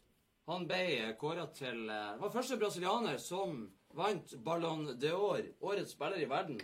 han 0.46 0.68
ble 0.70 1.14
kåra 1.18 1.48
til 1.56 1.88
eh, 1.89 2.16
var 2.22 2.34
første 2.34 2.58
brasilianer 2.62 3.18
som 3.22 3.64
vant 3.98 4.36
Ballon 4.46 4.91
d'Or, 5.02 5.41
årets 5.66 5.96
spiller 5.96 6.22
i 6.22 6.30
verden. 6.30 6.60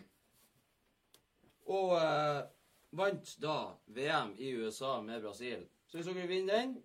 Og 1.72 1.96
eh, 1.98 2.42
vant 3.00 3.34
da 3.42 3.58
VM 3.96 4.36
i 4.38 4.52
USA 4.60 5.00
med 5.02 5.24
Brasil. 5.24 5.64
Så 5.88 5.98
hvis 5.98 6.12
dere 6.12 6.30
vinner 6.30 6.60
den, 6.60 6.76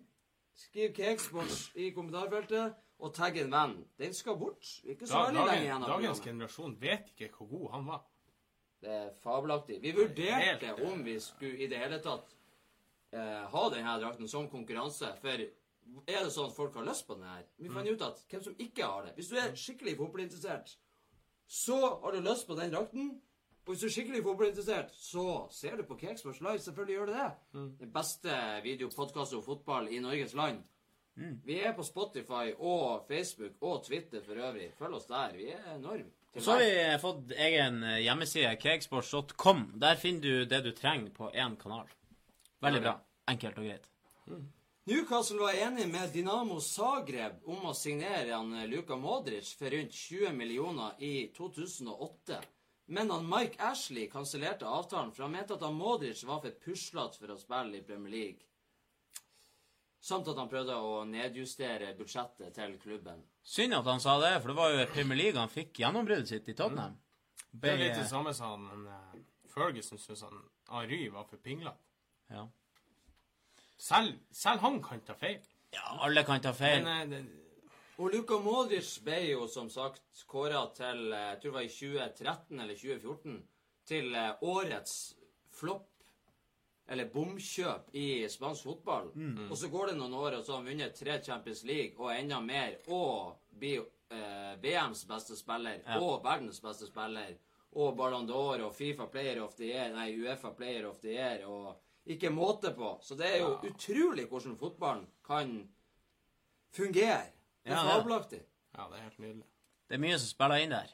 skriv 0.57 0.93
Cakesports 0.95 1.71
i 1.77 1.91
kommentarfeltet 1.95 2.77
og 2.97 3.13
tagg 3.13 3.37
en 3.41 3.51
venn. 3.53 3.75
Den 3.99 4.15
skal 4.17 4.37
bort. 4.39 4.65
Ikke 4.83 5.07
så 5.07 5.27
veldig 5.27 5.45
lenge 5.45 5.67
igjen. 5.67 5.85
dagens 5.85 6.21
generasjon 6.23 6.77
vet 6.81 7.11
ikke 7.13 7.29
hvor 7.37 7.51
god 7.51 7.69
han 7.75 7.85
var. 7.91 8.01
Det 8.81 8.89
er 8.93 9.13
fabelaktig. 9.21 9.79
Vi 9.81 9.93
vurderte 9.97 10.73
om 10.85 11.05
vi 11.05 11.19
skulle 11.21 11.63
i 11.63 11.69
det 11.69 11.79
hele 11.81 11.99
tatt 12.01 12.33
eh, 13.13 13.45
ha 13.53 13.63
denne 13.73 13.95
drakten 14.01 14.29
som 14.29 14.49
konkurranse. 14.49 15.13
For 15.21 15.33
er 15.37 16.19
det 16.25 16.33
sånn 16.33 16.49
at 16.51 16.57
folk 16.57 16.75
har 16.77 16.85
lyst 16.85 17.07
på 17.07 17.17
den 17.17 17.29
her? 17.29 17.45
Vi 17.57 17.71
fant 17.73 17.89
ut 17.89 18.05
at 18.09 18.21
hvem 18.29 18.43
som 18.49 18.57
ikke 18.61 18.85
har 18.85 19.07
det. 19.07 19.15
Hvis 19.17 19.31
du 19.31 19.39
er 19.41 19.55
skikkelig 19.57 19.97
fotballinteressert, 20.01 20.75
så 21.47 21.79
har 22.03 22.13
du 22.13 22.21
lyst 22.21 22.47
på 22.49 22.57
den 22.59 22.73
drakten. 22.73 23.15
Og 23.67 23.73
hvis 23.73 23.81
du 23.83 23.85
er 23.89 23.91
skikkelig 23.91 24.23
fotballinteressert, 24.23 24.93
så 24.95 25.23
ser 25.51 25.75
du 25.75 25.83
på 25.83 25.97
Cakesports 25.99 26.39
Live. 26.39 26.59
Selvfølgelig 26.63 26.95
gjør 26.95 27.09
du 27.09 27.13
det. 27.17 27.31
Den 27.81 27.89
beste 27.91 28.37
videopodkasten 28.63 29.41
om 29.41 29.43
fotball 29.43 29.89
i 29.91 29.99
Norges 29.99 30.33
land. 30.33 30.61
Vi 31.43 31.59
er 31.59 31.73
på 31.75 31.83
Spotify 31.83 32.53
og 32.55 33.03
Facebook 33.09 33.59
og 33.61 33.83
Twitter 33.83 34.23
for 34.23 34.39
øvrig. 34.39 34.71
Følg 34.79 34.93
oss 34.93 35.05
der. 35.09 35.35
Vi 35.35 35.49
er 35.51 35.75
enorme. 35.75 36.11
Så 36.37 36.51
har 36.51 36.59
vi 36.59 36.69
eh, 36.79 36.99
fått 37.01 37.31
egen 37.31 37.83
eh, 37.83 37.99
hjemmeside, 38.05 38.55
cakesports.com. 38.61 39.63
Der 39.81 39.95
finner 39.95 40.21
du 40.21 40.45
det 40.45 40.63
du 40.63 40.71
trenger 40.71 41.09
på 41.11 41.31
én 41.33 41.55
kanal. 41.57 41.89
Veldig 42.61 42.81
bra. 42.81 42.93
Enkelt 43.27 43.57
og 43.57 43.65
greit. 43.65 43.89
Newcastle 44.87 45.41
var 45.41 45.57
enig 45.65 45.87
med 45.89 46.13
Dinamo 46.13 46.59
Zagreb 46.63 47.41
om 47.49 47.65
å 47.67 47.73
signere 47.75 48.37
han 48.37 48.53
eh, 48.53 48.69
Luka 48.69 48.95
Modric 48.95 49.49
for 49.57 49.73
rundt 49.73 49.97
20 49.97 50.37
millioner 50.37 51.01
i 51.03 51.15
2008. 51.35 52.37
Men 52.89 53.09
han 53.11 53.25
Mike 53.27 53.59
Ashley 53.63 54.07
kansellerte 54.09 54.67
avtalen, 54.67 55.11
for 55.11 55.25
han 55.25 55.33
mente 55.33 55.55
at 55.57 55.63
han 55.65 55.75
Modric 55.75 56.23
var 56.23 56.39
for 56.43 56.59
puslete 56.63 57.19
for 57.19 57.33
å 57.33 57.39
spille 57.39 57.79
i 57.81 57.83
Premier 57.83 58.13
League. 58.13 58.45
Samt 60.07 60.29
at 60.31 60.37
han 60.39 60.47
prøvde 60.47 60.75
å 60.79 61.01
nedjustere 61.09 61.89
budsjettet 61.97 62.55
til 62.55 62.77
klubben. 62.79 63.25
Synd 63.43 63.75
at 63.75 63.89
han 63.91 63.99
sa 63.99 64.15
det, 64.21 64.37
for 64.39 64.53
det 64.53 64.59
var 64.59 64.71
jo 64.71 64.85
Premier 64.93 65.19
League 65.19 65.41
han 65.41 65.51
fikk 65.51 65.81
gjennombruddet 65.81 66.31
sitt 66.31 66.47
i 66.47 66.55
Tottenham. 66.55 66.95
Det 67.51 67.73
er 67.73 67.81
litt 67.81 67.97
det 67.97 68.07
samme 68.07 68.31
som 68.37 68.69
han, 68.69 68.85
men 68.85 69.25
Ferguson 69.51 69.99
syntes 69.99 70.23
han 70.27 70.39
Ary 70.79 71.07
var 71.11 71.27
for 71.27 71.39
pinglete. 71.43 71.79
Ja. 72.31 72.45
Selv, 73.77 74.17
selv 74.31 74.63
han 74.63 74.79
kan 74.83 75.03
ta 75.07 75.15
feil. 75.15 75.43
ja, 75.75 75.97
alle 76.03 76.23
kan 76.27 76.41
ta 76.43 76.51
feil. 76.55 76.83
Men 76.83 77.13
eh, 77.13 77.19
det, 77.19 77.46
Og 77.97 78.11
Luka 78.13 78.37
Modric 78.39 78.91
ble 79.01 79.19
jo 79.31 79.47
som 79.49 79.69
sagt 79.73 80.23
kåra 80.29 80.59
til 80.77 81.11
eh, 81.13 81.29
jeg 81.33 81.39
tror 81.41 81.51
det 81.51 81.55
var 81.57 81.65
i 81.65 81.71
2013 81.73 82.59
eller 82.61 82.75
2014 82.81 83.37
til 83.89 84.15
eh, 84.15 84.33
årets 84.45 84.97
flopp 85.57 85.87
eller 86.87 87.09
bomkjøp 87.11 87.89
i 87.99 88.05
spansk 88.31 88.63
fotball. 88.63 89.09
Og 89.49 89.57
så 89.59 89.67
går 89.73 89.87
det 89.89 89.95
noen 89.97 90.13
år, 90.15 90.37
og 90.37 90.43
så 90.45 90.53
har 90.53 90.61
han 90.61 90.69
vunnet 90.69 90.93
tre 90.95 91.17
Champions 91.25 91.63
League 91.67 91.97
og 91.99 92.13
enda 92.15 92.37
mer. 92.39 92.77
Og 92.87 93.33
blir 93.59 93.81
eh, 94.13 94.53
BMs 94.61 95.01
beste 95.09 95.35
spiller 95.35 95.81
Ja. 95.83 95.97
og 95.99 96.21
verdens 96.23 96.61
beste 96.63 96.87
spiller. 96.87 97.33
Og 97.75 97.97
Ballon 97.97 98.29
d'Or 98.29 98.63
og 98.69 98.71
Fifa 98.77 99.05
Player 99.11 99.41
of 99.43 99.55
the 99.57 99.67
Year, 99.67 99.89
nei, 99.97 100.13
Uefa 100.21 100.53
Player 100.55 100.85
of 100.87 101.01
the 101.01 101.11
Year. 101.17 101.43
og 101.45 101.75
ikke 102.07 102.29
måte 102.31 102.71
på. 102.71 102.93
Så 103.03 103.15
det 103.19 103.33
er 103.33 103.39
jo 103.41 103.57
utrolig 103.67 104.27
hvordan 104.29 104.55
fotballen 104.57 105.07
kan 105.27 105.57
fungere. 106.71 107.33
Det 107.67 107.73
er 107.73 107.77
Ja, 107.77 107.83
det 107.83 107.91
er 107.91 107.99
fabelaktig. 108.01 108.39
ja, 108.77 108.87
det 108.91 108.97
er 108.99 109.03
helt 109.03 109.19
nydelig. 109.19 109.45
Det 109.89 109.95
er 109.97 110.01
mye 110.03 110.17
som 110.19 110.29
spiller 110.31 110.63
inn 110.63 110.71
der. 110.71 110.93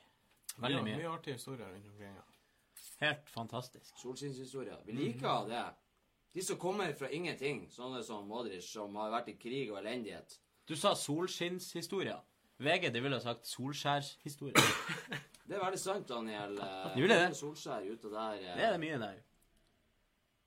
Veldig 0.57 0.83
mye. 0.83 0.97
Mye 0.97 1.09
artige 1.13 1.33
historier 1.37 1.69
rundt 1.69 1.85
omkring. 1.91 2.15
Ja. 2.17 2.25
Helt 3.05 3.29
fantastisk. 3.29 3.93
Solskinnshistorier. 4.01 4.77
Vi 4.85 4.91
liker 4.97 5.47
det. 5.49 5.63
De 6.33 6.41
som 6.41 6.57
kommer 6.57 6.93
fra 6.97 7.09
ingenting, 7.13 7.67
sånne 7.71 8.01
som 8.03 8.25
Modric, 8.27 8.65
som 8.65 8.95
har 8.95 9.11
vært 9.13 9.27
i 9.29 9.35
krig 9.37 9.71
og 9.71 9.77
elendighet. 9.83 10.39
Du 10.67 10.75
sa 10.75 10.95
solskinnshistorier. 10.97 12.21
VG 12.57 12.89
de 12.93 13.01
ville 13.01 13.17
ha 13.17 13.21
sagt 13.21 13.47
solskjærshistorie. 13.49 14.53
Det 15.47 15.57
er 15.57 15.59
veldig 15.65 15.79
sant, 15.79 16.07
Daniel. 16.07 16.55
Det, 16.55 17.07
det? 17.09 17.35
Solskjær 17.35 17.83
ute 17.91 18.09
der. 18.13 18.33
eh. 18.39 18.55
Det 18.57 18.63
er 18.63 18.71
det 18.71 18.79
mye 18.79 18.99
der. 19.01 19.17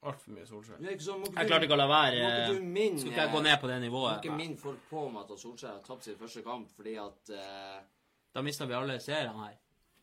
Altfor 0.06 0.34
mye 0.36 0.46
solskjær. 0.46 0.80
Er 0.84 0.98
sånn, 1.02 1.22
Jeg 1.24 1.48
klarte 1.48 1.66
ikke 1.66 1.74
å 1.74 1.80
la 1.80 1.86
være. 1.90 2.24
Minne 2.62 3.00
Skal 3.00 3.12
ikke 3.12 3.22
jeg 3.24 3.32
gå 3.32 3.42
ned 3.42 3.60
på 3.60 3.70
det 3.70 3.78
nivået. 3.82 4.10
Må 4.12 4.22
ikke 4.22 4.36
minne 4.38 4.60
folk 4.60 4.82
på 4.90 5.04
om 5.08 5.16
at 5.22 5.32
Solskjær 5.40 5.72
har 5.72 5.84
tapt 5.86 6.04
sin 6.04 6.18
første 6.20 6.42
kamp 6.46 6.70
fordi 6.76 6.96
at 7.00 7.32
uh... 7.32 7.78
Da 8.36 8.42
mister 8.44 8.68
vi 8.68 8.76
alle 8.76 8.98
seerne 9.00 9.32
her. 9.40 9.56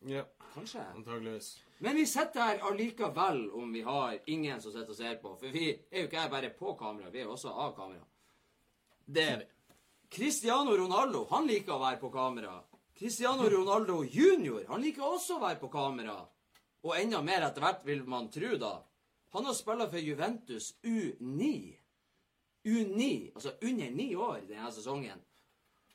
Ja, 0.10 0.24
Kanskje. 0.54 0.82
antageligvis. 0.96 1.54
Men 1.80 1.96
vi 1.96 2.06
sitter 2.10 2.42
her 2.42 2.66
allikevel 2.68 3.46
om 3.56 3.72
vi 3.74 3.82
har 3.82 4.18
ingen 4.26 4.62
som 4.62 4.74
sitter 4.74 4.92
og 4.92 4.98
ser 4.98 5.16
på. 5.22 5.36
For 5.40 5.54
vi 5.54 5.70
er 5.72 6.04
jo 6.04 6.10
ikke 6.10 6.20
her 6.20 6.30
bare 6.34 6.50
på 6.58 6.76
kamera, 6.80 7.12
vi 7.14 7.22
er 7.22 7.30
jo 7.30 7.38
også 7.38 7.54
av 7.54 7.76
kamera. 7.78 8.04
Det 9.06 9.24
er 9.24 9.38
vi. 9.44 9.50
Cristiano 10.14 10.76
Ronaldo, 10.78 11.26
han 11.32 11.48
liker 11.48 11.76
å 11.76 11.82
være 11.82 12.02
på 12.02 12.12
kamera. 12.14 12.58
Cristiano 12.98 13.48
Ronaldo 13.50 14.04
junior, 14.04 14.66
han 14.70 14.84
liker 14.84 15.06
også 15.08 15.38
å 15.38 15.44
være 15.44 15.62
på 15.62 15.72
kamera. 15.74 16.20
Og 16.84 16.98
enda 17.00 17.22
mer 17.24 17.48
etter 17.48 17.64
hvert, 17.64 17.86
vil 17.88 18.04
man 18.08 18.28
tro 18.32 18.58
da. 18.60 18.74
Han 19.34 19.46
har 19.46 19.54
spilt 19.58 19.90
for 19.90 20.00
Juventus 20.00 20.74
U9. 20.84 21.48
U9, 22.64 23.32
altså 23.36 23.52
under 23.62 23.92
ni 23.92 24.16
år 24.16 24.44
denne 24.48 24.72
sesongen. 24.72 25.22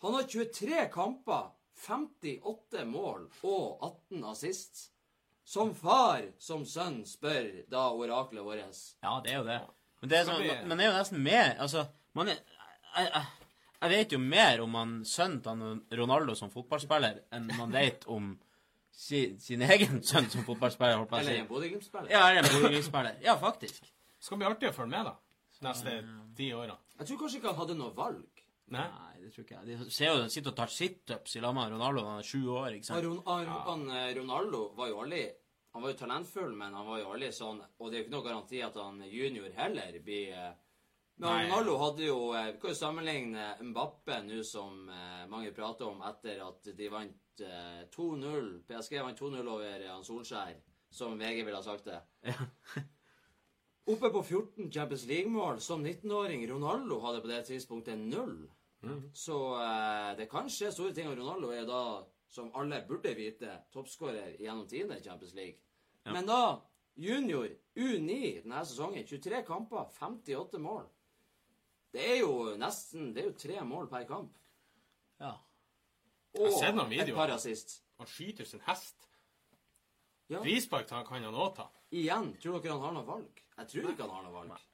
Han 0.02 0.14
har 0.14 0.22
23 0.22 0.84
kamper, 0.92 1.50
58 1.86 2.84
mål 2.84 3.28
og 3.46 3.84
18 4.10 4.24
assist. 4.24 4.88
Som 5.48 5.70
far, 5.74 6.26
som 6.38 6.66
sønn, 6.68 7.00
spør 7.08 7.62
da 7.72 7.86
oraklet 7.96 8.44
vårt. 8.44 8.80
Ja, 9.00 9.14
det 9.24 9.32
er 9.32 9.38
jo 9.38 9.46
det. 9.46 9.60
Men 10.02 10.10
det 10.10 10.18
er, 10.18 10.26
sånn, 10.28 10.42
man 10.44 10.68
men 10.68 10.82
er 10.82 10.90
jo 10.90 10.96
nesten 10.98 11.22
mer 11.24 11.48
Altså, 11.58 11.86
man 12.14 12.28
er 12.30 12.36
jeg, 12.38 13.08
jeg, 13.08 13.24
jeg 13.78 13.90
vet 13.94 14.12
jo 14.14 14.18
mer 14.22 14.60
om 14.62 14.76
han 14.78 14.92
sønnen 15.06 15.40
til 15.88 15.98
Ronaldo 16.02 16.34
som 16.38 16.50
fotballspiller 16.52 17.22
enn 17.34 17.48
man 17.54 17.74
vet 17.74 18.06
om 18.10 18.32
si, 18.98 19.22
sin 19.42 19.62
egen 19.62 20.02
sønn 20.02 20.28
som 20.32 20.44
fotballspiller. 20.46 20.98
holdt 21.00 21.14
Eller 21.20 21.44
en 21.44 21.48
Bodø-Glimt-spiller. 21.50 22.10
Ja, 22.12 22.24
eller 22.30 22.42
en 22.42 22.52
Bodø-Glimt-spiller. 22.56 23.20
Ja, 23.24 23.36
faktisk. 23.40 23.86
Det 24.18 24.26
skal 24.26 24.40
bli 24.40 24.48
artig 24.48 24.72
å 24.72 24.74
følge 24.74 24.94
med, 24.96 25.12
da. 25.12 25.16
Neste 25.68 25.94
ti 26.38 26.52
åra. 26.54 26.76
Jeg 26.98 27.08
tror 27.08 27.18
kanskje 27.22 27.40
ikke 27.40 27.50
han 27.50 27.58
hadde 27.62 27.76
noe 27.78 27.94
valg. 27.96 28.42
Nei? 28.74 28.84
Nei, 28.84 29.14
det 29.22 29.30
tror 29.32 29.44
ikke 29.46 29.58
jeg. 29.58 29.66
De 29.78 29.90
ser 29.94 30.10
jo 30.12 30.22
de 30.22 30.30
sitter 30.32 30.52
og 30.52 30.56
tar 30.58 30.72
situps 30.72 31.36
i 31.38 31.42
lag 31.42 31.54
med 31.56 31.72
Ronaldo 31.72 32.02
når 32.02 32.10
han 32.12 32.22
er 32.22 32.28
sju 32.28 32.40
år, 32.52 32.74
ikke 32.76 32.88
sant? 32.90 33.06
Ron, 33.06 33.48
han, 33.68 33.84
eh, 33.96 34.10
Ronaldo 34.18 34.64
var 34.76 34.90
jo 34.90 34.98
aldri 35.04 35.22
Han 35.74 35.84
var 35.84 35.92
jo 35.92 35.98
talentfull, 36.00 36.52
men 36.56 36.74
han 36.74 36.86
var 36.86 37.00
jo 37.00 37.10
aldri 37.14 37.30
sånn 37.32 37.58
Og 37.78 37.88
det 37.90 37.96
er 37.96 38.00
jo 38.02 38.04
ikke 38.06 38.14
noe 38.16 38.26
garanti 38.26 38.60
at 38.64 38.76
han 38.80 39.00
junior 39.08 39.50
heller 39.56 39.98
blir 40.04 40.34
eh, 40.36 40.52
Men 41.18 41.48
Ronaldo 41.48 41.76
hadde 41.80 42.04
jo 42.06 42.18
eh, 42.34 42.52
Vi 42.52 42.60
kan 42.62 42.70
jo 42.70 42.78
sammenligne 42.78 43.46
Mbappe 43.70 44.20
nå 44.22 44.42
som 44.46 44.84
eh, 44.92 45.24
mange 45.30 45.50
prater 45.56 45.88
om 45.88 46.02
etter 46.06 46.44
at 46.44 46.68
de 46.78 46.90
vant 46.92 47.42
eh, 47.42 47.80
2-0 47.94 48.52
PSG 48.68 49.00
vant 49.02 49.18
2-0 49.18 49.50
over 49.50 49.82
Jan 49.82 50.06
Solskjær, 50.06 50.60
som 50.94 51.18
VG 51.18 51.42
ville 51.42 51.58
ha 51.58 51.64
sagt 51.64 51.90
det. 51.90 51.98
Ja. 52.30 52.36
Oppe 53.88 54.10
på 54.12 54.22
14 54.22 54.70
Champions 54.70 55.06
League-mål 55.08 55.60
som 55.64 55.86
19-åring. 55.86 56.42
Ronaldo 56.50 57.00
hadde 57.00 57.22
på 57.24 57.30
det 57.30 57.42
tidspunktet 57.48 57.98
null. 57.98 58.42
Så 59.12 59.38
eh, 59.62 60.16
det 60.18 60.28
kan 60.30 60.50
skje 60.52 60.70
store 60.72 60.92
ting. 60.94 61.08
Og 61.08 61.16
Ronaldo 61.18 61.50
er 61.56 61.64
da, 61.66 61.82
som 62.30 62.52
alle 62.54 62.82
burde 62.88 63.14
vite, 63.16 63.56
toppskårer 63.72 64.36
gjennom 64.38 64.68
tiende 64.68 64.98
i 64.98 65.04
Champions 65.04 65.34
League. 65.34 65.58
Men 66.04 66.28
da, 66.28 66.60
junior, 67.00 67.48
U9 67.76 68.12
denne 68.44 68.62
sesongen, 68.64 69.06
23 69.08 69.42
kamper, 69.48 69.88
58 69.98 70.60
mål. 70.62 70.86
Det 71.94 72.04
er 72.04 72.18
jo 72.20 72.32
nesten 72.60 73.12
Det 73.14 73.22
er 73.22 73.28
jo 73.30 73.36
tre 73.40 73.60
mål 73.64 73.88
per 73.90 74.04
kamp. 74.08 74.38
Ja. 75.20 75.34
Og 76.38 76.44
har 76.46 76.56
sett 76.60 76.76
noen 76.76 76.92
et 76.92 76.98
videoer. 77.00 77.16
par 77.16 77.34
assist. 77.34 77.78
Han 77.98 78.06
skyter 78.06 78.46
sin 78.46 78.62
hest. 78.66 78.96
Ja. 80.28 80.42
Frispark 80.44 80.88
kan 80.88 81.22
han 81.24 81.34
òg 81.34 81.54
ta. 81.56 81.68
Igjen, 81.90 82.34
tror 82.42 82.60
dere 82.60 82.76
han 82.76 82.84
har 82.84 82.96
noe 82.98 83.06
valg? 83.08 83.44
Jeg 83.56 83.70
tror 83.72 83.92
ikke 83.92 84.04
han 84.04 84.16
har 84.18 84.26
noe 84.26 84.34
valg. 84.34 84.66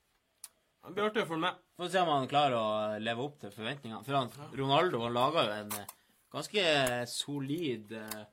Han 0.85 0.97
blir 0.97 1.07
artig 1.07 1.23
å 1.23 1.29
følge 1.31 1.47
med. 1.47 1.61
Får 1.79 1.93
se 1.95 2.01
om 2.03 2.11
han 2.13 2.27
klarer 2.29 2.57
å 2.59 2.99
leve 3.01 3.23
opp 3.25 3.39
til 3.41 3.53
forventningene. 3.55 4.03
For 4.05 4.19
han, 4.19 4.33
Ronaldo 4.59 5.01
han 5.07 5.15
laga 5.15 5.45
jo 5.47 5.55
en 5.63 5.77
eh, 5.79 5.93
ganske 6.35 6.65
solid 7.09 7.95
eh, 7.97 8.25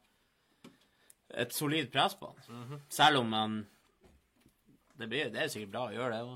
Et 1.46 1.54
solid 1.56 1.88
press 1.94 2.18
på 2.20 2.28
han. 2.28 2.82
Selv 2.92 3.22
om 3.22 3.30
han 3.38 3.54
det, 5.00 5.08
blir, 5.08 5.30
det 5.32 5.46
er 5.46 5.48
sikkert 5.54 5.72
bra 5.72 5.86
å 5.88 5.94
gjøre 5.96 6.18
det 6.18 6.26
òg. 6.28 6.34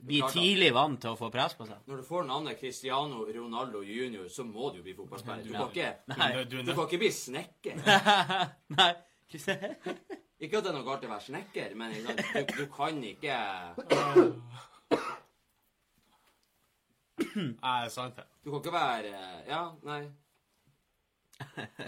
Bli 0.00 0.20
Klart 0.22 0.32
tidlig 0.32 0.70
vant 0.72 1.00
til 1.02 1.12
å 1.12 1.16
få 1.18 1.28
press 1.32 1.54
på 1.58 1.66
seg. 1.68 1.80
Når 1.90 2.00
du 2.00 2.04
får 2.08 2.24
navnet 2.28 2.56
Cristiano 2.60 3.24
Ronaldo 3.28 3.82
jr., 3.84 4.28
så 4.32 4.46
må 4.48 4.70
du 4.72 4.78
jo 4.80 4.84
bli 4.86 4.94
fotballspiller. 4.96 5.44
Du 5.44 5.52
kan 5.52 5.68
ikke, 5.68 5.90
Du, 6.08 6.56
du 6.56 6.62
du 6.70 6.72
kan 6.72 6.86
ikke 6.86 7.00
bli 7.02 7.10
snekker. 7.12 7.82
Nei. 8.78 8.90
Ikke 10.40 10.56
at 10.56 10.64
det 10.64 10.70
er 10.70 10.74
noe 10.78 10.86
galt 10.86 11.04
å 11.04 11.10
være 11.10 11.26
snekker, 11.26 11.74
men 11.76 11.92
du, 11.92 12.54
du 12.56 12.64
kan 12.72 12.96
ikke 13.04 13.36
Nei, 17.36 17.52
det 17.60 17.84
er 17.84 17.92
sant, 17.92 18.16
det. 18.16 18.24
Du 18.42 18.48
kan 18.50 18.62
ikke 18.62 18.72
være 18.74 19.12
Ja, 19.46 19.60
nei. 19.86 20.00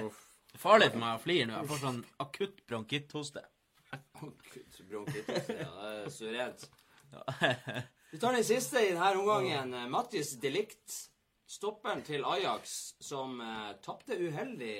Uff. 0.04 0.20
Det 0.52 0.58
er 0.58 0.60
farlig 0.60 0.90
for 0.92 1.00
meg 1.00 1.16
å 1.16 1.22
flire 1.22 1.48
nå. 1.48 1.56
Jeg 1.62 1.70
får 1.70 1.80
sånn 1.80 1.98
akutt 2.20 2.60
bronkitthoste. 2.68 3.42
Akutt 3.96 4.78
bronkitthoste. 4.90 5.56
Ja, 5.56 5.72
det 5.80 5.96
er 6.04 6.12
suverent. 6.12 6.68
Vi 8.12 8.18
tar 8.18 8.32
den 8.32 8.44
siste 8.44 8.80
i 8.80 8.90
denne 8.92 9.14
omgangen. 9.16 9.70
Eh, 9.74 9.86
Mattis 9.88 10.34
Delict, 10.40 10.96
stopperen 11.48 12.02
til 12.04 12.26
Ajax, 12.28 12.92
som 13.00 13.40
uh, 13.40 13.70
tapte 13.80 14.18
uheldig 14.20 14.74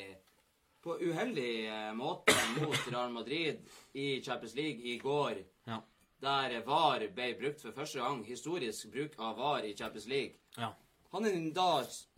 på 0.85 0.99
uheldig 1.01 1.55
uh, 1.65 1.95
måte 1.97 2.35
mot 2.59 2.77
Real 2.91 3.09
Madrid 3.15 3.65
i 3.97 4.21
Champions 4.21 4.53
League 4.55 4.85
i 4.85 4.99
går. 5.01 5.41
Ja. 5.65 5.81
Der 6.21 6.59
VAR 6.67 7.07
ble 7.17 7.33
brukt 7.41 7.65
for 7.65 7.73
første 7.73 8.05
gang. 8.05 8.21
Historisk 8.29 8.93
bruk 8.93 9.17
av 9.17 9.41
VAR 9.41 9.65
i 9.65 9.73
Champions 9.81 10.11
League. 10.13 10.37
Ja. 10.61 10.75
Han 11.17 11.25
er 11.25 11.41
da 11.57 11.71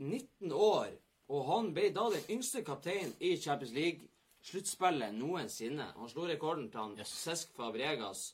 19 0.02 0.50
år, 0.50 0.98
og 1.30 1.50
han 1.52 1.74
ble 1.78 1.92
da 1.94 2.10
den 2.10 2.26
yngste 2.40 2.66
kapteinen 2.66 3.14
i 3.20 3.36
Champions 3.38 3.78
League-sluttspillet 3.78 5.14
noensinne. 5.14 5.92
Han 5.94 6.10
slo 6.10 6.26
rekorden 6.26 6.72
til 6.74 6.88
han 6.88 6.98
Cesc 7.06 7.54
Fabregas 7.54 8.32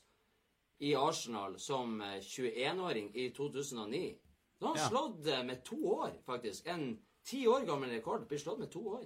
i 0.81 0.95
Arsenal 0.97 1.55
som 1.61 1.99
eh, 2.01 2.17
21-åring 2.25 3.11
i 3.15 3.29
2009. 3.37 4.17
Da 4.61 4.67
har 4.67 4.75
han 4.75 4.83
Ja. 4.83 4.89
slått 4.89 5.27
eh, 5.27 5.43
med 5.45 5.63
to 5.65 5.77
år, 5.95 6.11
faktisk. 6.25 6.67
En 6.67 6.99
ti 7.23 7.43
år 7.47 7.65
gammel 7.65 7.89
rekord 7.93 8.27
blir 8.27 8.39
slått 8.41 8.59
med 8.59 8.71
to 8.73 8.81
år. 8.97 9.05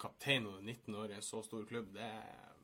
Kaptein 0.00 0.46
og 0.48 0.62
19 0.64 0.94
år 0.96 1.10
i 1.10 1.18
en 1.18 1.22
så 1.22 1.42
stor 1.44 1.64
klubb, 1.68 1.90
det 1.94 2.02
er, 2.06 2.54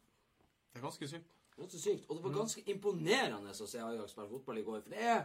det 0.72 0.78
er 0.80 0.84
ganske 0.86 1.08
sykt. 1.08 1.32
Er 1.58 1.68
sykt. 1.72 2.06
Og 2.10 2.16
det 2.16 2.24
var 2.24 2.32
ganske 2.38 2.62
imponerende 2.68 3.50
å 3.52 3.66
se 3.68 3.78
Ajax 3.80 4.10
spille 4.12 4.28
fotball 4.30 4.58
i 4.58 4.64
går. 4.64 4.80
For 4.84 4.90
det 4.94 5.02
er 5.04 5.20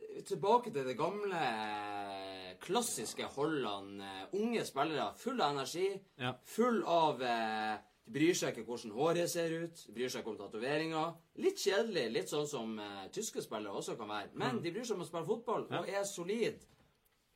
eh, 0.00 0.22
tilbake 0.26 0.72
til 0.74 0.84
det 0.86 0.96
gamle, 0.98 1.40
eh, 1.40 2.56
klassiske 2.62 3.24
Holland. 3.36 4.00
eh, 4.02 4.26
Unge 4.38 4.64
spillere, 4.66 5.12
full 5.16 5.40
av 5.40 5.54
energi. 5.56 5.88
Ja. 6.18 6.34
Full 6.44 6.82
av 6.84 7.22
eh, 7.22 7.78
De 8.10 8.18
bryr 8.18 8.34
seg 8.34 8.56
ikke 8.56 8.66
hvordan 8.66 8.90
håret 8.96 9.30
ser 9.30 9.52
ut. 9.54 9.82
De 9.86 9.92
bryr 9.94 10.10
seg 10.10 10.24
ikke 10.24 10.32
om 10.32 10.38
tatoveringer. 10.40 11.12
Litt 11.44 11.60
kjedelig, 11.62 12.08
litt 12.10 12.32
sånn 12.32 12.48
som 12.50 12.72
uh, 12.82 13.04
tyske 13.14 13.44
spillere 13.44 13.70
også 13.78 13.94
kan 14.00 14.10
være. 14.10 14.32
Men 14.40 14.58
de 14.64 14.72
bryr 14.74 14.88
seg 14.88 14.96
om 14.96 15.04
å 15.04 15.06
spille 15.06 15.28
fotball, 15.28 15.68
og 15.78 15.92
er 15.92 16.02
solid. 16.08 16.64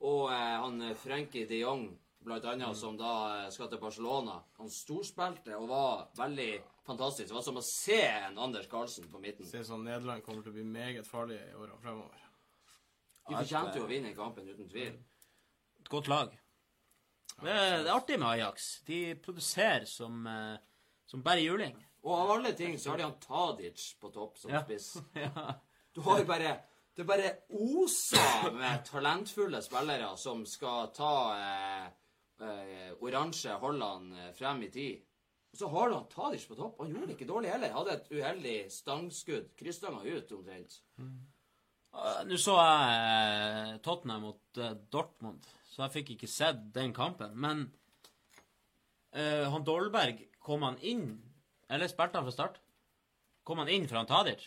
Og 0.02 0.24
uh, 0.32 0.34
han 0.64 0.82
eh, 0.82 0.96
Frenkie 0.98 1.46
de 1.46 1.60
Jong, 1.60 1.86
blant 2.26 2.48
annet, 2.50 2.74
som 2.74 2.98
da 2.98 3.14
skal 3.54 3.70
til 3.70 3.78
Barcelona. 3.84 4.40
Han 4.58 4.72
storspilte 4.72 5.54
og 5.60 5.70
var 5.70 6.04
veldig 6.18 6.50
fantastisk. 6.88 7.30
Det 7.30 7.38
var 7.38 7.46
som 7.46 7.62
å 7.62 7.66
se 7.70 8.02
en 8.08 8.42
Anders 8.42 8.66
Carlsen 8.72 9.06
på 9.12 9.22
midten. 9.22 9.46
Ser 9.46 9.62
ut 9.62 9.70
som 9.70 9.86
Nederland 9.86 10.26
kommer 10.26 10.42
til 10.42 10.56
å 10.56 10.58
bli 10.58 10.66
meget 10.66 11.06
farlig 11.06 11.38
i 11.38 11.54
årene 11.54 11.78
fremover. 11.84 12.26
De 13.28 13.38
fortjente 13.38 13.78
jo 13.78 13.86
å 13.86 13.92
vinne 13.94 14.16
kampen, 14.18 14.50
uten 14.50 14.66
tvil. 14.74 14.98
Et 15.78 15.94
godt 15.94 16.10
lag. 16.10 16.34
Det 17.42 17.54
det 17.54 17.88
er 17.88 17.94
artig 17.94 18.18
med 18.18 18.28
Ajax. 18.28 18.68
De 18.86 19.14
produserer 19.16 19.84
som, 19.90 20.26
eh, 20.26 20.56
som 21.06 21.22
bare 21.22 21.40
juling. 21.42 21.74
Og 22.04 22.12
av 22.20 22.30
alle 22.36 22.52
ting 22.52 22.76
så 22.78 22.90
har 22.90 22.98
de 22.98 23.02
han 23.08 23.18
Tadic 23.20 23.94
på 24.00 24.10
topp 24.12 24.38
som 24.38 24.50
Ja. 24.52 24.62
spiss. 24.62 24.96
Ja. 25.14 25.54
Du 25.94 26.00
har 26.02 26.18
jo 26.18 26.24
bare 26.24 26.60
Det 26.96 27.04
bare 27.06 27.32
oser 27.50 28.52
med 28.54 28.84
talentfulle 28.86 29.58
spillere 29.62 30.16
som 30.16 30.44
skal 30.46 30.92
ta 30.94 31.34
eh, 31.34 31.86
eh, 32.40 32.92
oransje 33.02 33.50
Holland 33.58 34.14
eh, 34.14 34.32
frem 34.32 34.62
i 34.62 34.68
tid. 34.70 35.00
Og 35.52 35.58
så 35.58 35.68
har 35.72 35.88
du 35.88 35.94
han 35.96 36.06
Tadic 36.08 36.46
på 36.48 36.54
topp. 36.54 36.78
Han 36.78 36.90
gjorde 36.92 37.06
det 37.08 37.16
ikke 37.16 37.26
dårlig 37.32 37.50
heller. 37.50 37.72
Hadde 37.74 37.92
et 37.96 38.10
uheldig 38.14 38.70
stangskudd. 38.70 39.50
Krysstanga 39.58 40.02
ut 40.06 40.32
omtrent. 40.38 40.78
Eh, 41.00 42.22
Nå 42.26 42.38
så 42.38 42.54
jeg 42.62 43.74
eh, 43.74 43.76
Tottenham 43.82 44.22
mot 44.28 44.58
eh, 44.62 44.72
Dortmund, 44.94 45.46
så 45.74 45.82
jeg 45.82 45.94
fikk 45.96 46.14
ikke 46.14 46.30
sett 46.30 46.60
den 46.74 46.94
kampen. 46.94 47.32
Men 47.34 47.64
uh, 49.16 49.46
han 49.50 49.64
Dolberg, 49.66 50.22
kom 50.38 50.62
han 50.62 50.78
inn? 50.86 51.16
Eller 51.66 51.90
spilte 51.90 52.20
han 52.20 52.28
fra 52.28 52.34
start? 52.34 52.60
Kom 53.44 53.58
han 53.58 53.72
inn 53.72 53.88
for 53.90 53.98
han 53.98 54.08
Tadic? 54.08 54.44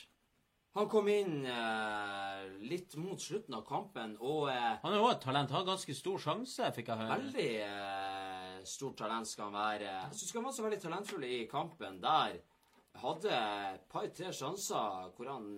Han 0.78 0.88
kom 0.91 1.07
inn 1.09 1.41
uh, 1.49 2.43
litt 2.69 2.95
mot 3.01 3.19
slutten 3.19 3.55
av 3.57 3.63
kampen, 3.65 4.13
og 4.21 4.45
uh, 4.51 4.75
Han 4.84 4.93
er 4.93 5.01
jo 5.01 5.09
et 5.09 5.23
talent. 5.25 5.51
Har 5.51 5.65
ganske 5.67 5.95
stor 5.97 6.21
sjanse, 6.21 6.69
fikk 6.75 6.91
jeg 6.93 7.01
høre. 7.01 7.17
veldig 7.17 7.49
uh, 7.65 8.59
stort 8.67 8.99
talent 9.01 9.28
skal 9.28 9.49
han 9.49 9.57
være. 9.57 9.88
Jeg 9.89 10.19
syns 10.19 10.36
han 10.38 10.47
var 10.47 10.55
så 10.55 10.67
veldig 10.67 10.80
talentfull 10.86 11.25
i 11.28 11.39
kampen 11.49 11.97
der. 12.03 12.38
Hadde 12.97 13.34
et 13.73 13.84
par-tre 13.91 14.32
sjanser 14.34 15.11
hvor 15.17 15.28
han 15.30 15.51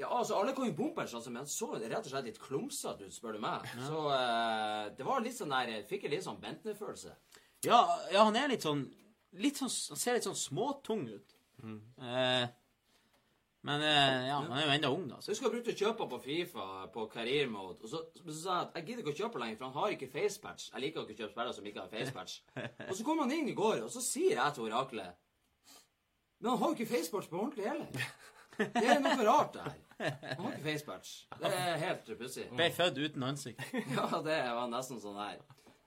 Ja, 0.00 0.08
altså, 0.16 0.38
alle 0.40 0.54
kom 0.56 0.64
jo 0.64 0.76
bumpers, 0.78 1.12
altså, 1.14 1.28
men 1.32 1.42
han 1.42 1.50
så 1.50 1.74
rett 1.74 1.98
og 1.98 2.08
slett 2.08 2.28
litt 2.30 2.40
klumsete 2.40 3.04
ut, 3.04 3.12
spør 3.12 3.36
du 3.36 3.42
meg. 3.42 3.66
Så 3.84 4.04
eh, 4.14 4.86
det 4.96 5.04
var 5.04 5.20
litt 5.20 5.36
sånn 5.36 5.52
der 5.52 5.74
jeg 5.74 5.88
Fikk 5.90 6.06
en 6.06 6.14
litt 6.14 6.24
sånn 6.24 6.40
Bentner-følelse. 6.40 7.12
Ja, 7.66 7.82
ja, 8.08 8.24
han 8.24 8.38
er 8.40 8.48
litt 8.54 8.64
sånn 8.64 8.86
Litt 9.36 9.58
sånn 9.60 9.68
Han 9.68 9.98
ser 10.00 10.16
litt 10.16 10.24
sånn 10.24 10.38
småtung 10.38 11.04
ut. 11.10 11.36
Eh, 11.60 12.46
men 13.68 13.82
eh, 13.84 14.28
ja, 14.30 14.38
han 14.40 14.56
er 14.56 14.64
jo 14.64 14.72
enda 14.72 14.90
ung, 14.94 15.04
da. 15.10 15.18
Så 15.20 15.30
jeg 15.30 15.36
husker 15.36 15.50
jeg 15.50 15.56
brukte 15.58 15.74
å 15.74 15.80
kjøpe 15.82 16.06
på 16.08 16.20
Fifa 16.24 16.66
på 16.94 17.04
career 17.12 17.50
mode. 17.52 17.76
Og 17.84 17.92
så, 17.92 18.00
så 18.16 18.36
sa 18.38 18.54
jeg 18.54 18.62
at 18.70 18.78
jeg 18.78 18.86
gidder 18.88 19.04
ikke 19.04 19.12
å 19.12 19.18
kjøpe 19.18 19.42
lenger, 19.42 19.58
for 19.60 19.68
han 19.68 19.76
har 19.82 19.96
ikke 19.96 20.08
facepatch. 20.14 20.70
Jeg 20.72 20.84
liker 20.86 21.04
ikke 21.04 21.12
å 21.12 21.18
kjøpe 21.20 21.34
spillere 21.34 21.56
som 21.58 21.68
ikke 21.68 21.84
har 21.84 21.92
facepatch. 21.92 22.38
Og 22.88 22.94
så 22.96 23.06
kom 23.06 23.20
han 23.20 23.34
inn 23.36 23.52
i 23.52 23.56
går, 23.58 23.84
og 23.84 23.92
så 23.92 24.00
sier 24.04 24.38
jeg 24.38 24.56
til 24.56 24.64
oraklet 24.70 25.18
Men 26.40 26.54
han 26.54 26.62
har 26.62 26.72
jo 26.72 26.78
ikke 26.78 26.92
facepatch 26.94 27.28
på 27.28 27.42
ordentlig 27.44 27.68
heller. 27.68 28.08
Det 28.60 28.84
er 28.84 29.00
noe 29.00 29.24
rart, 29.26 29.54
det 29.56 29.64
her. 29.64 29.78
Han 30.00 30.44
har 30.46 30.52
ikke 30.54 30.64
facepatch. 30.64 31.10
Det 31.40 31.50
er 31.52 31.80
helt 31.82 32.12
pussig. 32.18 32.46
Ble 32.56 32.68
født 32.72 33.00
uten 33.00 33.26
ansikt. 33.26 33.64
Ja, 33.96 34.06
det 34.24 34.38
var 34.56 34.70
nesten 34.72 35.00
sånn 35.02 35.18
her. 35.20 35.40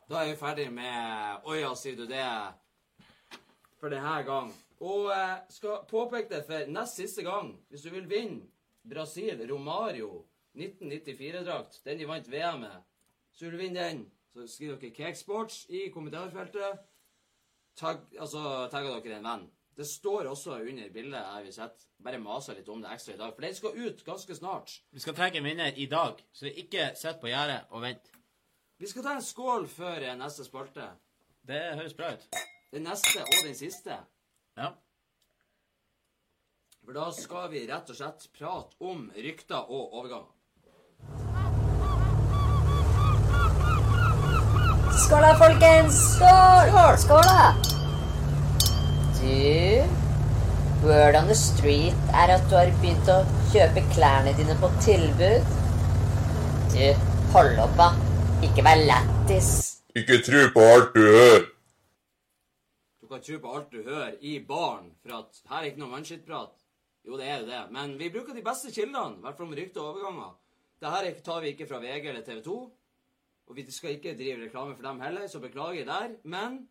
Da 0.09 0.21
er 0.21 0.34
vi 0.34 0.36
ferdig 0.38 0.67
med 0.74 1.47
Å 1.47 1.55
ja, 1.57 1.71
sier 1.80 1.97
du 1.97 2.05
det? 2.09 2.26
For 3.80 3.93
denne 3.93 4.17
gang. 4.28 4.51
Og 4.84 5.09
eh, 5.15 5.38
skal 5.53 5.86
påpeke 5.89 6.30
det 6.32 6.43
for 6.47 6.69
nest 6.71 6.99
siste 6.99 7.24
gang. 7.26 7.53
Hvis 7.71 7.86
du 7.88 7.91
vil 7.93 8.07
vinne 8.09 8.45
Brasil 8.84 9.39
Romario 9.49 10.26
1994-drakt, 10.59 11.82
den 11.86 12.01
de 12.01 12.07
vant 12.07 12.28
VM 12.30 12.65
med, 12.65 12.82
så 13.34 13.45
vil 13.45 13.55
du 13.55 13.61
vinne 13.63 13.88
den. 13.88 14.03
Så 14.34 14.47
skriver 14.49 14.80
dere 14.82 14.95
Cakesports 14.97 15.63
i 15.69 15.88
kommentarfeltet. 15.93 16.82
Tag, 17.78 18.03
altså, 18.19 18.67
tagger 18.69 18.99
dere 19.01 19.19
en 19.21 19.30
venn. 19.30 19.45
Det 19.76 19.86
står 19.86 20.28
også 20.30 20.59
under 20.61 20.89
bildet 20.93 21.17
jeg 21.17 21.45
vil 21.47 21.53
sett. 21.53 21.86
Bare 22.03 22.19
maser 22.21 22.57
litt 22.57 22.67
om 22.69 22.82
det 22.84 22.91
ekstra 22.93 23.15
i 23.15 23.17
dag. 23.17 23.32
For 23.34 23.45
den 23.45 23.55
skal 23.57 23.80
ut 23.80 24.03
ganske 24.05 24.36
snart. 24.38 24.76
Vi 24.93 25.01
skal 25.01 25.15
trekke 25.17 25.39
en 25.41 25.47
vinner 25.47 25.74
i 25.74 25.88
dag, 25.89 26.21
så 26.34 26.51
ikke 26.51 26.91
sitt 26.99 27.21
på 27.21 27.32
gjerdet 27.32 27.63
og 27.71 27.82
vent. 27.82 28.11
Vi 28.78 28.89
skal 28.91 29.05
ta 29.05 29.15
en 29.17 29.26
skål 29.26 29.67
før 29.71 30.05
neste 30.19 30.45
spalte. 30.45 30.91
Det 31.47 31.61
høres 31.80 31.97
bra 31.97 32.13
ut. 32.13 32.30
Den 32.74 32.86
neste 32.86 33.24
og 33.24 33.39
den 33.47 33.57
siste. 33.57 33.97
Ja. 34.57 34.69
For 36.84 36.93
da 36.93 37.09
skal 37.15 37.49
vi 37.53 37.65
rett 37.69 37.89
og 37.89 37.97
slett 37.97 38.30
prate 38.38 38.78
om 38.84 39.07
rykter 39.15 39.69
og 39.74 39.97
overganger. 40.03 40.34
Skål 45.03 45.26
da, 45.26 45.38
folkens! 45.41 46.03
Skål! 46.17 46.97
Skål, 47.01 47.30
da! 47.32 47.83
Du, 49.24 49.88
word 50.84 51.15
on 51.15 51.30
the 51.30 51.36
street 51.36 51.95
er 52.11 52.34
at 52.34 52.43
du 52.51 52.57
har 52.57 52.67
begynt 52.82 53.07
å 53.07 53.21
kjøpe 53.53 53.84
klærne 53.93 54.34
dine 54.36 54.55
på 54.59 54.67
tilbud. 54.84 55.45
Du, 56.74 56.82
hold 57.32 57.61
opp, 57.63 57.78
da. 57.80 57.88
Ikke 58.43 58.65
vær 58.67 58.82
lættis. 58.84 59.53
Ikke 59.95 60.17
tro 60.28 60.41
på 60.57 60.65
alt 60.74 60.91
du 60.97 60.99
hører. 61.05 61.47
Du 62.99 63.07
kan 63.13 63.24
tro 63.24 63.39
på 63.45 63.55
alt 63.55 63.71
du 63.71 63.80
hører 63.86 64.17
i 64.19 64.36
baren, 64.43 64.91
for 64.99 65.15
at 65.21 65.39
her 65.53 65.61
er 65.61 65.69
ikke 65.71 65.86
noe 65.86 65.93
mannskittprat. 65.93 66.51
Jo, 67.07 67.15
det 67.15 67.30
er 67.30 67.39
jo 67.45 67.47
det. 67.53 67.63
Men 67.80 67.95
vi 68.01 68.11
bruker 68.11 68.36
de 68.36 68.43
beste 68.43 68.76
kildene, 68.76 69.21
i 69.21 69.24
hvert 69.24 69.39
fall 69.39 69.47
om 69.47 69.55
rykte 69.55 69.80
og 69.80 69.93
overganger. 69.93 70.36
Dette 70.84 71.24
tar 71.24 71.39
vi 71.45 71.55
ikke 71.55 71.69
fra 71.71 71.80
VG 71.80 72.11
eller 72.11 72.28
TV 72.28 72.43
2. 72.43 72.59
Og 73.47 73.55
vi 73.55 73.69
skal 73.71 73.95
ikke 73.95 74.17
drive 74.19 74.43
reklame 74.43 74.76
for 74.76 74.84
dem 74.84 74.99
heller, 75.07 75.32
så 75.32 75.39
beklager 75.39 75.88
der. 75.88 76.19
Men 76.28 76.65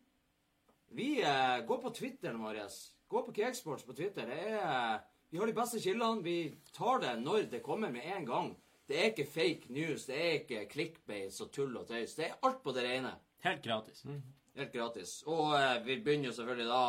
vi 0.93 1.21
eh, 1.21 1.59
går 1.67 1.81
på 1.81 1.93
Twitteren 1.95 2.41
vår. 2.41 2.59
Gå 3.07 3.23
på 3.25 3.33
Cakesports 3.33 3.85
på 3.85 3.95
Twitter. 3.97 4.29
Det 4.29 4.59
er, 4.59 5.01
vi 5.29 5.39
har 5.41 5.49
de 5.49 5.55
beste 5.57 5.81
kildene. 5.81 6.23
Vi 6.25 6.37
tar 6.73 7.01
det 7.01 7.15
når 7.21 7.49
det 7.51 7.63
kommer 7.65 7.91
med 7.93 8.05
en 8.15 8.25
gang. 8.25 8.53
Det 8.87 8.99
er 8.99 9.11
ikke 9.13 9.25
fake 9.31 9.73
news, 9.73 10.05
det 10.05 10.15
er 10.19 10.33
ikke 10.41 10.65
clickbates 10.69 11.39
og 11.41 11.51
tull 11.55 11.77
og 11.79 11.87
tøys. 11.87 12.17
Det 12.17 12.27
er 12.27 12.39
alt 12.43 12.59
på 12.63 12.73
det 12.75 12.83
rene. 12.83 13.13
Helt 13.45 13.63
gratis. 13.63 14.03
Helt 14.57 14.73
gratis. 14.73 15.13
Og 15.25 15.53
eh, 15.57 15.77
vi 15.85 15.99
begynner 16.03 16.29
jo 16.29 16.35
selvfølgelig 16.37 16.67
da 16.69 16.85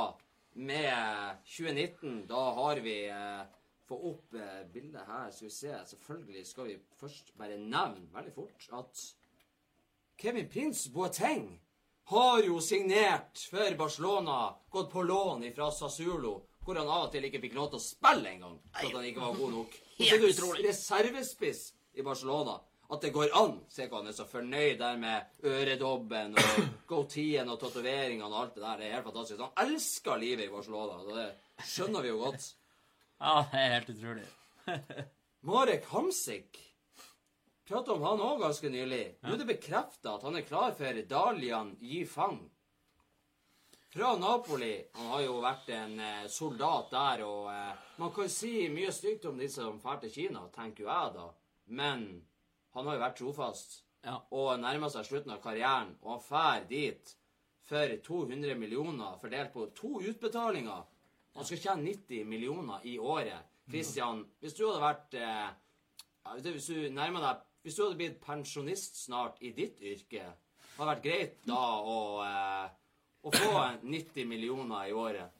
med 0.55 1.45
2019. 1.47 2.25
Da 2.31 2.43
har 2.59 2.81
vi 2.85 2.97
eh, 3.09 3.45
få 3.89 4.01
opp 4.11 4.35
eh, 4.35 4.65
bildet 4.75 5.07
her. 5.07 5.31
Skal 5.31 5.49
vi 5.49 5.55
se. 5.55 5.75
Selvfølgelig 5.95 6.47
skal 6.47 6.69
vi 6.69 6.79
først 7.01 7.33
bare 7.39 7.59
nevne 7.59 8.09
veldig 8.13 8.35
fort 8.35 8.69
at 8.81 9.05
Kevin 10.19 10.49
Prince 10.49 10.93
Boateng 10.93 11.61
har 12.05 12.43
jo 12.45 12.61
signert 12.61 13.47
for 13.51 13.77
Barcelona, 13.79 14.55
gått 14.71 14.91
på 14.93 15.03
lån 15.03 15.47
fra 15.57 15.71
Sassulo, 15.73 16.35
hvor 16.65 16.77
han 16.81 16.89
av 16.89 17.07
og 17.07 17.13
til 17.13 17.25
ikke 17.29 17.41
fikk 17.43 17.57
lov 17.57 17.71
til 17.73 17.81
å 17.81 17.85
spille 17.85 18.31
engang, 18.35 18.59
for 18.73 18.89
at 18.89 18.99
han 18.99 19.09
ikke 19.09 19.25
var 19.25 19.39
god 19.39 19.57
nok. 19.59 19.75
Og 19.95 20.07
så 20.07 20.15
er 20.17 20.23
du 20.23 20.69
reservespiss 20.69 21.65
i 21.95 22.05
Barcelona. 22.07 22.59
At 22.93 23.01
det 23.01 23.15
går 23.15 23.33
an. 23.33 23.55
Se 23.73 23.87
hva 23.89 24.03
han 24.03 24.11
er 24.11 24.17
så 24.17 24.27
fornøyd 24.29 24.77
der 24.79 24.99
med 25.01 25.47
øredobben 25.49 26.37
og 26.37 26.59
goateen 26.91 27.49
og 27.49 27.57
tatoveringene 27.63 28.29
og 28.29 28.37
alt 28.43 28.59
det 28.59 28.65
der. 28.65 28.77
Det 28.83 28.89
er 28.89 28.97
helt 28.99 29.09
fantastisk. 29.09 29.41
Han 29.41 29.73
elsker 29.73 30.21
livet 30.21 30.45
i 30.45 30.53
Barcelona. 30.53 30.99
og 31.01 31.17
Det 31.17 31.65
skjønner 31.73 32.05
vi 32.05 32.13
jo 32.13 32.21
godt. 32.21 32.51
Ja, 33.25 33.35
det 33.51 33.63
er 33.63 33.75
helt 33.79 33.91
utrolig. 33.95 34.27
Marek 35.49 35.89
Hamsik 35.95 36.61
Pratet 37.65 37.95
om 37.95 38.03
han 38.05 38.21
òg 38.21 38.43
ganske 38.43 38.69
nylig. 38.69 39.05
Nå 39.25 39.33
er 39.35 39.41
det 39.41 39.47
bekrefta 39.49 40.17
at 40.19 40.25
han 40.27 40.37
er 40.37 40.45
klar 40.45 40.75
for 40.77 40.99
Dalian 41.09 41.71
Yifang. 41.81 42.43
Fra 43.95 44.11
Napoli. 44.19 44.75
Han 44.99 45.07
har 45.13 45.23
jo 45.25 45.39
vært 45.41 45.69
en 45.73 45.95
eh, 46.03 46.27
soldat 46.29 46.91
der, 46.93 47.23
og 47.25 47.47
eh, 47.53 47.85
man 48.03 48.11
kan 48.13 48.29
si 48.33 48.67
mye 48.75 48.91
stygt 48.93 49.25
om 49.31 49.39
de 49.39 49.49
som 49.49 49.79
drar 49.81 50.01
til 50.03 50.11
Kina, 50.13 50.43
tenker 50.53 50.85
jo 50.85 50.91
jeg, 50.91 51.13
da. 51.15 51.29
Men 51.79 52.03
han 52.75 52.89
har 52.91 52.99
jo 52.99 53.05
vært 53.05 53.19
trofast 53.23 53.81
Ja. 54.05 54.19
og 54.37 54.59
nærmer 54.61 54.91
seg 54.93 55.07
slutten 55.09 55.33
av 55.33 55.39
karrieren, 55.41 55.95
og 56.03 56.11
han 56.19 56.25
drar 56.29 56.67
dit 56.69 57.15
for 57.65 57.95
200 58.05 58.59
millioner 58.61 59.15
fordelt 59.23 59.55
på 59.55 59.71
to 59.79 60.03
utbetalinger. 60.03 60.83
Han 61.39 61.47
skal 61.49 61.63
tjene 61.63 61.87
90 61.95 62.27
millioner 62.29 62.85
i 62.85 62.99
året. 62.99 63.47
Christian, 63.71 64.21
hvis 64.43 64.53
du 64.59 64.67
hadde 64.67 64.83
vært 64.83 65.15
eh, 65.17 65.49
ja, 66.27 66.35
Hvis 66.45 66.67
du 66.69 66.91
nærmer 66.93 67.23
deg 67.25 67.47
Hvis 67.65 67.79
du 67.79 67.87
hadde 67.87 67.97
blitt 67.97 68.19
pensjonist 68.21 68.99
snart 69.07 69.39
i 69.41 69.51
ditt 69.57 69.79
yrke, 69.81 70.25
hadde 70.75 70.85
det 70.85 70.89
vært 70.91 71.05
greit 71.07 71.39
da 71.49 71.61
å, 71.81 72.01
eh, 72.21 72.67
å 73.25 73.33
få 73.33 73.53
90 73.81 74.29
millioner 74.29 74.91
i 74.91 74.93
året? 74.93 75.31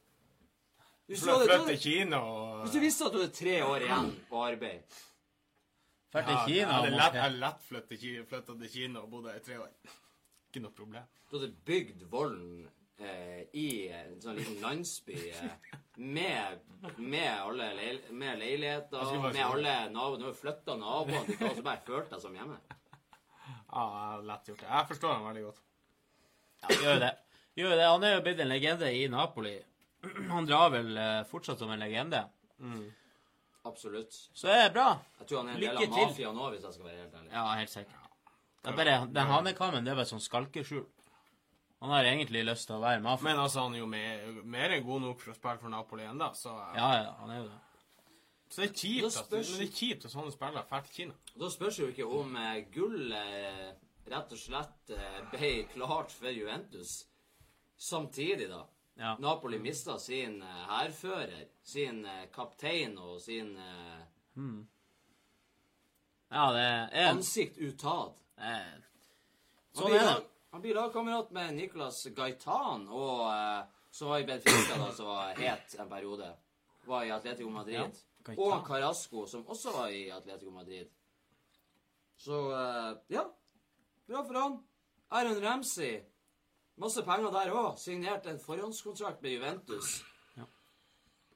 Hvis 1.05 1.21
du, 1.21 1.29
hadde, 1.29 1.45
Flytte 1.45 1.75
til 1.75 1.81
Kina 1.83 2.19
og 2.25 2.63
hvis 2.63 2.73
du 2.73 2.79
visste 2.81 3.05
at 3.05 3.13
du 3.13 3.19
hadde 3.19 3.35
tre 3.37 3.59
år 3.61 3.83
igjen 3.85 4.07
på 4.25 4.39
arbeid 4.41 4.95
Drar 6.15 6.23
til 6.25 6.33
Ja, 6.33 6.45
Kina. 6.47 6.55
Jeg 6.55 6.71
hadde 6.71 6.95
lett, 6.95 7.13
jeg 7.13 7.23
hadde 7.27 7.41
lett 7.43 7.61
flyttet 7.67 8.01
til, 8.01 8.25
flyttet 8.31 8.63
til 8.63 8.71
Kina 8.73 9.03
og 9.03 9.11
bodd 9.11 9.27
der 9.27 9.37
i 9.37 9.43
tre 9.45 9.59
år. 9.59 9.93
Ikke 10.47 10.63
noe 10.63 10.73
problem. 10.73 11.05
Du 11.29 11.37
hadde 11.37 11.51
bygd 11.69 12.05
volden 12.09 12.65
eh, 12.99 13.41
i 13.57 13.67
en 13.91 14.15
sånn 14.21 14.37
liten 14.39 14.57
landsby 14.63 15.17
eh, 15.31 15.75
med, 15.97 16.59
med 16.97 17.29
alle 17.41 17.69
leil 17.77 17.99
med 18.11 18.39
leiligheter, 18.39 19.03
Jeg 19.11 19.21
med 19.35 19.43
alle 19.45 19.75
naboer. 19.93 20.17
Du 20.21 20.25
har 20.29 20.33
flytta 20.39 20.75
naboene 20.79 21.25
ditt, 21.29 21.41
og 21.41 21.55
så 21.59 21.65
bare 21.65 21.83
følte 21.87 22.15
deg 22.15 22.21
som 22.25 22.35
hjemme. 22.35 22.57
Ja, 23.75 23.85
lett 24.23 24.47
gjort 24.49 24.59
det. 24.63 24.69
Jeg 24.71 24.87
forstår 24.91 25.13
ham 25.17 25.25
veldig 25.29 25.45
godt. 25.49 25.61
Ja, 26.63 26.67
gjør 26.81 26.93
jo 26.93 26.99
det. 27.05 27.13
Gjør 27.55 27.75
det. 27.79 27.87
Han 27.91 28.03
er 28.03 28.13
jo 28.15 28.21
blitt 28.25 28.39
en 28.43 28.49
legende 28.51 28.91
i 28.95 29.07
Napoli. 29.11 29.55
Han 30.29 30.45
drar 30.47 30.69
vel 30.73 30.97
eh, 30.97 31.23
fortsatt 31.29 31.59
som 31.59 31.71
en 31.73 31.79
legende. 31.81 32.23
Absolutt. 33.65 34.13
Så 34.33 34.47
det 34.47 34.55
er 34.67 34.73
bra. 34.73 34.87
Jeg 35.19 35.27
tror 35.29 35.41
han 35.41 35.49
er 35.49 35.55
en 35.55 35.61
del 35.61 35.71
Lykke 35.73 35.87
av 35.87 35.95
til. 35.97 36.09
mafiaen 36.11 36.37
òg, 36.41 36.51
hvis 36.53 36.65
jeg 36.67 36.75
skal 36.77 36.85
være 36.89 36.99
helt 37.01 37.15
ærlig. 37.19 37.31
Ja, 37.33 37.45
helt 37.59 37.71
sikkert. 37.73 38.01
Det 38.65 38.71
er 38.71 38.77
bare, 38.77 38.93
den 39.13 39.29
hanekammen 39.29 39.85
det 39.85 39.91
er 39.93 39.97
bare 39.99 40.09
sånn 40.09 40.21
skalkeskjul. 40.25 40.85
Han 41.85 41.91
har 41.93 42.07
egentlig 42.09 42.41
lyst 42.47 42.65
til 42.69 42.79
å 42.79 42.81
være 42.81 42.99
med. 43.03 43.21
Men 43.27 43.37
altså, 43.43 43.61
han 43.67 43.75
er 43.77 43.79
jo 43.83 43.85
mer, 43.91 44.23
mer 44.55 44.73
enn 44.73 44.85
god 44.87 45.03
nok 45.03 45.19
for 45.21 45.33
å 45.33 45.37
spille 45.37 45.61
for 45.61 45.69
Napoli 45.69 46.03
ennå, 46.09 46.31
så, 46.35 46.53
Ja, 46.73 46.87
ja, 47.03 47.11
han 47.19 47.29
er 47.35 47.37
jo 47.43 47.47
det. 47.51 47.59
så 48.49 48.61
det 48.63 48.69
er 48.69 48.73
kjipt 48.79 49.05
at, 49.05 49.17
spørs- 49.19 49.51
men 49.51 49.59
det 49.61 49.67
er 49.67 49.75
kjipt 49.77 50.05
at 50.07 50.11
sånne 50.15 50.33
spillere 50.33 50.63
drar 50.71 50.81
til 50.87 50.95
Kina. 50.95 51.13
Da 51.43 51.49
spørs 51.53 51.77
jo 51.83 51.89
ikke 51.91 52.07
om 52.09 52.35
eh, 52.41 52.61
gullet 52.73 54.09
rett 54.09 54.33
og 54.33 54.41
slett 54.41 54.93
eh, 54.97 55.19
ble 55.33 55.51
klart 55.75 56.11
for 56.15 56.33
Juventus 56.33 56.95
samtidig, 57.77 58.49
da. 58.49 58.63
Ja. 58.97 59.15
Napoli 59.19 59.59
mista 59.59 59.99
sin 59.99 60.41
eh, 60.41 60.61
hærfører, 60.71 61.45
sin 61.63 62.01
eh, 62.05 62.25
kaptein 62.33 62.97
og 62.97 63.19
sin 63.21 63.53
hmm. 64.33 64.63
Ja, 66.31 66.47
det 66.55 66.63
er 66.65 67.09
ansikt 67.11 67.57
utad. 67.61 68.15
eh, 68.41 68.71
Sånn 69.75 69.91
er 69.93 70.07
det. 70.07 70.15
Han 70.55 70.61
blir 70.61 70.73
lagkamerat 70.73 71.31
med 71.31 71.53
Nicolas 71.53 72.05
Gaitan, 72.05 72.87
og, 72.87 73.33
eh, 73.33 73.65
som 73.91 74.07
var 74.07 74.19
i 74.19 74.23
Benfica 74.23 74.77
da, 74.77 74.91
som 74.93 75.05
var 75.05 75.33
het 75.35 75.75
en 75.79 75.89
periode. 75.89 76.29
Var 76.85 77.03
i 77.03 77.11
Atletico 77.11 77.49
Madrid. 77.49 77.75
Ja, 77.75 78.37
og 78.37 78.67
Carasco, 78.67 79.25
som 79.27 79.43
også 79.47 79.73
var 79.75 79.89
i 79.89 80.09
Atletico 80.09 80.51
Madrid. 80.51 80.87
Så 82.17 82.39
eh, 82.55 82.95
ja. 83.07 83.25
Bra 84.07 84.23
for 84.23 84.39
han. 84.39 84.57
Aaron 85.09 85.43
Ramsey. 85.43 85.99
Masse 86.77 87.03
penger 87.03 87.35
der 87.35 87.51
òg. 87.51 87.75
Signert 87.77 88.25
en 88.25 88.39
forhåndskontrakt 88.39 89.21
med 89.21 89.31
Juventus. 89.31 90.05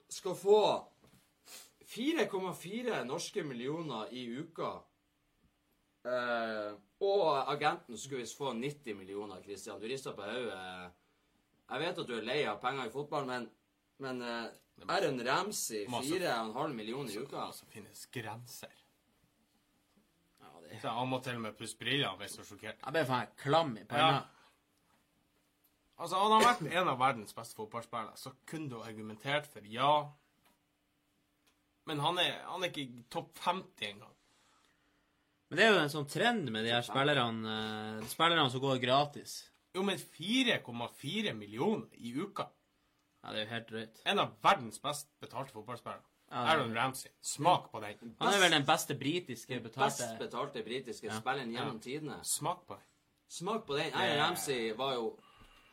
Skal 0.09 0.35
få 0.35 0.61
4,4 1.83 3.03
norske 3.03 3.43
millioner 3.43 4.13
i 4.15 4.29
uka. 4.39 4.77
Eh, 6.07 6.79
og 6.99 7.51
agenten 7.51 7.97
skulle 7.97 8.25
visst 8.25 8.37
få 8.37 8.51
90 8.53 8.95
millioner, 8.95 9.41
Christian. 9.43 9.79
Du 9.79 9.87
rister 9.87 10.15
på 10.15 10.25
hodet. 10.27 10.91
Jeg 11.69 11.83
vet 11.83 12.01
at 12.01 12.09
du 12.09 12.15
er 12.17 12.25
lei 12.25 12.39
av 12.49 12.59
penger 12.59 12.89
i 12.89 12.91
fotball, 12.91 13.27
men, 13.29 13.45
men 14.03 14.21
eh, 14.25 14.49
Aaron 14.87 15.21
Ramsey, 15.25 15.85
Masse. 15.87 16.19
4,5 16.19 16.73
millioner 16.73 17.13
i 17.13 17.19
uka 17.19 17.45
Det 17.45 17.71
finnes 17.71 18.05
grenser. 18.05 18.73
ja, 20.41 20.51
det, 20.61 20.79
er... 20.83 20.89
han 20.89 21.07
må 21.07 21.21
til 21.23 21.39
og 21.39 21.45
med 21.45 21.57
pusse 21.59 21.77
brillene 21.77 22.17
hvis 22.19 22.35
han 22.35 22.45
er 22.45 22.51
sjokkert. 22.51 22.83
Jeg 22.83 22.97
ble 22.97 23.05
faen 23.11 23.33
klam 23.43 23.73
i 23.77 23.85
panna. 23.87 24.11
Ja. 24.19 24.19
Altså, 25.99 26.15
han 26.15 26.31
har 26.31 26.45
vært 26.45 26.67
en 26.71 26.89
av 26.93 26.99
verdens 26.99 27.35
beste 27.35 27.59
fotballspillere, 27.59 28.15
så 28.15 28.31
kunne 28.47 28.71
du 28.71 28.79
argumentert 28.79 29.49
for 29.51 29.65
ja. 29.67 29.93
Men 31.89 31.99
han 32.03 32.21
er, 32.21 32.37
han 32.47 32.63
er 32.63 32.71
ikke 32.71 33.03
topp 33.11 33.39
50 33.43 33.91
engang. 33.93 34.15
Men 35.49 35.57
det 35.57 35.65
er 35.65 35.71
jo 35.73 35.79
en 35.81 35.89
sånn 35.89 36.09
trend 36.09 36.49
med 36.53 36.65
de 36.67 36.71
her 36.75 36.83
spillerne 36.85 37.53
eh, 37.99 38.07
Spillerne 38.11 38.49
som 38.53 38.61
går 38.61 38.77
gratis. 38.83 39.39
Jo, 39.75 39.81
men 39.85 39.97
4,4 39.97 41.33
millioner 41.37 41.87
i 41.97 42.13
uka. 42.21 42.45
Ja, 43.23 43.31
det 43.33 43.39
er 43.41 43.43
jo 43.45 43.51
helt 43.53 43.71
drøyt. 43.71 44.01
En 44.07 44.21
av 44.23 44.35
verdens 44.43 44.79
best 44.81 45.09
betalte 45.21 45.53
fotballspillere. 45.53 46.01
Ja, 46.29 46.43
det- 46.45 46.51
Aaron 46.53 46.75
Ramsey. 46.77 47.09
Smak 47.21 47.71
på 47.71 47.81
den. 47.81 48.15
Han 48.19 48.33
er 48.33 48.39
vel 48.39 48.51
den 48.51 48.65
beste 48.65 48.95
britiske 48.95 49.59
betalte 49.63 49.85
best 50.05 50.19
betalte 50.19 50.63
britiske 50.63 51.07
britiske 51.07 51.21
spilleren 51.21 51.51
gjennom 51.51 51.79
tidene. 51.81 52.19
Smak 52.23 52.67
på 52.67 52.75
den. 52.77 52.85
Smak 53.29 53.65
på 53.65 53.77
den. 53.77 53.93
Aaron 53.93 54.17
Ramsey 54.19 54.71
var 54.77 54.93
jo 54.93 55.19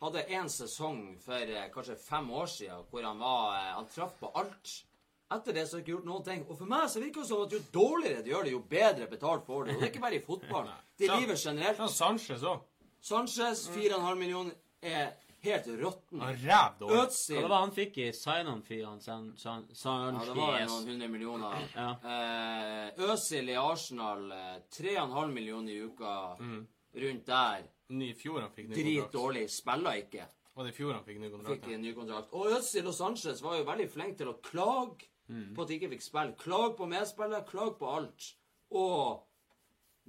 hadde 0.01 0.25
en 0.29 0.49
sesong 0.49 1.19
for 1.21 1.33
eh, 1.33 1.69
kanskje 1.73 1.95
fem 1.97 2.29
år 2.31 2.45
siden 2.47 2.83
hvor 2.89 3.03
han 3.03 3.19
var 3.19 3.55
eh, 3.57 3.73
Han 3.75 3.87
traff 3.87 4.17
på 4.19 4.31
alt. 4.35 4.83
Etter 5.27 5.53
det 5.53 5.65
så 5.67 5.75
har 5.75 5.81
jeg 5.81 5.83
ikke 5.83 5.91
gjort 5.97 6.07
noen 6.07 6.23
ting. 6.23 6.43
Og 6.47 6.55
for 6.55 6.69
meg 6.71 6.87
så 6.87 7.01
virker 7.03 7.23
det 7.23 7.27
som 7.27 7.41
at 7.43 7.51
jo 7.51 7.59
dårligere 7.73 8.23
du 8.23 8.29
gjør 8.31 8.45
det, 8.47 8.51
jo 8.53 8.63
bedre 8.71 9.07
betalt 9.11 9.43
får 9.47 9.65
du. 9.65 9.71
Og 9.73 9.79
det 9.81 9.87
er 9.87 9.91
ikke 9.91 10.03
bare 10.05 10.19
i 10.19 10.23
fotball. 10.23 10.69
Det 10.97 11.05
er 11.05 11.19
livet 11.19 11.37
Sånn 11.37 11.59
generelt. 11.59 11.81
Sanchez 11.93 12.43
òg. 12.47 12.61
Sanchez, 13.03 13.67
4,5 13.69 14.15
millioner, 14.17 14.55
er 14.81 15.11
helt 15.43 15.67
råtten. 15.81 16.21
Han 16.23 16.39
ræv 16.41 16.79
dårlig. 16.79 16.95
Hva 16.95 17.03
var 17.03 17.43
det 17.43 17.51
var 17.51 17.61
han 17.61 17.73
fikk 17.75 17.99
i 18.01 18.07
sign-on-fee, 18.15 18.79
Ja, 18.81 18.95
det 18.95 20.37
var 20.39 20.57
noen 20.71 20.87
hundre 20.93 21.09
millioner. 21.11 21.67
Ja. 21.75 21.89
Eh, 22.13 23.03
Øsil 23.11 23.51
i 23.51 23.59
Arsenal, 23.59 24.31
eh, 24.31 24.55
3,5 24.73 25.33
millioner 25.35 25.71
i 25.75 25.83
uka. 25.83 26.15
Mm. 26.39 26.63
Rundt 27.03 27.25
der. 27.27 27.67
I 27.87 28.13
fjor 28.17 28.41
han 28.41 28.51
fikk 28.55 28.71
ny 28.71 28.79
kontrakt. 28.79 29.13
dårlig. 29.13 29.45
Spiller 29.51 30.01
ikke. 30.01 30.25
Og 30.57 30.65
det 30.65 30.73
i 30.73 30.77
fjor 30.79 30.95
han 30.97 31.05
fikk 31.05 31.19
ny 31.21 31.29
kontrakt? 31.29 31.61
Fikk 31.61 31.75
en 31.75 31.81
ny 31.85 31.93
kontrakt. 31.93 32.33
Og 32.33 32.49
Øzil 32.57 32.87
og 32.89 32.95
Sanchez 32.97 33.43
var 33.45 33.59
jo 33.59 33.67
veldig 33.67 33.89
flinke 33.93 34.17
til 34.17 34.31
å 34.33 34.39
klage 34.41 35.05
Mm. 35.27 35.55
på 35.55 35.61
at 35.61 35.67
de 35.67 35.75
ikke 35.75 35.89
fikk 35.95 36.05
spille. 36.05 36.35
Klag 36.39 36.77
på 36.77 36.85
medspillere, 36.87 37.45
klag 37.47 37.73
på 37.79 37.89
alt. 37.91 38.29
Og 38.71 39.25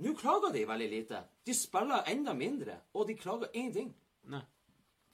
nå 0.04 0.14
klager 0.18 0.52
de 0.54 0.66
veldig 0.68 0.90
lite. 0.92 1.22
De 1.46 1.54
spiller 1.54 2.06
enda 2.12 2.34
mindre, 2.38 2.76
og 2.94 3.08
de 3.08 3.16
klager 3.18 3.50
ingenting. 3.52 3.90
Nei. 4.30 4.44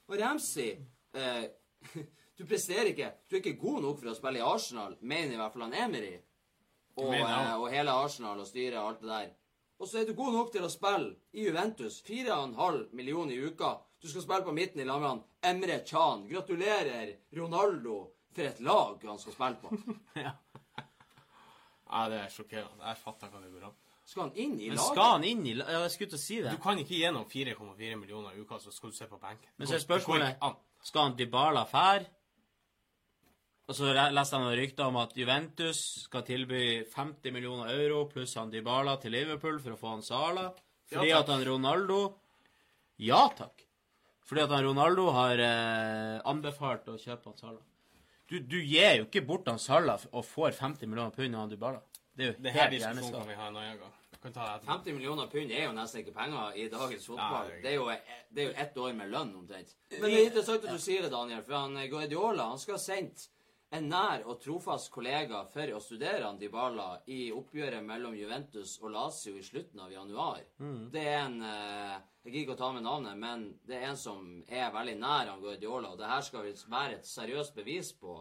Og 0.08 0.20
Ramsey 0.20 0.74
eh, 1.16 1.46
Du 2.36 2.42
presterer 2.50 2.90
ikke. 2.90 3.12
Du 3.30 3.36
er 3.36 3.40
ikke 3.44 3.60
god 3.60 3.82
nok 3.84 4.00
for 4.00 4.10
å 4.10 4.16
spille 4.18 4.40
i 4.40 4.44
Arsenal, 4.44 4.96
mener 5.00 5.36
i 5.36 5.38
hvert 5.38 5.54
fall 5.54 5.68
han 5.68 5.76
Emery. 5.84 6.16
Og, 6.98 7.12
eh, 7.14 7.54
og 7.54 7.68
hele 7.70 7.94
Arsenal 7.94 8.40
og 8.42 8.48
styret 8.48 8.78
og 8.80 8.88
alt 8.88 9.04
det 9.04 9.10
der. 9.12 9.32
Og 9.78 9.88
så 9.90 10.00
er 10.00 10.08
du 10.08 10.14
god 10.18 10.34
nok 10.34 10.50
til 10.54 10.66
å 10.66 10.70
spille 10.70 11.14
i 11.34 11.46
Juventus. 11.46 12.00
4,5 12.06 12.90
millioner 12.94 13.34
i 13.34 13.46
uka. 13.46 13.76
Du 14.02 14.08
skal 14.10 14.22
spille 14.22 14.46
på 14.46 14.54
midten 14.54 14.82
i 14.82 14.86
lag 14.86 15.00
med 15.02 15.22
Emre 15.46 15.80
Chan. 15.86 16.26
Gratulerer, 16.30 17.14
Ronaldo, 17.38 18.13
for 18.34 18.48
et 18.50 18.60
lag 18.60 19.06
han 19.08 19.18
skal 19.22 19.32
spille 19.38 19.60
på. 19.62 19.68
Ja, 21.94 22.08
det 22.10 22.16
er 22.24 22.30
sjokkerende. 22.32 22.80
Jeg 22.88 22.98
fatter 22.98 23.28
hva 23.30 23.40
det 23.44 23.50
går 23.54 23.66
an. 23.68 23.74
Skal 24.04 24.22
han 24.24 24.32
inn 24.40 24.54
i 24.60 24.68
Men 24.68 24.76
laget? 24.78 24.88
skal 24.90 25.10
han 25.12 25.24
inn 25.28 25.44
i 25.46 25.52
la- 25.54 25.66
Ja, 25.70 25.80
jeg 25.84 25.92
skulle 25.94 26.10
til 26.14 26.18
å 26.18 26.22
si 26.24 26.38
det. 26.42 26.50
Du 26.56 26.62
kan 26.64 26.78
ikke 26.80 26.96
gjennom 26.98 27.24
4,4 27.30 27.96
millioner 28.00 28.34
i 28.34 28.40
uka, 28.42 28.58
så 28.58 28.72
skal 28.74 28.90
du 28.90 28.96
se 28.96 29.06
på 29.06 29.18
benken. 29.22 29.48
Men 29.58 29.68
så 29.70 29.76
er 29.76 29.82
spørsmålet. 29.84 30.42
Skal 30.84 31.02
han 31.06 31.14
Dybala 31.16 31.62
fær? 31.70 32.04
Og 33.68 33.76
så 33.78 33.92
leste 33.94 34.36
jeg 34.36 34.42
noen 34.44 34.58
rykter 34.58 34.84
om 34.90 34.98
at 35.00 35.14
Juventus 35.16 35.78
skal 36.04 36.24
tilby 36.26 36.64
50 36.92 37.32
millioner 37.32 37.70
euro 37.72 38.02
pluss 38.10 38.34
han 38.36 38.50
Dybala 38.52 38.98
til 39.00 39.14
Liverpool 39.16 39.60
for 39.64 39.72
å 39.72 39.78
få 39.80 39.92
han 39.94 40.02
Sala. 40.04 40.48
Fordi 40.90 41.08
Ja, 41.14 41.20
at 41.22 41.30
han 41.32 41.44
Ronaldo 41.48 42.00
Ja 43.00 43.22
takk. 43.38 43.62
Fordi 44.24 44.42
at 44.44 44.50
han 44.52 44.64
Ronaldo 44.66 45.06
har 45.16 45.38
eh, 45.40 46.18
anbefalt 46.28 46.88
å 46.92 46.98
kjøpe 47.00 47.30
han 47.30 47.38
Sala. 47.40 47.62
Du, 48.30 48.38
du 48.40 48.56
gir 48.64 49.00
jo 49.00 49.04
ikke 49.04 49.20
bort 49.26 49.48
han 49.50 49.58
Sala 49.60 49.98
og 50.12 50.24
får 50.24 50.54
50 50.56 50.88
millioner 50.88 51.12
pund 51.12 51.34
av 51.36 51.44
han 51.44 51.52
Dybala. 51.52 51.82
Det 52.14 52.24
er 52.24 52.30
jo 52.30 52.38
Det 52.46 52.54
her 52.54 52.68
helt 52.70 52.74
diskusjonen 52.78 53.12
kan 53.18 53.28
vi 53.28 53.36
ha 53.40 53.48
en 53.50 53.56
annen 53.60 53.78
gang. 53.82 53.92
Vi 54.14 54.18
kan 54.22 54.32
ta 54.32 54.44
det 54.46 54.54
etterpå. 54.54 54.72
50 54.72 54.96
millioner 54.96 55.26
pund 55.34 55.52
er 55.52 55.64
jo 55.66 55.72
nesten 55.76 56.00
ikke 56.00 56.14
penger 56.16 56.56
i 56.56 56.68
dagens 56.72 57.06
fotball. 57.10 57.50
Nei. 57.50 57.60
Det 57.64 57.70
er 57.72 57.74
jo, 57.74 57.88
det 58.30 58.44
er 58.44 58.48
jo 58.48 58.54
ett 58.64 58.78
år 58.86 58.92
med 59.00 59.12
lønn, 59.12 59.34
omtrent. 59.42 59.74
Men 59.90 60.06
det 60.08 60.20
er 60.20 60.28
interessant 60.30 60.64
at 60.64 60.72
du 60.72 60.80
sier 60.86 61.04
det, 61.04 61.10
Daniel, 61.12 61.42
for 61.44 61.58
han 61.58 61.76
eh, 61.76 61.90
Guardiola 61.92 62.48
han 62.54 62.62
skal 62.62 62.78
ha 62.78 62.80
sendt 62.80 63.26
en 63.74 63.88
nær 63.90 64.22
og 64.28 64.38
trofast 64.42 64.90
kollega 64.94 65.42
for 65.50 65.72
å 65.74 65.80
studere 65.82 66.30
Dybala 66.38 67.00
i 67.10 67.28
oppgjøret 67.34 67.82
mellom 67.84 68.14
Juventus 68.16 68.76
og 68.82 68.92
Lazio 68.94 69.34
i 69.38 69.42
slutten 69.42 69.82
av 69.82 69.92
januar. 69.92 70.44
Det 70.94 71.02
er 71.02 71.24
en 71.24 71.40
eh, 71.42 71.96
Jeg 72.24 72.32
gidder 72.32 72.42
ikke 72.44 72.54
å 72.54 72.60
ta 72.62 72.70
med 72.72 72.86
navnet, 72.86 73.18
men 73.20 73.42
det 73.68 73.80
er 73.80 73.90
en 73.90 73.98
som 74.00 74.20
er 74.48 74.70
veldig 74.72 74.94
nær 75.00 75.32
han 75.32 75.42
Guardiola, 75.42 75.90
og 75.92 75.98
det 76.00 76.08
her 76.08 76.22
skal 76.24 76.46
vel 76.46 76.62
være 76.72 77.00
et 77.00 77.10
seriøst 77.10 77.58
bevis 77.58 77.90
på 78.00 78.14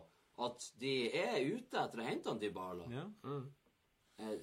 at 0.44 0.66
de 0.82 0.96
er 1.16 1.38
ute 1.46 1.80
etter 1.80 2.02
å 2.02 2.08
hente 2.08 2.34
Dybala. 2.42 2.90
Ja. 2.92 3.06
Eh, 4.20 4.38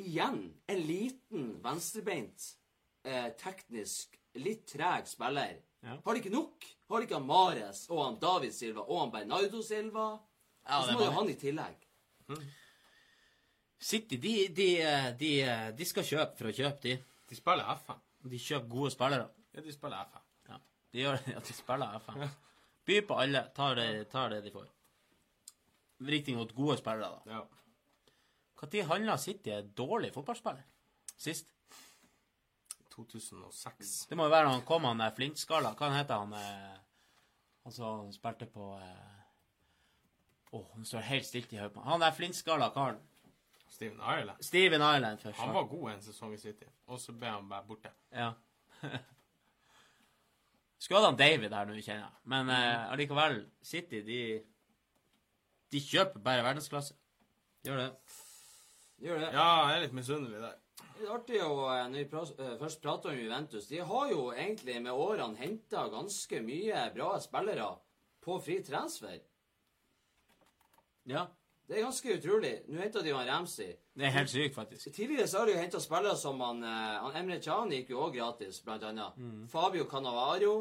igjen 0.00 0.42
en 0.70 0.82
liten 0.86 1.50
venstrebeint, 1.64 2.52
eh, 3.04 3.32
teknisk 3.36 4.16
litt 4.38 4.64
treg 4.70 5.10
spiller. 5.10 5.58
Ja. 5.82 5.98
Har 6.04 6.14
de 6.14 6.22
ikke 6.22 6.32
nok? 6.32 6.64
Har 6.90 6.98
de 6.98 7.06
ikke 7.06 7.18
han 7.20 7.26
Mares 7.28 7.84
og 7.90 8.00
han 8.02 8.18
David 8.22 8.54
Silva 8.54 8.82
og 8.82 9.04
han 9.04 9.12
Bernardo 9.14 9.62
Silva? 9.62 10.08
Ja, 10.66 10.80
så 10.82 10.96
må 10.96 11.04
jo 11.06 11.12
han 11.14 11.30
i 11.30 11.36
tillegg. 11.38 11.86
City, 13.80 14.18
de, 14.20 14.34
de, 14.54 14.66
de, 15.20 15.30
de 15.78 15.86
skal 15.88 16.06
kjøpe 16.06 16.36
for 16.36 16.50
å 16.50 16.54
kjøpe, 16.54 16.82
de. 16.84 16.96
De 17.30 17.38
spiller 17.38 17.70
FN. 17.80 18.02
De 18.28 18.40
kjøper 18.42 18.68
gode 18.74 18.90
spillere. 18.92 19.30
Ja, 19.54 19.62
de 19.64 19.72
spiller 19.72 20.10
FN. 20.10 20.26
Ja. 20.50 20.58
De 20.90 21.04
gjør 21.04 21.20
det, 21.22 21.36
at 21.38 21.48
de 21.48 21.56
spiller 21.56 21.94
FN. 22.02 22.26
By 22.90 22.98
på 23.06 23.20
alle. 23.22 23.44
Tar 23.56 23.78
det, 23.78 23.88
tar 24.12 24.34
det 24.34 24.42
de 24.44 24.52
får. 24.52 24.66
Riktignok 26.10 26.52
gode 26.56 26.76
spillere, 26.80 27.08
da. 27.08 27.38
Ja. 27.38 27.46
Når 28.60 28.90
handla 28.90 29.16
City 29.16 29.54
dårlig 29.78 30.10
fotballspiller? 30.12 30.66
Sist? 31.16 31.54
2006. 32.94 33.92
Det 34.10 34.18
må 34.18 34.26
jo 34.26 34.32
være 34.32 34.50
han 34.52 34.64
kom, 34.68 34.84
han 34.88 35.00
der 35.02 35.14
Flintskala. 35.16 35.74
Hva 35.78 35.90
heter 35.94 36.24
han? 36.24 36.34
Eh, 36.34 36.76
han 37.64 38.12
spilte 38.14 38.48
på 38.50 38.72
Å, 38.74 38.80
Åh, 40.50 40.66
han 40.74 40.84
står 40.88 41.06
helt 41.06 41.26
stilt 41.28 41.52
i 41.54 41.60
hodet. 41.60 41.84
Han 41.86 42.02
der 42.02 42.14
Flintskala 42.16 42.72
karen. 42.74 42.98
Steven 43.70 44.00
Ireland. 44.02 44.42
Steven 44.44 44.82
Island 44.82 45.20
først. 45.22 45.38
Han 45.38 45.54
var 45.54 45.68
god 45.70 45.90
en 45.92 46.02
sesong 46.02 46.34
i 46.34 46.40
City, 46.42 46.66
og 46.90 46.98
så 47.00 47.14
ble 47.16 47.30
han 47.30 47.46
bare 47.48 47.64
borte. 47.68 47.92
Ja. 48.12 48.32
Skulle 50.80 51.00
hatt 51.00 51.10
han 51.12 51.20
David 51.20 51.54
her 51.54 51.68
nå, 51.68 51.76
kjenner 51.78 52.06
jeg. 52.08 52.16
Men 52.32 52.50
eh, 52.54 52.90
allikevel, 52.92 53.44
City, 53.62 54.02
de 54.06 54.20
De 55.70 55.78
kjøper 55.84 56.18
bare 56.24 56.42
verdensklasse. 56.42 56.96
Gjør 57.62 57.78
det. 57.78 57.88
Gjør 59.04 59.20
det. 59.22 59.28
Ja, 59.36 59.46
jeg 59.68 59.76
er 59.76 59.84
litt 59.84 59.94
misunnelig 59.94 60.40
der. 60.42 60.56
Det 61.00 61.06
er 61.06 61.14
artig 61.14 61.38
å, 61.40 61.52
eh, 61.72 61.86
når 61.88 61.96
vi 61.96 62.02
eh, 62.44 62.56
først 62.60 62.82
prater 62.84 63.08
om 63.08 63.16
Juventus 63.16 63.68
De 63.70 63.78
har 63.88 64.10
jo 64.10 64.24
egentlig 64.34 64.74
med 64.84 64.92
årene 64.92 65.40
henta 65.40 65.86
ganske 65.88 66.40
mye 66.44 66.82
bra 66.92 67.14
spillere 67.24 67.68
på 68.20 68.36
fri 68.44 68.58
transfer. 68.60 69.16
Ja. 71.08 71.22
Det 71.64 71.78
er 71.78 71.86
ganske 71.86 72.16
utrolig. 72.18 72.52
Nå 72.68 72.82
henta 72.82 73.00
de 73.00 73.14
jo 73.14 73.22
Ramsey. 73.24 73.70
Det 73.96 74.04
er 74.10 74.12
helt 74.18 74.32
sykt, 74.32 74.58
faktisk. 74.58 74.90
Tidligere 74.92 75.28
så 75.30 75.40
har 75.40 75.48
de 75.48 75.54
jo 75.54 75.62
henta 75.62 75.80
spillere 75.80 76.18
som 76.20 76.44
han, 76.44 76.60
eh, 76.68 77.00
han 77.06 77.16
Emre 77.22 77.40
Chan 77.40 77.72
gikk 77.72 77.94
jo 77.94 78.04
òg 78.04 78.18
gratis, 78.18 78.60
blant 78.66 78.84
annet. 78.84 79.16
Fabio 79.48 79.88
Cannavaro. 79.88 80.54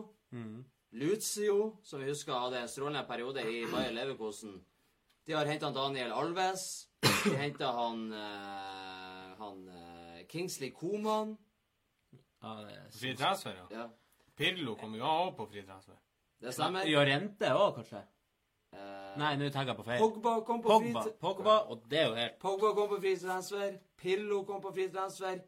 Lucio, 0.96 1.58
som 1.84 2.00
vi 2.00 2.08
husker 2.14 2.34
hadde 2.34 2.64
en 2.64 2.72
strålende 2.72 3.04
periode 3.12 3.44
i 3.44 3.66
Bayer 3.70 3.92
Leverkosen. 3.92 4.56
De 5.28 5.36
har 5.36 5.52
henta 5.52 5.74
Daniel 5.76 6.16
Alves. 6.16 6.88
De 7.02 7.36
henta 7.38 7.74
han, 7.76 8.08
han 9.38 9.60
Kingsley 10.30 10.72
Coman. 10.72 11.38
Ja, 12.44 12.54
det 12.64 12.76
er 12.78 12.86
Fri 12.94 13.16
transfer, 13.18 13.58
ja. 13.58 13.66
Ja, 13.74 13.88
Pirlo 14.38 14.76
kom 14.80 14.94
jo 14.96 15.04
òg 15.04 15.34
på 15.36 15.50
fri 15.52 15.66
transfer. 15.68 15.98
det 16.40 16.54
stemmer. 16.56 16.88
Llorente 16.88 17.50
òg, 17.52 17.76
kanskje? 17.80 18.04
Eh, 18.72 19.18
Nei, 19.18 19.34
nå 19.36 19.50
tenker 19.50 19.74
jeg 19.74 19.80
på 19.80 19.86
feil. 19.88 20.00
Pogba 20.00 20.36
kom 20.46 20.62
på 20.62 20.70
Pogba, 20.70 21.02
fri 21.04 21.12
Pogba, 21.20 21.56
og 21.74 21.84
det 21.90 22.00
er 22.00 22.08
jo 22.08 22.16
helt 22.16 22.40
Pogba 22.40 22.74
kom 22.78 22.90
på 22.94 23.00
fri 23.02 23.16
transfer. 23.20 23.80
Pirlo 23.98 24.44
kom 24.48 24.62
på 24.62 24.72
fri 24.76 24.88
transfer. 24.94 25.42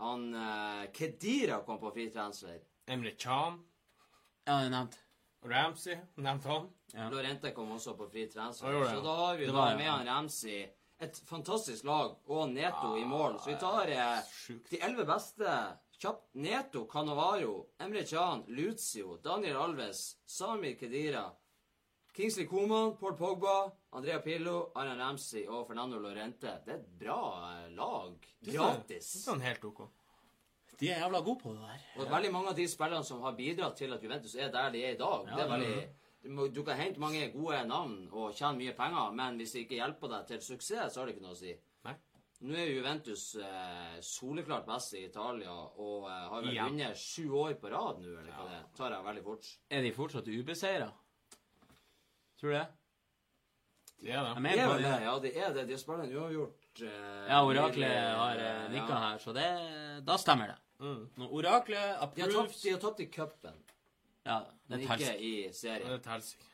Han 0.00 0.30
uh, 0.32 0.86
Kedira 0.96 1.60
kom 1.66 1.80
på 1.82 1.90
fri 1.92 2.06
transfer. 2.14 2.60
Emre 2.88 3.12
Chan. 3.18 3.58
Ja, 4.46 4.60
det 4.62 4.70
er 4.70 4.74
nevnt. 4.78 4.96
Ramsey. 5.50 5.96
Nevnte 6.16 6.48
han. 6.48 6.68
Ja. 6.94 7.08
Lorente 7.12 7.52
kom 7.56 7.70
også 7.72 7.96
på 7.98 8.08
fri 8.12 8.26
transfer. 8.32 8.72
Ja, 8.72 8.94
Så 8.94 9.02
da 9.04 9.14
har 9.24 9.36
vi 9.36 9.46
Det 9.46 9.54
da 9.54 9.66
med 9.76 9.90
han 9.90 10.06
Ramsey 10.08 10.62
et 11.00 11.20
fantastisk 11.26 11.84
lag 11.88 12.16
og 12.28 12.50
Neto 12.52 12.94
i 12.98 13.04
mål. 13.08 13.38
Så 13.40 13.52
vi 13.52 13.58
tar 13.60 13.88
eh, 13.88 14.32
de 14.70 14.80
elleve 14.84 15.06
beste 15.08 15.54
kjapt. 16.00 16.26
Neto, 16.40 16.86
Cannavaro, 16.90 17.54
Emre 17.80 18.04
Can, 18.08 18.44
Lucio, 18.48 19.16
Daniel 19.24 19.56
Alves, 19.56 20.18
Sami 20.26 20.74
Kedira, 20.80 21.26
Kingsley 22.12 22.46
Coman, 22.46 22.96
Paul 23.00 23.16
Pogba, 23.16 23.70
Andrea 23.96 24.20
Pillo, 24.20 24.72
Aran 24.74 24.98
Ramsey 24.98 25.46
og 25.48 25.66
Fernando 25.68 25.98
Lorente. 25.98 26.58
Det 26.66 26.74
er 26.74 26.82
et 26.82 26.92
bra 27.00 27.22
eh, 27.54 27.70
lag. 27.76 28.28
Gratis. 28.44 29.12
Det 29.14 29.22
er 29.22 29.24
sånn 29.24 29.44
helt 29.46 29.64
OK. 29.70 29.86
De 30.80 30.88
er 30.88 31.02
jævla 31.02 31.20
gode 31.20 31.42
på 31.42 31.52
det 31.52 31.60
der. 31.60 31.80
Og 32.00 32.08
veldig 32.08 32.30
mange 32.32 32.52
av 32.52 32.56
de 32.56 32.64
spillerne 32.68 33.04
som 33.04 33.20
har 33.24 33.34
bidratt 33.36 33.76
til 33.76 33.92
at 33.92 34.04
Juventus 34.04 34.36
er 34.36 34.52
der 34.52 34.70
de 34.72 34.84
er 34.84 34.94
i 34.94 35.00
dag. 35.00 35.26
Ja, 35.28 35.34
det 35.36 35.42
er 35.42 35.48
ja, 35.48 35.56
veldig, 35.56 35.88
du, 36.22 36.62
kan 36.64 36.76
hente 36.76 37.00
mange 37.00 37.30
gode 37.32 37.62
navn 37.68 38.08
og 38.12 38.34
tjene 38.36 38.58
mye 38.60 38.74
penger, 38.76 39.12
men 39.16 39.36
hvis 39.40 39.52
det 39.56 39.62
ikke 39.64 39.78
hjelper 39.80 40.08
deg 40.14 40.26
til 40.28 40.40
suksess, 40.44 40.92
så 40.94 41.00
har 41.00 41.06
det 41.08 41.14
ikke 41.16 41.24
noe 41.24 41.36
å 41.36 41.40
si. 41.40 41.54
Nei. 41.86 41.94
Nå 42.40 42.56
er 42.56 42.70
Juventus 42.72 43.24
eh, 43.36 43.96
soleklart 44.04 44.66
best 44.68 44.94
i 44.96 45.04
Italia 45.06 45.52
og 45.52 46.06
eh, 46.08 46.26
har 46.32 46.44
vel 46.44 46.58
vunnet 46.58 46.96
sju 47.00 47.26
år 47.36 47.54
på 47.60 47.72
rad 47.72 48.00
nå, 48.00 48.14
eller 48.20 48.32
hva 48.36 48.46
det 48.48 48.58
er. 48.58 48.66
tar 48.76 48.94
jeg 48.96 49.06
veldig 49.08 49.24
fort. 49.26 49.48
Er 49.70 49.82
de 49.84 49.92
fortsatt 49.96 50.28
ubeseira? 50.32 50.90
Tror 52.40 52.52
du 52.52 52.56
det? 52.56 52.66
Det 54.00 54.14
er 54.16 54.24
det. 54.24 54.32
Det 54.40 54.60
er 54.62 54.70
vel 54.70 54.82
det, 54.82 54.90
det. 54.94 55.04
ja, 55.04 55.14
det 55.20 55.32
er 55.36 55.54
det. 55.58 55.66
De 55.68 55.74
har 55.76 55.80
spilt 55.82 56.04
en 56.06 56.14
uavgjort. 56.16 56.80
eh, 56.80 57.26
Ja, 57.28 57.42
oraklet 57.44 57.96
har 58.16 58.40
eh, 58.46 58.68
nikka 58.72 58.94
ja. 58.94 59.00
her, 59.08 59.18
så 59.20 59.34
det, 59.36 59.48
da 60.08 60.16
stemmer 60.20 60.54
det. 60.54 60.58
Mm. 60.80 61.02
Når 61.20 61.34
oraklet 61.36 61.90
De 62.16 62.24
approves 62.24 62.62
de 62.62 62.70
har 62.72 62.80
tapt 62.80 63.02
i 63.04 63.10
cupen, 63.12 63.58
Ja, 64.26 64.38
det 64.38 64.68
men 64.68 64.78
er 64.78 64.82
ikke 64.82 64.96
telsik. 64.96 65.20
i 65.20 65.42
Det 65.46 65.54
serien. 65.56 65.90
er 65.90 65.94
et 65.94 66.06
helsike. 66.06 66.44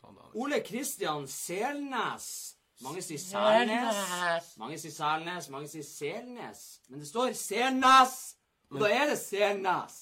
Sånn. 0.00 0.18
Ole 0.34 0.60
Kristian 0.62 1.26
Selnes. 1.28 2.54
Mange 2.80 3.02
sier 3.02 3.18
Selnes. 3.18 4.52
Mange 4.58 4.78
sier 4.78 4.92
Selnes, 4.94 5.48
mange 5.50 5.68
sier 5.68 5.82
Selnes. 5.82 6.80
Men 6.88 7.00
det 7.00 7.08
står 7.08 7.32
Selnes! 7.34 8.36
Og 8.70 8.80
da 8.80 8.90
er 8.94 9.06
det 9.10 9.18
Selnes. 9.18 9.96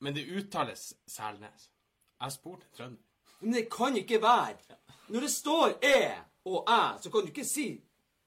Men 0.00 0.14
det 0.14 0.24
uttales 0.34 0.94
Selnes. 1.06 1.68
Jeg 2.20 2.32
spurte 2.32 2.66
en 2.66 2.76
trønder. 2.76 3.04
Men 3.40 3.52
det 3.54 3.68
kan 3.70 3.96
ikke 3.96 4.18
være. 4.22 4.78
Når 5.08 5.20
det 5.20 5.30
står 5.30 5.76
E 5.84 6.00
og 6.44 6.64
æ, 6.68 6.98
så 7.02 7.10
kan 7.10 7.20
du 7.20 7.26
ikke 7.30 7.44
si 7.44 7.68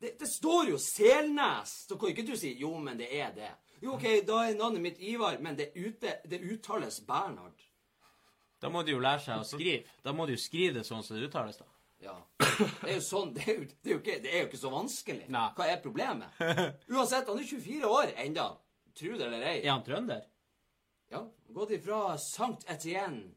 Det, 0.01 0.15
det 0.19 0.27
står 0.29 0.69
jo 0.69 0.77
Selnes. 0.77 1.69
Så 1.89 1.97
kan 1.97 2.09
ikke 2.09 2.25
du 2.31 2.35
si 2.37 2.53
jo, 2.57 2.77
men 2.77 2.97
det 2.97 3.09
er 3.19 3.31
det. 3.35 3.51
Jo, 3.83 3.93
OK, 3.93 4.03
da 4.27 4.39
er 4.47 4.55
navnet 4.57 4.81
mitt 4.81 4.97
Ivar, 4.99 5.37
men 5.39 5.57
det, 5.57 5.71
ute, 5.75 6.15
det 6.29 6.39
uttales 6.53 7.01
Bernhard. 7.07 7.59
Da 8.61 8.69
må 8.69 8.83
de 8.85 8.93
jo 8.93 9.01
lære 9.01 9.23
seg 9.23 9.41
å 9.41 9.45
skrive. 9.47 9.83
Da 10.05 10.13
må 10.13 10.27
de 10.29 10.35
jo 10.37 10.41
skrive 10.41 10.79
det 10.79 10.85
sånn 10.87 11.03
som 11.05 11.17
det 11.17 11.27
uttales, 11.29 11.57
da. 11.57 11.67
Ja. 12.01 12.15
Det 12.41 12.89
er 12.89 12.95
jo 12.95 13.03
sånn 13.05 13.33
Det 13.35 13.43
er 13.45 13.55
jo, 13.59 13.65
det 13.69 13.89
er 13.89 13.93
jo, 13.93 13.99
ikke, 14.01 14.15
det 14.23 14.31
er 14.31 14.39
jo 14.43 14.47
ikke 14.49 14.61
så 14.61 14.71
vanskelig. 14.73 15.27
Nei. 15.33 15.47
Hva 15.57 15.67
er 15.69 15.81
problemet? 15.83 16.39
Uansett, 16.89 17.29
han 17.29 17.41
er 17.41 17.49
24 17.49 17.89
år 17.89 18.13
enda. 18.25 18.47
Tro 18.97 19.13
det 19.17 19.27
eller 19.27 19.45
ei. 19.51 19.57
Er 19.61 19.71
han 19.75 19.85
trønder? 19.85 20.25
Ja, 21.11 21.21
Gått 21.51 21.73
ifra 21.75 22.15
Sankt 22.21 22.65
Etienne 22.71 23.33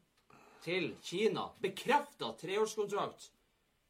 til 0.65 0.93
Kina. 1.03 1.49
Bekrefta 1.61 2.31
treårskontrakt. 2.39 3.29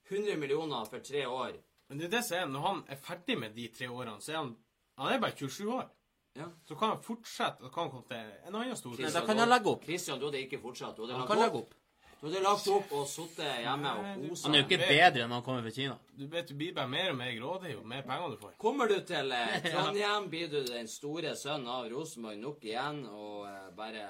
100 0.10 0.38
millioner 0.42 0.86
for 0.90 1.04
tre 1.06 1.24
år. 1.30 1.56
Men 1.90 2.00
det 2.02 2.08
er 2.10 2.14
det 2.18 2.24
som 2.26 2.38
er, 2.40 2.48
når 2.50 2.66
han 2.66 2.84
er 2.90 3.02
ferdig 3.02 3.38
med 3.42 3.56
de 3.58 3.68
tre 3.74 3.90
årene, 3.90 4.22
så 4.22 4.34
er 4.34 4.42
han 4.42 4.56
Han 4.96 5.12
er 5.12 5.20
bare 5.20 5.36
27 5.36 5.72
år. 5.76 5.90
Ja. 6.36 6.50
Så 6.68 6.76
kan 6.76 6.90
han 6.96 7.02
fortsette, 7.04 7.64
og 7.64 7.72
kan 7.72 7.86
han 7.88 7.92
komme 7.94 8.08
til 8.10 8.48
en 8.50 8.56
annen 8.60 8.76
stor 8.76 8.98
Nei, 9.00 9.12
da 9.16 9.22
kan 9.26 9.40
han 9.40 9.50
legge 9.50 9.72
opp. 9.72 9.84
Christian, 9.88 10.20
du 10.20 10.26
hadde 10.28 10.42
ikke 10.44 10.60
fortsatt. 10.60 10.96
Du 10.98 11.06
hadde 11.06 11.14
Han 11.16 11.22
lagt 11.24 11.32
kan 11.32 11.40
legge 11.46 11.62
opp. 11.62 11.72
opp. 11.72 11.82
Du 12.20 12.26
hadde 12.28 12.42
lagt 12.44 12.68
opp 12.74 12.92
og 12.98 13.06
sittet 13.08 13.62
hjemme 13.64 13.92
og 14.00 14.06
kosa. 14.26 14.48
Han 14.48 14.56
er 14.58 14.62
jo 14.62 14.66
ikke 14.68 14.80
bedre 14.90 15.24
enn 15.26 15.34
han 15.36 15.44
kommer 15.46 15.64
fra 15.68 15.74
Kina. 15.76 15.96
Du 16.18 16.26
vet, 16.32 16.48
du 16.50 16.56
blir 16.60 16.74
bare 16.76 16.92
mer 16.92 17.12
og 17.14 17.18
mer 17.20 17.32
grådig 17.38 17.72
jo 17.76 17.84
mer 17.88 18.04
penger 18.08 18.36
du 18.36 18.38
får. 18.44 18.54
Kommer 18.66 18.92
du 18.92 18.98
til 19.08 19.32
eh, 19.36 19.56
Trondheim, 19.72 20.28
blir 20.34 20.52
du 20.52 20.60
den 20.68 20.88
store 20.92 21.36
sønnen 21.40 21.72
av 21.72 21.88
Rosenborg 21.92 22.40
nok 22.44 22.64
igjen 22.68 23.02
og 23.12 23.46
eh, 23.52 23.70
bare 23.78 24.06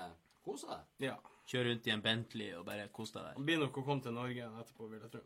koser 0.46 0.74
deg. 0.74 1.10
Ja. 1.12 1.16
Kjør 1.46 1.68
rundt 1.70 1.86
i 1.86 1.94
en 1.94 2.02
Bentley 2.02 2.54
og 2.58 2.66
bare 2.66 2.88
kos 2.90 3.12
deg 3.14 3.22
der. 3.22 3.36
Han 3.38 3.46
blir 3.46 3.60
nok 3.62 3.78
å 3.78 3.86
komme 3.86 4.02
til 4.02 4.16
Norge 4.18 4.48
etterpå, 4.64 4.88
vil 4.90 5.04
jeg 5.06 5.12
tro. 5.14 5.22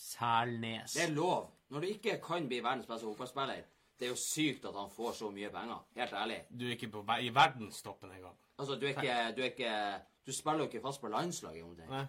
Selnes. 0.00 0.94
Det 0.94 1.08
er 1.08 1.14
lov. 1.14 1.48
Når 1.70 1.80
du 1.84 1.86
ikke 1.90 2.18
kan 2.22 2.46
bli 2.50 2.60
verdens 2.62 2.86
beste 2.86 3.06
fotballspiller, 3.08 3.64
det 4.00 4.06
er 4.08 4.12
jo 4.14 4.16
sykt 4.16 4.64
at 4.64 4.74
han 4.80 4.88
får 4.96 5.12
så 5.18 5.28
mye 5.30 5.50
penger. 5.52 5.82
Helt 5.96 6.12
ærlig. 6.16 6.38
Du 6.50 6.64
er 6.66 6.70
ikke 6.76 6.88
på, 6.94 7.02
ve- 7.06 7.20
i 7.26 7.28
verdenstoppen 7.36 8.10
engang. 8.16 8.36
Altså, 8.58 8.74
du 8.80 8.86
er 8.86 8.94
ikke 8.94 9.16
Du, 9.36 9.42
er 9.42 9.50
ikke, 9.52 9.74
du 10.26 10.32
spiller 10.32 10.64
jo 10.64 10.68
ikke 10.70 10.80
fast 10.84 11.00
på 11.00 11.08
landslaget 11.12 11.62
om 11.64 11.76
det. 11.76 11.88
Nei. 11.90 12.06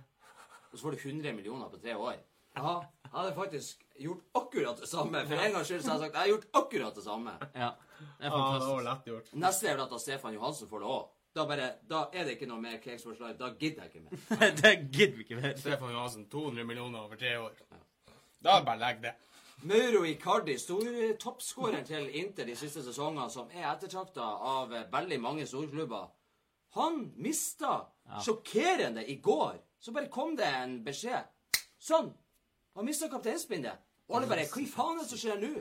Og 0.71 0.77
så 0.77 0.83
får 0.85 0.91
du 0.95 0.97
100 1.09 1.33
millioner 1.35 1.67
på 1.69 1.77
tre 1.83 1.95
år. 1.97 2.15
Ja, 2.55 2.71
jeg 3.03 3.11
hadde 3.13 3.33
faktisk 3.35 3.83
gjort 3.99 4.23
akkurat 4.35 4.79
det 4.79 4.87
samme. 4.89 5.21
For 5.27 5.35
en 5.39 5.53
gangs 5.53 5.67
skyld 5.67 5.81
så 5.83 5.91
har 5.91 5.99
jeg 5.99 6.03
sagt 6.05 6.13
jeg 6.15 6.21
har 6.21 6.27
gjort 6.31 6.47
akkurat 6.63 6.95
det 6.95 7.03
samme. 7.03 7.31
Ja. 7.55 7.69
Det 7.99 8.27
er 8.27 8.31
Ja, 8.31 8.59
det 8.59 8.67
var 8.67 8.81
lett 8.87 9.05
gjort. 9.11 9.33
Neste 9.33 9.67
er 9.67 9.75
vel 9.77 9.83
at 9.95 10.01
Stefan 10.01 10.33
Johansen 10.33 10.67
får 10.71 10.79
det 10.79 10.87
òg. 10.95 11.09
Da, 11.35 11.45
bare, 11.47 11.67
da 11.89 12.01
er 12.13 12.23
det 12.27 12.33
ikke 12.35 12.47
noe 12.49 12.59
mer 12.59 12.79
Cakes 12.83 13.03
for 13.03 13.11
Life. 13.19 13.37
Da 13.39 13.53
gidder 13.59 13.83
jeg 13.85 13.91
ikke 13.93 14.03
mer. 14.03 14.51
det 14.63 14.73
gidder 14.91 15.15
vi 15.17 15.23
ikke 15.23 15.39
mer. 15.41 15.53
Stefan 15.55 15.91
Johansen, 15.95 16.25
200 16.29 16.65
millioner 16.67 16.99
over 17.05 17.15
tre 17.15 17.37
år. 17.39 17.51
Da 18.43 18.57
bare 18.67 18.79
legg 18.81 18.99
det. 19.03 19.13
Mauro 19.63 20.05
Icardi, 20.05 20.55
toppskåreren 21.21 21.85
til 21.85 22.07
Inter 22.17 22.47
de 22.49 22.55
siste 22.57 22.81
sesongene, 22.81 23.27
som 23.29 23.49
er 23.53 23.67
ettertrakta 23.69 24.25
av 24.25 24.73
veldig 24.89 25.19
mange 25.21 25.45
storklubber. 25.45 26.07
Han 26.73 27.11
mista 27.21 27.75
sjokkerende 28.25 29.03
i 29.05 29.19
går. 29.21 29.59
Så 29.79 29.93
bare 29.93 30.09
kom 30.09 30.33
det 30.35 30.47
en 30.47 30.79
beskjed. 30.85 31.29
Sånn. 31.77 32.09
Han 32.73 32.87
mista 32.87 33.09
kapteinspinnet. 33.11 33.85
Og 34.09 34.17
alle 34.17 34.31
bare 34.31 34.47
Hva 34.49 34.63
i 34.63 34.67
faen 34.71 34.97
er 34.97 35.05
det 35.05 35.11
som 35.11 35.21
skjer 35.21 35.41
nå? 35.43 35.53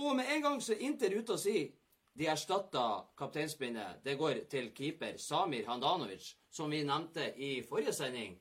Og 0.00 0.16
med 0.16 0.34
en 0.34 0.42
gang 0.42 0.60
så 0.64 0.74
er 0.74 0.82
Inter 0.88 1.14
ute 1.14 1.36
og 1.36 1.42
sier 1.42 1.70
de 2.18 2.26
erstatta 2.26 3.04
kapteinspinnet. 3.18 4.02
Det 4.02 4.18
går 4.18 4.46
til 4.50 4.72
keeper 4.74 5.14
Samir 5.18 5.68
Handanovic, 5.70 6.32
som 6.50 6.70
vi 6.74 6.82
nevnte 6.82 7.30
i 7.38 7.60
forrige 7.62 7.94
sending 7.94 8.34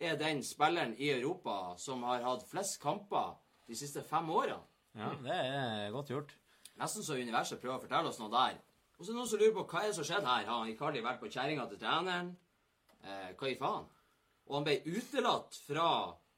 er 0.00 0.16
den 0.20 0.42
spilleren 0.44 0.94
i 1.00 1.10
Europa 1.14 1.76
som 1.80 2.02
har 2.08 2.24
hatt 2.24 2.46
flest 2.50 2.80
kamper 2.82 3.36
de 3.66 3.76
siste 3.78 4.02
fem 4.04 4.28
årene. 4.30 4.62
Ja, 4.96 5.10
det 5.20 5.36
er 5.36 5.90
godt 5.92 6.12
gjort. 6.12 6.32
Nesten 6.80 7.04
så 7.04 7.16
universet 7.16 7.60
prøver 7.60 7.78
å 7.78 7.82
fortelle 7.82 8.12
oss 8.12 8.20
noe 8.20 8.32
der. 8.32 8.60
Og 8.96 9.04
så 9.04 9.10
er 9.10 9.14
det 9.14 9.18
noen 9.18 9.28
som 9.28 9.40
lurer 9.40 9.56
på 9.56 9.64
hva 9.68 9.82
er 9.82 9.90
det 9.90 9.96
som 9.98 10.06
skjedde 10.08 10.30
her. 10.30 10.46
Har 10.48 10.70
Icardi 10.70 11.02
vært 11.04 11.20
på 11.20 11.30
kjerringa 11.32 11.66
til 11.68 11.80
treneren? 11.80 12.30
Eh, 13.04 13.32
hva 13.36 13.50
i 13.50 13.58
faen? 13.60 13.90
Og 14.46 14.56
han 14.56 14.66
ble 14.66 14.78
utelatt 14.86 15.58
fra 15.66 15.90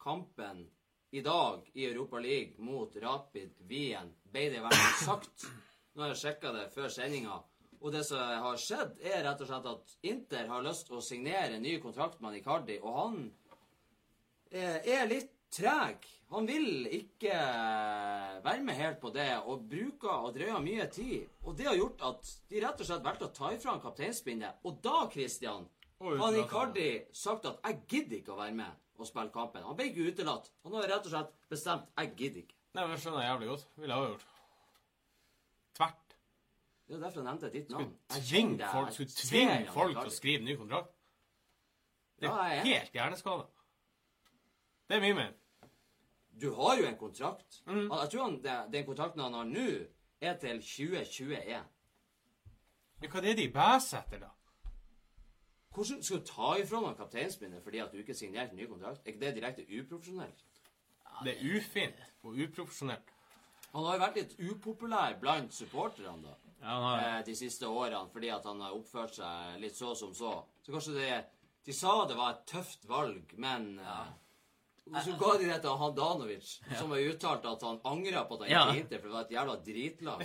kampen 0.03 0.65
i 1.11 1.23
dag 1.25 1.69
i 1.75 1.87
Europa 1.87 2.19
League 2.19 2.59
mot 2.65 2.97
Rapid 3.03 3.63
Wien, 3.69 4.11
ble 4.29 4.49
det 4.53 4.59
i 4.59 4.65
hvert 4.65 4.77
fall 4.77 4.99
sagt. 5.05 5.47
Nå 5.95 6.05
har 6.05 6.13
jeg 6.13 6.21
sjekka 6.23 6.53
det 6.55 6.67
før 6.75 6.91
sendinga. 6.93 7.39
Og 7.79 7.93
det 7.95 8.03
som 8.09 8.19
har 8.19 8.59
skjedd, 8.59 8.99
er 9.07 9.23
rett 9.25 9.43
og 9.45 9.49
slett 9.49 9.69
at 9.71 9.93
Inter 10.11 10.49
har 10.51 10.65
lyst 10.67 10.89
til 10.89 10.99
å 10.99 11.05
signere 11.05 11.57
en 11.57 11.63
ny 11.63 11.77
kontrakt 11.83 12.21
med 12.25 12.41
Icardi, 12.41 12.81
og 12.83 12.97
han 12.99 13.21
er 14.53 15.07
litt 15.11 15.35
treg. 15.51 16.07
Han 16.29 16.45
vil 16.47 16.85
ikke 16.93 17.33
være 18.45 18.61
med 18.61 18.77
helt 18.77 18.99
på 19.01 19.11
det, 19.15 19.31
og 19.49 19.63
bruker 19.71 20.11
og 20.27 20.35
drøyer 20.37 20.61
mye 20.61 20.85
tid. 20.93 21.25
Og 21.49 21.57
det 21.57 21.67
har 21.71 21.79
gjort 21.79 22.05
at 22.05 22.33
de 22.51 22.61
rett 22.65 22.83
og 22.83 22.87
slett 22.91 23.05
valgte 23.07 23.29
å 23.31 23.33
ta 23.33 23.53
ifra 23.55 23.73
han 23.73 23.81
kapteinspinnet. 23.81 24.61
Og 24.69 24.83
da, 24.85 25.07
Christian, 25.13 25.65
har. 25.99 26.37
Icardi 26.39 26.91
sagt 27.13 27.47
at 27.47 27.59
'jeg 27.65 27.81
gidder 27.89 28.17
ikke 28.19 28.33
å 28.33 28.37
være 28.37 28.55
med 28.55 28.71
og 28.99 29.07
spille 29.07 29.31
kampen'. 29.31 29.65
Han 29.65 29.77
ble 29.77 29.89
ikke 29.89 30.13
utelatt. 30.13 30.51
Han 30.65 30.73
har 30.73 30.83
rett 30.83 31.07
og 31.07 31.11
slett 31.11 31.33
bestemt 31.49 31.89
'jeg 31.97 32.15
gidder 32.17 32.41
ikke'. 32.43 32.55
Nei, 32.75 32.83
men 32.87 32.91
det 32.91 33.01
skjønner 33.01 33.21
jeg 33.23 33.31
jævlig 33.33 33.49
godt. 33.49 33.67
Ville 33.77 33.95
jeg 33.95 34.03
ha 34.03 34.09
gjort. 34.09 34.27
Tvert. 35.75 36.15
Det 36.89 36.95
er 36.97 37.01
derfor 37.01 37.21
jeg 37.21 37.25
nevnte 37.25 37.53
ditt 37.53 37.71
navn. 37.71 37.99
Skulle 38.09 38.23
Tvinge 38.23 38.69
folk, 38.73 38.93
skulle 38.93 39.09
tvinge 39.09 39.73
folk 39.73 39.97
til 39.97 40.07
å 40.07 40.11
skrive 40.11 40.45
ny 40.45 40.57
kontrakt. 40.57 40.93
Det 42.21 42.29
Ja, 42.29 42.37
er 42.37 42.61
er. 42.61 42.65
helt 42.65 42.93
hjerneskada. 42.93 43.47
Det 44.89 44.97
er 44.97 45.01
min 45.01 45.17
mening. 45.17 45.37
Du 46.41 46.53
har 46.55 46.79
jo 46.79 46.87
en 46.87 46.97
kontrakt. 46.97 47.63
Mm. 47.67 47.91
Jeg 47.91 48.11
tror 48.13 48.25
han, 48.25 48.39
den 48.73 48.87
kontrakten 48.87 49.21
han 49.21 49.35
har 49.35 49.45
nå, 49.45 49.69
er 50.21 50.37
til 50.39 50.61
2021. 50.63 51.65
Men 53.01 53.11
hva 53.11 53.21
er 53.21 53.27
det 53.29 53.37
de 53.39 53.49
bæser 53.55 54.01
etter, 54.01 54.23
da? 54.23 54.31
Hvordan 55.75 56.03
skal 56.03 56.19
du 56.19 56.27
ta 56.27 56.55
ifra 56.59 56.81
noen 56.83 56.97
kapteinspinnet 56.99 57.63
fordi 57.63 57.83
at 57.83 57.93
du 57.93 58.01
ikke 58.01 58.17
signerte 58.17 58.57
ny 58.57 58.67
kontrakt? 58.67 59.05
Er 59.05 59.13
ikke 59.13 59.27
det 59.27 59.35
direkte 59.37 59.67
uprofesjonelt? 59.69 60.45
Det 61.25 61.35
er 61.35 61.57
ufint 61.59 62.01
og 62.23 62.39
uprofesjonelt. 62.47 63.13
Han 63.73 63.85
har 63.85 63.99
jo 63.99 64.03
vært 64.03 64.19
litt 64.19 64.37
upopulær 64.41 65.19
blant 65.21 65.55
supporterne 65.55 66.23
da, 66.25 66.37
Ja, 66.61 66.69
han 66.69 66.83
har, 66.83 67.03
eh, 67.19 67.25
de 67.27 67.35
siste 67.37 67.69
årene 67.69 68.09
fordi 68.11 68.31
at 68.35 68.47
han 68.49 68.61
har 68.65 68.75
oppført 68.75 69.15
seg 69.15 69.61
litt 69.61 69.77
så 69.77 69.95
som 69.95 70.15
så. 70.15 70.33
Så 70.63 70.73
kanskje 70.73 70.95
det 70.97 71.25
De 71.67 71.73
sa 71.73 72.07
det 72.09 72.17
var 72.17 72.31
et 72.31 72.47
tøft 72.47 72.89
valg, 72.89 73.35
men 73.37 73.79
eh, 73.79 74.07
Så 75.05 75.15
ga 75.21 75.33
de 75.39 75.49
det 75.51 75.61
til 75.65 75.77
Handanovic, 75.83 76.51
som 76.79 76.91
har 76.95 77.05
uttalt 77.13 77.47
at 77.51 77.63
han 77.67 77.81
angra 77.85 78.25
på 78.29 78.39
at 78.39 78.45
han 78.47 78.51
Ja. 78.51 78.65
gikk 78.73 78.83
inntil, 78.83 79.01
for 79.01 79.09
det 79.09 79.17
var 79.17 79.25
et 79.27 79.35
jævla 79.37 79.57
dritlag. 79.67 80.25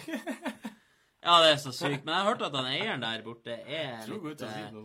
ja, 1.28 1.36
det 1.44 1.50
er 1.54 1.62
så 1.64 1.72
sykt. 1.76 2.04
Men 2.06 2.14
jeg 2.14 2.20
har 2.24 2.30
hørt 2.32 2.46
at 2.48 2.56
han 2.60 2.70
eieren 2.72 3.04
der 3.04 3.24
borte 3.26 3.58
er 3.60 4.08
litt 4.08 4.42
eh. 4.48 4.82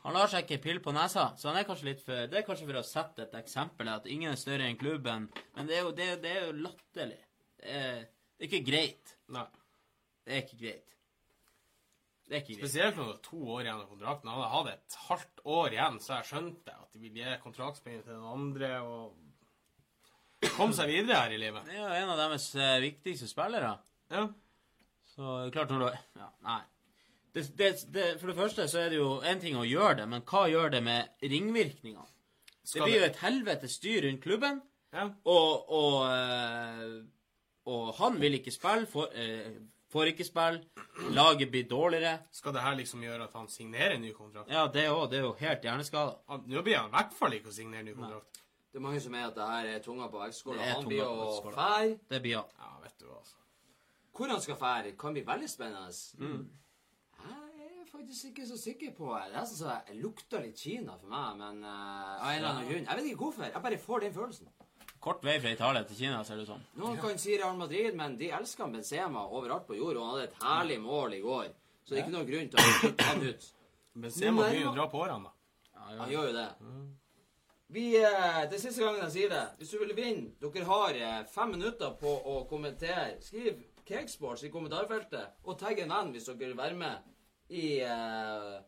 Han 0.00 0.16
lar 0.16 0.30
seg 0.32 0.46
ikke 0.46 0.62
pille 0.64 0.80
på 0.80 0.94
nesa, 0.96 1.26
så 1.36 1.50
han 1.50 1.58
er 1.60 1.66
kanskje 1.68 1.90
litt 1.90 2.00
for 2.04 2.26
Det 2.32 2.38
er 2.40 2.46
kanskje 2.46 2.68
for 2.70 2.78
å 2.80 2.84
sette 2.86 3.26
et 3.26 3.34
eksempel, 3.36 3.88
at 3.92 4.06
ingen 4.08 4.32
er 4.32 4.38
større 4.40 4.64
enn 4.64 4.78
klubben. 4.80 5.26
Men 5.56 5.68
det 5.68 5.76
er 5.76 5.82
jo, 5.84 5.90
det 5.92 6.06
er, 6.08 6.20
det 6.22 6.30
er 6.36 6.46
jo 6.46 6.54
latterlig. 6.64 7.18
Det 7.60 7.74
er, 7.80 7.98
det 8.38 8.46
er 8.46 8.48
ikke 8.48 8.64
greit. 8.70 9.16
Nei. 9.28 9.44
Det 10.24 10.32
er 10.38 10.42
ikke 10.46 10.60
greit. 10.62 10.86
Det 12.30 12.36
er 12.36 12.44
ikke 12.44 12.54
greit. 12.54 12.62
Spesielt 12.62 12.98
når 12.98 13.08
det 13.08 13.14
er 13.16 13.22
to 13.26 13.38
år 13.42 13.64
igjen 13.64 13.80
av 13.80 13.88
kontrakten. 13.90 14.28
Han 14.30 14.44
hadde 14.52 14.52
hatt 14.54 14.68
et 14.76 14.98
halvt 15.08 15.40
år 15.50 15.74
igjen, 15.74 15.96
så 15.98 16.12
jeg 16.14 16.28
skjønte 16.28 16.74
at 16.76 16.92
de 16.92 17.00
ville 17.02 17.24
gi 17.24 17.38
kontraktspenger 17.42 18.04
til 18.06 18.14
den 18.14 18.28
andre 18.30 18.68
og 18.86 20.52
komme 20.54 20.76
seg 20.78 20.92
videre 20.92 21.24
her 21.24 21.34
i 21.34 21.40
livet. 21.42 21.66
Det 21.66 21.74
er 21.74 21.82
jo 21.82 22.04
en 22.04 22.12
av 22.14 22.20
deres 22.22 22.46
eh, 22.54 22.76
viktigste 22.84 23.26
spillere. 23.32 23.72
Ja. 24.14 24.28
Så 25.10 25.32
klart 25.50 25.74
når 25.74 25.82
du 25.82 25.88
Ja, 26.20 26.28
nei. 26.46 26.60
Det, 27.34 27.44
det, 27.58 27.72
det, 27.94 28.06
for 28.20 28.30
det 28.30 28.38
første 28.38 28.68
så 28.70 28.84
er 28.84 28.94
det 28.94 29.02
jo 29.02 29.10
en 29.26 29.42
ting 29.42 29.58
å 29.58 29.66
gjøre 29.66 30.00
det, 30.00 30.06
men 30.14 30.22
hva 30.26 30.46
gjør 30.50 30.72
det 30.74 30.80
med 30.86 31.26
ringvirkningene? 31.34 32.06
Det 32.70 32.82
blir 32.82 32.96
jo 33.00 33.06
et 33.08 33.20
helvete 33.24 33.70
styr 33.70 34.06
rundt 34.06 34.22
klubben, 34.22 34.62
ja. 34.94 35.08
og, 35.26 35.70
og, 35.74 35.94
eh, 36.14 36.96
og 37.70 37.92
han 37.98 38.18
vil 38.22 38.38
ikke 38.38 38.54
spille, 38.54 38.86
for, 38.90 39.10
eh, 39.14 39.50
får 39.90 40.12
ikke 40.12 40.26
spille, 40.26 40.84
laget 41.16 41.50
blir 41.50 41.66
dårligere. 41.70 42.18
Skal 42.32 42.54
det 42.54 42.62
her 42.62 42.76
liksom 42.78 43.02
gjøre 43.02 43.26
at 43.26 43.34
han 43.34 43.48
signerer 43.50 43.96
en 43.96 44.04
ny 44.04 44.12
kontrakt? 44.14 44.50
Ja, 44.52 44.66
det 44.66 44.86
òg. 44.90 45.08
Det 45.10 45.18
er 45.18 45.26
jo 45.26 45.32
helt 45.40 45.66
hjerneskada. 45.66 46.38
Nå 46.46 46.62
blir 46.66 46.78
han 46.78 46.92
i 46.92 46.96
hvert 46.96 47.16
fall 47.18 47.34
ikke 47.38 47.50
å 47.50 47.56
signere 47.56 47.84
en 47.84 47.90
ny 47.90 47.96
kontrakt. 47.98 48.40
Det 48.70 48.78
er 48.78 48.86
mange 48.86 49.00
som 49.02 49.14
er 49.18 49.26
at 49.26 49.34
det 49.34 49.50
her 49.50 49.68
er 49.72 49.82
tunga 49.82 50.06
på 50.10 50.20
vektskåla. 50.20 50.60
Det 50.60 50.68
er 50.68 50.76
Han 50.78 50.86
blir 50.86 51.02
jo 51.02 51.52
fær. 51.56 51.92
Det 52.12 52.22
blir 52.22 52.36
han. 52.38 52.56
Ja, 52.62 52.72
vet 52.84 53.00
du 53.00 53.06
hva, 53.08 53.18
altså. 53.18 53.36
Hvor 54.14 54.30
han 54.30 54.42
skal 54.44 54.58
fære, 54.60 54.96
kan 55.00 55.16
bli 55.16 55.24
veldig 55.26 55.48
spennende. 55.50 55.90
Mm. 56.18 56.44
Jeg 57.20 57.70
er 57.80 57.88
faktisk 57.90 58.30
ikke 58.30 58.46
så 58.46 58.58
sikker 58.60 58.94
på 58.94 59.10
det. 59.16 59.32
Det 59.32 59.40
er 59.40 59.48
sånn 59.50 59.72
at 59.74 59.90
jeg 59.90 60.02
lukter 60.04 60.44
litt 60.44 60.62
Kina 60.62 60.94
for 61.00 61.10
meg, 61.10 61.40
men 61.40 61.64
uh, 61.64 61.72
av 61.72 62.28
en 62.28 62.36
eller 62.36 62.50
annen 62.52 62.68
grunn. 62.70 62.86
Jeg 62.86 63.00
vet 63.00 63.10
ikke 63.10 63.24
hvorfor. 63.24 63.48
Jeg 63.48 63.64
bare 63.66 63.78
får 63.88 64.04
den 64.06 64.14
følelsen. 64.14 64.52
Kort 65.00 65.24
vei 65.24 65.38
fra 65.40 65.50
Italia 65.54 65.80
til 65.88 65.96
Kina, 65.96 66.20
ser 66.24 66.36
det 66.36 66.44
ut 66.44 66.52
som. 66.52 66.62
Noen 66.76 66.98
kan 67.00 67.18
si 67.18 67.36
Real 67.38 67.56
Madrid, 67.56 67.94
men 67.96 68.18
de 68.20 68.28
elsker 68.36 68.68
Benzema 68.68 69.22
overalt 69.32 69.66
på 69.66 69.78
jord, 69.78 69.96
og 69.96 70.04
han 70.04 70.14
hadde 70.18 70.26
et 70.28 70.42
herlig 70.44 70.80
mål 70.84 71.16
i 71.16 71.20
går. 71.24 71.46
Så 71.84 71.94
det 71.94 71.98
er 71.98 72.04
ikke 72.04 72.16
noen 72.18 72.28
grunn 72.28 72.50
til 72.52 72.60
å 72.60 72.74
kutte 72.82 73.06
han 73.08 73.22
ut. 73.24 73.46
Benzema 74.04 74.48
begynner 74.50 74.72
å 74.74 74.76
dra 74.76 74.88
på 74.92 75.00
årene, 75.00 75.30
da. 75.30 75.36
Han 76.02 76.12
gjør 76.12 76.26
jo 76.28 76.34
det. 76.36 76.48
Vi, 77.70 77.84
eh, 77.96 78.48
Det 78.50 78.58
er 78.58 78.60
siste 78.60 78.82
gangen 78.82 79.00
jeg 79.06 79.14
sier 79.14 79.32
det. 79.32 79.44
Hvis 79.58 79.70
du 79.70 79.78
vil 79.78 79.94
vinne 79.94 80.32
Dere 80.42 80.64
har 80.66 80.94
eh, 80.98 81.24
fem 81.30 81.52
minutter 81.54 81.92
på 82.00 82.12
å 82.26 82.46
kommentere. 82.50 83.20
Skriv 83.22 83.62
Cakesports 83.86 84.44
i 84.44 84.50
kommentarfeltet, 84.50 85.38
og 85.44 85.58
tagg 85.58 85.78
en 85.80 85.94
venn 85.94 86.12
hvis 86.12 86.26
dere 86.28 86.38
vil 86.38 86.56
være 86.58 86.76
med 86.78 86.98
i 87.48 87.80
eh, 87.80 88.58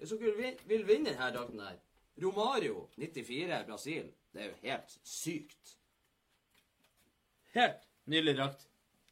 Hvis 0.00 0.16
dere 0.16 0.34
vil, 0.36 0.56
vil 0.66 0.86
vinne 0.88 1.12
denne 1.12 1.30
drakten 1.36 1.60
her. 1.60 1.78
Romario 2.20 2.88
94 2.98 3.62
Brasil. 3.68 4.10
Det 4.32 4.42
er 4.42 4.50
jo 4.50 4.58
helt 4.62 4.98
sykt. 5.06 5.76
Helt 7.54 7.86
nydelig 8.10 8.36
drakt. 8.38 8.66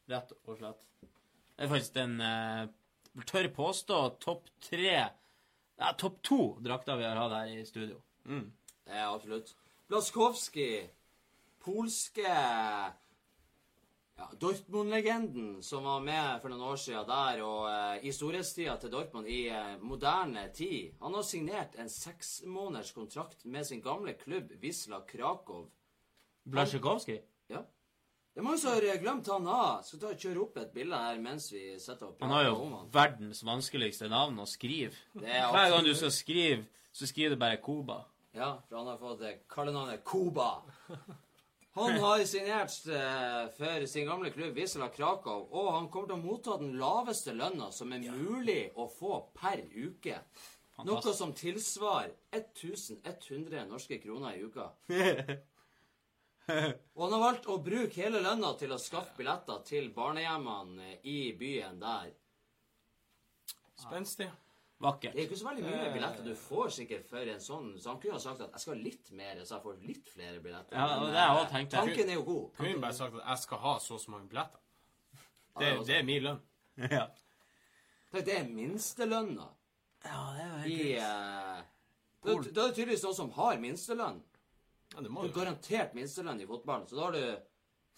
Rett 0.08 0.34
og 0.44 0.58
slett. 0.60 0.84
Det 1.02 1.66
er 1.66 1.72
faktisk 1.72 1.96
den 1.96 2.20
eh, 2.22 2.68
tør 3.26 3.48
påstå 3.54 3.98
topp 4.22 4.46
tre 4.62 4.92
Ja, 5.78 5.92
topp 5.98 6.20
to 6.26 6.38
drakter 6.62 6.98
vi 6.98 7.06
har 7.06 7.18
hatt 7.18 7.34
her 7.34 7.50
i 7.54 7.66
studio. 7.66 7.98
Det 8.24 8.94
er 8.94 9.06
absolutt. 9.06 9.52
Blaskowski, 9.88 10.70
polske 11.62 12.32
ja, 14.18 14.26
Dortmund-legenden 14.42 15.62
som 15.62 15.84
var 15.86 16.00
med 16.04 16.40
for 16.42 16.50
noen 16.52 16.64
år 16.72 16.76
siden 16.82 17.06
der, 17.08 17.42
og 17.46 17.68
eh, 17.70 18.04
i 18.08 18.12
storhetstida 18.12 18.74
til 18.82 18.90
Dortmund 18.92 19.30
i 19.30 19.44
eh, 19.54 19.76
moderne 19.80 20.48
tid. 20.54 20.92
Han 21.00 21.14
har 21.14 21.26
signert 21.26 21.78
en 21.78 21.90
seksmåneders 21.92 22.92
kontrakt 22.96 23.44
med 23.46 23.66
sin 23.66 23.82
gamle 23.84 24.14
klubb 24.18 24.52
Wisla 24.62 25.00
Krakow. 25.08 25.68
Blasjikowski? 26.48 27.18
Ja. 27.52 27.62
Det 28.32 28.42
er 28.42 28.46
mange 28.46 28.60
som 28.62 28.70
har 28.76 29.00
glemt 29.02 29.26
han 29.32 29.46
av. 29.50 29.80
Skal 29.82 30.00
ta 30.02 30.10
og 30.12 30.20
kjøre 30.22 30.42
opp 30.44 30.58
et 30.62 30.70
bilde 30.74 30.98
her 31.02 31.16
mens 31.22 31.48
vi 31.50 31.62
sitter 31.82 32.06
og 32.12 32.20
Han 32.22 32.30
har 32.36 32.44
jo 32.46 32.58
han. 32.70 32.90
verdens 32.94 33.40
vanskeligste 33.44 34.06
navn 34.12 34.38
å 34.38 34.46
skrive. 34.46 34.94
Er 35.22 35.48
Hver 35.50 35.72
gang 35.74 35.84
du 35.88 35.94
skal 35.98 36.12
skrive, 36.14 36.60
så 36.94 37.08
skriver 37.10 37.34
du 37.34 37.40
bare 37.42 37.58
Koba. 37.62 38.04
Ja, 38.36 38.52
for 38.68 38.78
han 38.78 38.86
har 38.92 39.00
fått 39.00 39.24
eh, 39.26 39.40
kallenavnet 39.50 40.04
Koba. 40.06 40.50
Han 41.76 41.98
har 42.02 42.24
signert 42.24 42.86
eh, 42.86 43.42
for 43.56 43.86
sin 43.86 44.06
gamle 44.08 44.30
klubb 44.30 44.56
Wisla 44.56 44.88
Krakow, 44.88 45.44
og 45.52 45.72
han 45.74 45.90
kommer 45.92 46.08
til 46.10 46.16
å 46.16 46.22
motta 46.22 46.56
den 46.58 46.78
laveste 46.80 47.34
lønna 47.36 47.68
som 47.74 47.92
er 47.92 48.06
mulig 48.08 48.62
å 48.74 48.88
få 48.90 49.20
per 49.36 49.62
uke. 49.74 50.18
Noe 50.86 51.14
som 51.14 51.34
tilsvarer 51.34 52.14
1100 52.30 53.66
norske 53.68 53.98
kroner 54.02 54.38
i 54.38 54.42
uka. 54.46 54.70
Og 56.48 57.02
han 57.02 57.12
har 57.12 57.20
valgt 57.20 57.48
å 57.50 57.58
bruke 57.60 58.00
hele 58.00 58.22
lønna 58.24 58.54
til 58.56 58.70
å 58.72 58.80
skaffe 58.80 59.18
billetter 59.18 59.58
til 59.68 59.90
barnehjemmene 59.92 60.94
i 61.04 61.18
byen 61.36 61.76
der. 61.82 62.14
Spenstig. 63.78 64.30
Vakkert. 64.78 65.14
Det 65.14 65.24
er 65.24 65.26
ikke 65.26 65.36
så 65.40 65.48
veldig 65.48 65.64
mye 65.64 65.90
billetter 65.90 66.22
du 66.22 66.34
får 66.38 66.68
sikkert 66.76 67.08
for 67.10 67.30
en 67.32 67.40
sånn, 67.42 67.72
så 67.82 67.90
han 67.90 67.98
kunne 68.02 68.14
ha 68.14 68.22
sagt 68.22 68.44
at 68.44 68.52
jeg 68.54 68.62
skal 68.62 68.76
ha 68.76 68.82
litt 68.84 69.10
mer, 69.18 69.40
så 69.42 69.56
jeg 69.56 69.64
får 69.64 69.80
litt 69.88 70.12
flere 70.12 70.42
billetter. 70.44 70.78
Ja, 70.78 71.00
det 71.02 71.16
har 71.16 71.18
jeg 71.18 71.40
også 71.40 71.52
tenkt. 71.54 71.74
Tanken 71.74 72.12
er 72.12 72.18
jo 72.20 72.26
god. 72.28 72.44
Kunne 72.60 72.82
bare 72.84 72.98
sagt 73.00 73.18
at 73.18 73.24
jeg 73.24 73.42
skal 73.42 73.62
ha 73.64 73.72
så 73.82 73.96
og 73.96 74.02
så 74.04 74.14
mange 74.14 74.30
billetter. 74.30 74.62
Det, 75.58 75.72
det 75.88 75.96
er 75.96 76.06
min 76.06 76.22
lønn. 76.28 76.44
Ja. 76.78 77.08
Tenk, 78.12 78.24
Det 78.24 78.34
er 78.38 78.46
minstelønna 78.48 79.48
ja, 80.04 80.20
det 80.36 80.44
var 80.52 80.66
i 80.70 80.96
uh, 80.96 81.64
Da 82.22 82.34
da 82.54 82.62
er 82.62 82.68
det 82.68 82.74
tydeligvis 82.76 83.02
noen 83.02 83.16
som 83.16 83.30
har 83.34 83.58
minstelønn. 83.58 84.20
Ja, 84.94 85.02
det 85.02 85.10
må 85.12 85.24
jo 85.26 85.32
garantert 85.34 85.94
minstelønn 85.98 86.40
i 86.40 86.46
fotballen. 86.48 86.86
Så 86.88 86.96
da 86.96 87.08
har 87.08 87.16
du 87.16 87.47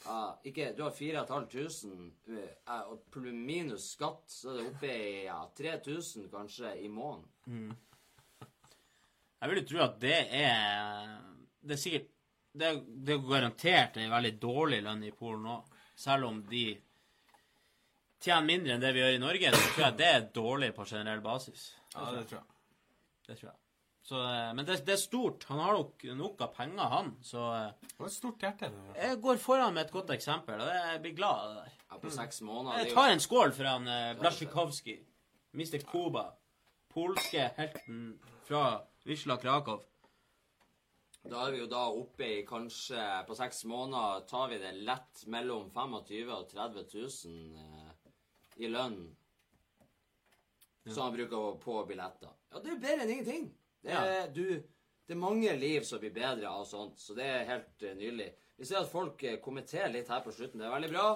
ja, 0.05 0.41
ikke, 0.45 0.73
Du 0.77 0.83
har 0.83 0.91
4500 0.97 2.37
eh, 2.37 2.81
og 2.91 3.17
minus 3.35 3.91
skatt, 3.97 4.25
så 4.33 4.53
er 4.53 4.59
det 4.59 4.67
oppe 4.71 4.93
i 4.95 5.25
ja, 5.27 5.41
3000 5.57 6.31
kanskje 6.33 6.75
i 6.81 6.89
måneden. 6.89 7.75
Jeg 9.41 9.51
vil 9.51 9.61
jo 9.63 9.69
tro 9.71 9.83
at 9.87 10.01
det 10.01 10.17
er 10.37 11.13
Det 11.61 11.73
er 11.73 11.81
sikkert 11.81 12.09
Det 12.53 12.67
er, 12.67 12.81
det 12.85 13.15
er 13.15 13.25
garantert 13.25 13.97
en 13.97 14.11
veldig 14.11 14.33
dårlig 14.43 14.81
lønn 14.83 15.05
i 15.07 15.13
Polen 15.15 15.47
òg. 15.53 15.77
Selv 15.95 16.27
om 16.27 16.41
de 16.51 16.65
tjener 18.21 18.47
mindre 18.47 18.75
enn 18.75 18.83
det 18.83 18.91
vi 18.97 19.05
gjør 19.05 19.17
i 19.17 19.23
Norge, 19.23 19.53
så 19.55 19.69
tror 19.69 19.85
jeg 19.85 19.99
det 20.01 20.09
er 20.11 20.29
dårlig 20.35 20.71
på 20.75 20.87
generell 20.89 21.23
basis. 21.25 21.71
Ja, 21.95 22.11
det 22.17 22.25
tror 22.27 22.41
jeg. 22.41 22.49
Det 23.29 23.37
tror 23.39 23.53
jeg. 23.53 23.70
Så, 24.11 24.19
eh, 24.27 24.55
men 24.55 24.67
det, 24.67 24.81
det 24.87 24.97
er 24.97 24.99
stort. 24.99 25.45
Han 25.47 25.61
har 25.63 25.77
nok 25.77 26.03
nok 26.19 26.41
av 26.43 26.55
penger, 26.57 26.87
han. 26.91 27.11
Så 27.23 27.45
eh, 27.55 27.91
et 27.95 28.15
stort 28.15 28.43
hjerte. 28.43 28.71
det 28.75 29.05
jeg 29.05 29.21
går 29.23 29.39
foran 29.39 29.77
med 29.77 29.85
et 29.85 29.93
godt 29.95 30.11
eksempel, 30.17 30.59
og 30.59 30.71
jeg 30.75 31.03
blir 31.05 31.15
glad 31.21 31.45
av 31.45 31.53
det 31.53 31.61
der. 31.61 31.77
Ja, 31.85 31.99
på 32.03 32.11
seks 32.17 32.41
måneder. 32.47 32.81
Jeg 32.83 32.97
tar 32.97 33.13
en 33.13 33.23
skål 33.23 33.55
for 33.55 33.69
han 33.71 33.87
eh, 33.87 34.17
Blasjikovskij. 34.19 34.97
Mr. 35.55 35.79
Kuba. 35.87 36.25
Polske 36.91 37.45
helten 37.55 38.01
fra 38.49 38.65
Wisla 39.07 39.37
Krakow. 39.39 39.85
Da 41.31 41.45
er 41.47 41.55
vi 41.55 41.63
jo 41.63 41.69
da 41.71 41.85
oppe 41.93 42.25
i 42.25 42.43
kanskje 42.49 43.03
På 43.29 43.35
seks 43.37 43.65
måneder 43.69 44.23
tar 44.27 44.49
vi 44.51 44.59
det 44.59 44.73
lett 44.89 45.27
mellom 45.31 45.69
25 45.71 46.35
og 46.35 46.51
30 46.51 46.87
000 46.97 47.63
eh, 47.63 48.13
i 48.67 48.75
lønn. 48.75 48.99
Som 50.89 51.05
han 51.07 51.15
bruker 51.15 51.59
på 51.63 51.79
billetter. 51.87 52.35
Ja, 52.51 52.59
det 52.59 52.73
er 52.73 52.75
jo 52.75 52.83
bedre 52.89 53.07
enn 53.07 53.17
ingenting. 53.19 53.51
Det 53.81 53.97
er, 53.97 54.29
du, 54.35 54.45
det 55.07 55.15
er 55.17 55.21
mange 55.21 55.53
liv 55.57 55.85
som 55.89 56.01
blir 56.03 56.13
bedre 56.15 56.51
av 56.51 56.67
sånt, 56.69 57.01
så 57.01 57.17
det 57.17 57.27
er 57.27 57.49
helt 57.49 57.85
eh, 57.87 57.97
nydelig. 57.97 58.29
Vi 58.61 58.69
ser 58.69 58.83
at 58.83 58.93
folk 58.93 59.23
eh, 59.25 59.39
kommenterer 59.43 59.93
litt 59.95 60.11
her 60.13 60.21
på 60.25 60.35
slutten. 60.37 60.61
Det 60.61 60.69
er 60.69 60.75
veldig 60.75 60.93
bra. 60.93 61.07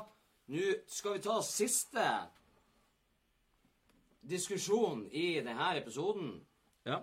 Nå 0.55 0.71
skal 0.91 1.17
vi 1.17 1.25
ta 1.25 1.37
siste 1.45 2.07
diskusjon 4.25 5.05
i 5.13 5.27
denne 5.45 5.69
episoden. 5.77 6.39
Ja. 6.89 7.03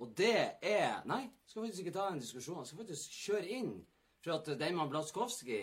Og 0.00 0.14
det 0.16 0.34
er 0.64 1.02
Nei, 1.08 1.26
skal 1.46 1.66
faktisk 1.66 1.84
ikke 1.84 1.96
ta 1.98 2.08
en 2.10 2.22
diskusjon. 2.22 2.62
Jeg 2.62 2.70
skal 2.70 2.82
faktisk 2.82 3.22
kjøre 3.26 3.56
inn. 3.60 3.72
For 4.20 4.36
at 4.36 4.48
Deiman 4.60 4.90
Blaskowski 4.92 5.62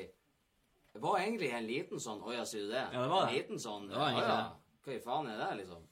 var 0.97 1.19
egentlig 1.19 1.51
en 1.53 1.67
liten 1.67 2.01
sånn 2.01 2.23
Å 2.25 2.31
ja, 2.33 2.45
sier 2.47 2.65
du 2.65 2.71
det? 2.71 2.87
Ja, 2.89 3.03
det 3.03 3.09
var 3.11 3.27
det. 3.27 3.27
En 3.27 3.35
liten 3.35 3.59
sånn 3.61 3.83
Det 3.85 3.99
var 3.99 4.15
ja, 4.15 4.37
Hva 4.81 4.95
i 4.95 5.01
faen 5.03 5.29
er 5.29 5.37
det, 5.43 5.49
liksom? 5.59 5.83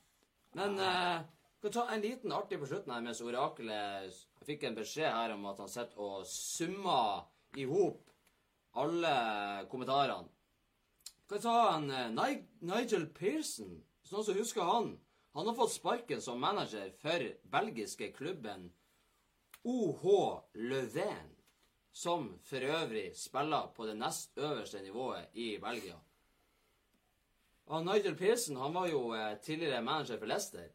Men 0.57 0.79
eh, 0.81 1.19
skal 1.57 1.73
ta 1.73 1.85
en 1.89 2.01
liten 2.03 2.33
artig 2.35 2.59
på 2.59 2.67
slutten 2.69 2.93
her 2.93 3.03
mens 3.05 3.21
oraklet 3.23 4.17
fikk 4.45 4.67
en 4.67 4.77
beskjed 4.77 5.09
her 5.09 5.33
om 5.33 5.45
at 5.49 5.61
han 5.63 5.71
sitter 5.71 6.01
og 6.01 6.25
summer 6.29 7.25
i 7.57 7.65
hop 7.69 8.05
alle 8.75 9.15
kommentarene. 9.71 10.29
Skal 11.25 11.41
ta 11.41 11.57
en 11.73 11.89
eh, 11.89 12.41
Nigel 12.61 13.07
Pearson? 13.09 13.79
Hvis 14.01 14.13
noen 14.13 14.27
som 14.27 14.37
husker 14.37 14.67
han? 14.67 14.91
Han 15.35 15.47
har 15.49 15.55
fått 15.57 15.73
sparken 15.73 16.21
som 16.21 16.39
manager 16.39 16.91
for 17.01 17.23
belgiske 17.51 18.11
klubben 18.15 18.69
OH 19.65 20.05
Leuven, 20.53 21.31
som 21.91 22.29
for 22.45 22.61
øvrig 22.61 23.09
spiller 23.17 23.71
på 23.75 23.87
det 23.89 23.97
nest 23.97 24.37
øverste 24.37 24.83
nivået 24.83 25.33
i 25.33 25.55
Belgia. 25.57 25.97
Og 27.65 27.85
Nigel 27.87 28.15
Pearson 28.15 28.61
han 28.61 28.75
var 28.75 28.87
jo 28.91 29.07
eh, 29.15 29.37
tidligere 29.41 29.81
manager 29.81 30.21
for 30.21 30.29
Leicester. 30.29 30.69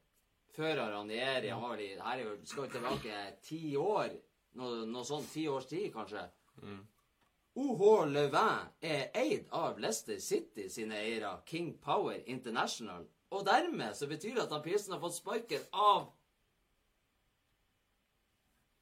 Før 0.56 0.80
Ranieri. 0.92 1.48
Han 1.52 1.62
var 1.62 1.76
vel 1.76 1.84
i 1.84 1.90
her 1.98 2.18
er 2.18 2.24
jo, 2.24 2.36
skal 2.44 2.66
vi 2.66 2.72
tilbake 2.74 3.20
ti 3.46 3.76
år. 3.78 4.14
Noe, 4.58 4.84
noe 4.90 5.06
sånn 5.06 5.26
Ti 5.30 5.44
års 5.48 5.68
tid, 5.70 5.92
kanskje. 5.94 6.24
OH 7.60 8.04
Levin 8.10 8.66
er 8.82 9.10
eid 9.14 9.46
av 9.54 9.78
Leicester 9.82 10.18
City 10.22 10.68
sine 10.70 10.98
eiere, 10.98 11.36
King 11.46 11.72
Power 11.82 12.18
International. 12.26 13.06
Og 13.30 13.44
dermed 13.46 13.94
så 13.94 14.08
betyr 14.10 14.34
det 14.34 14.44
at 14.48 14.54
han 14.54 14.62
Pilsen 14.62 14.94
har 14.96 15.02
fått 15.02 15.18
sparken 15.20 15.66
av 15.70 16.08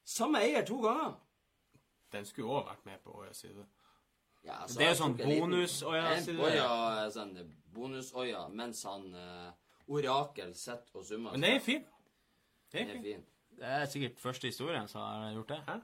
samme 0.09 0.41
eier 0.41 0.65
to 0.65 0.79
ganger. 0.81 1.17
Den 2.09 2.25
skulle 2.25 2.49
òg 2.49 2.65
vært 2.71 2.85
med 2.89 3.03
på 3.05 3.13
Åjas 3.21 3.43
side. 3.45 3.65
Ja, 4.47 4.63
så 4.67 4.77
Det 4.79 4.85
er 4.85 4.93
jo 4.93 4.97
sånn 5.03 5.17
sier 5.17 5.29
det? 5.29 6.23
sånn 7.13 8.55
mens 8.55 8.83
han 8.87 9.13
eh, 9.13 9.51
Orakel 9.89 10.53
sett 10.55 10.89
og 10.93 11.05
summa. 11.07 11.31
Men 11.33 11.41
det 11.45 11.53
er 11.55 11.63
fint. 11.65 11.87
Det 12.71 12.79
Den 12.83 12.89
er 12.89 12.93
fint. 12.93 13.05
fin. 13.05 13.25
Det 13.59 13.65
er 13.75 13.85
sikkert 13.91 14.19
første 14.21 14.47
historien 14.47 14.87
som 14.87 15.01
har 15.01 15.33
gjort 15.35 15.49
det. 15.55 15.57
Hæ? 15.67 15.79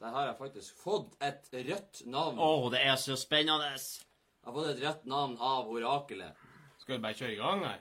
Der 0.00 0.14
har 0.14 0.26
jeg 0.28 0.36
faktisk 0.38 0.76
fått 0.78 1.16
et 1.26 1.48
rødt 1.52 2.04
navn. 2.06 2.38
Å, 2.38 2.68
det 2.70 2.84
er 2.86 2.94
så 3.02 3.16
spennende! 3.18 3.72
Jeg 3.74 4.46
har 4.46 4.54
fått 4.54 4.70
et 4.70 4.82
rødt 4.84 5.06
navn 5.10 5.34
av 5.42 5.68
orakelet. 5.74 6.38
Skal 6.78 6.96
vi 6.96 7.02
bare 7.02 7.18
kjøre 7.18 7.34
i 7.34 7.40
gang 7.40 7.64
her? 7.66 7.80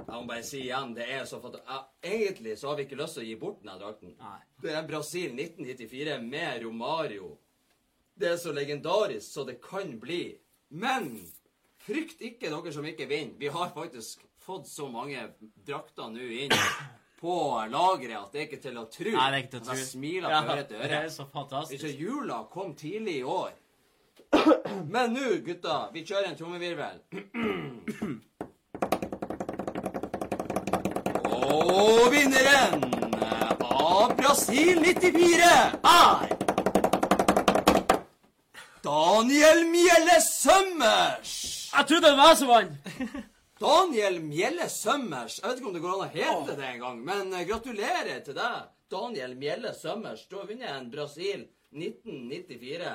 Jeg 0.00 0.08
må 0.16 0.24
bare 0.26 0.42
si 0.48 0.58
igjen, 0.64 0.94
det 0.96 1.06
er 1.12 1.24
så 1.28 1.38
fatt... 1.40 1.60
ja, 1.68 1.78
Egentlig 2.02 2.56
så 2.58 2.68
har 2.70 2.76
vi 2.80 2.86
ikke 2.88 2.98
lyst 2.98 3.14
til 3.18 3.22
å 3.22 3.28
gi 3.28 3.36
bort 3.40 3.60
denne 3.62 3.76
drakten. 3.78 4.14
Nei. 4.18 4.38
Det 4.64 4.72
er 4.74 4.86
Brasil 4.88 5.34
1994 5.36 6.18
med 6.24 6.62
Romario. 6.64 7.30
Det 8.20 8.32
er 8.32 8.40
så 8.40 8.52
legendarisk 8.56 9.28
så 9.30 9.44
det 9.48 9.58
kan 9.64 9.94
bli. 10.02 10.22
Men 10.82 11.12
frykt 11.84 12.20
ikke 12.26 12.50
dere 12.50 12.72
som 12.74 12.84
ikke 12.90 13.06
vinner. 13.10 13.38
Vi 13.40 13.52
har 13.54 13.70
faktisk 13.76 14.24
fått 14.46 14.68
så 14.68 14.88
mange 14.88 15.28
drakter 15.66 16.10
nå 16.12 16.26
inn 16.44 16.54
på 17.20 17.34
lageret 17.68 18.16
at 18.16 18.32
det 18.32 18.40
er 18.40 18.46
ikke 18.48 18.60
til 18.64 18.78
å 18.80 18.86
tro. 18.88 19.10
Nei, 19.12 19.26
det 19.30 19.38
er 19.38 19.42
ikke 19.44 19.52
til 19.52 19.60
å 19.60 19.64
tro. 19.66 19.76
Jeg 19.76 19.88
smiler 19.90 20.32
fra 20.32 20.54
øre 20.54 20.64
til 20.68 20.80
Det 20.80 21.00
er 21.00 21.10
så 21.12 21.26
fantastisk. 21.32 21.84
Ikke 21.84 21.92
jula 22.00 22.38
kom 22.52 22.72
tidlig 22.78 23.18
i 23.20 23.24
år. 23.28 23.52
Men 24.94 25.12
nå, 25.12 25.26
gutta, 25.44 25.80
vi 25.92 26.04
kjører 26.06 26.30
en 26.30 26.38
trommevirvel. 26.38 27.00
Og 31.40 32.06
vinneren 32.14 32.86
av 33.66 34.14
Brasil 34.16 34.80
94 34.80 35.50
er 35.92 36.36
Daniel 38.84 39.66
Mjelle 39.68 40.20
Sømmers. 40.24 41.34
Jeg 41.74 41.90
trodde 41.90 42.06
det 42.08 42.16
var 42.16 42.32
jeg 42.32 42.40
som 42.40 42.54
vant! 42.54 43.26
Daniel 43.60 44.20
Mjelle 44.24 44.68
Sømmers. 44.68 45.40
Jeg 45.42 45.50
vet 45.50 45.58
ikke 45.60 45.68
om 45.68 45.74
det 45.74 45.82
går 45.84 45.92
an 45.92 46.06
å 46.06 46.12
hete 46.14 46.54
det 46.56 46.68
engang, 46.70 47.00
men 47.04 47.34
eh, 47.36 47.42
gratulerer 47.44 48.22
til 48.24 48.36
deg, 48.38 48.70
Daniel 48.88 49.34
Mjelle 49.36 49.74
Sømmers. 49.76 50.22
Du 50.30 50.38
har 50.38 50.46
vunnet 50.48 50.70
en 50.72 50.86
Brasil 50.88 51.42
1994 51.68 52.94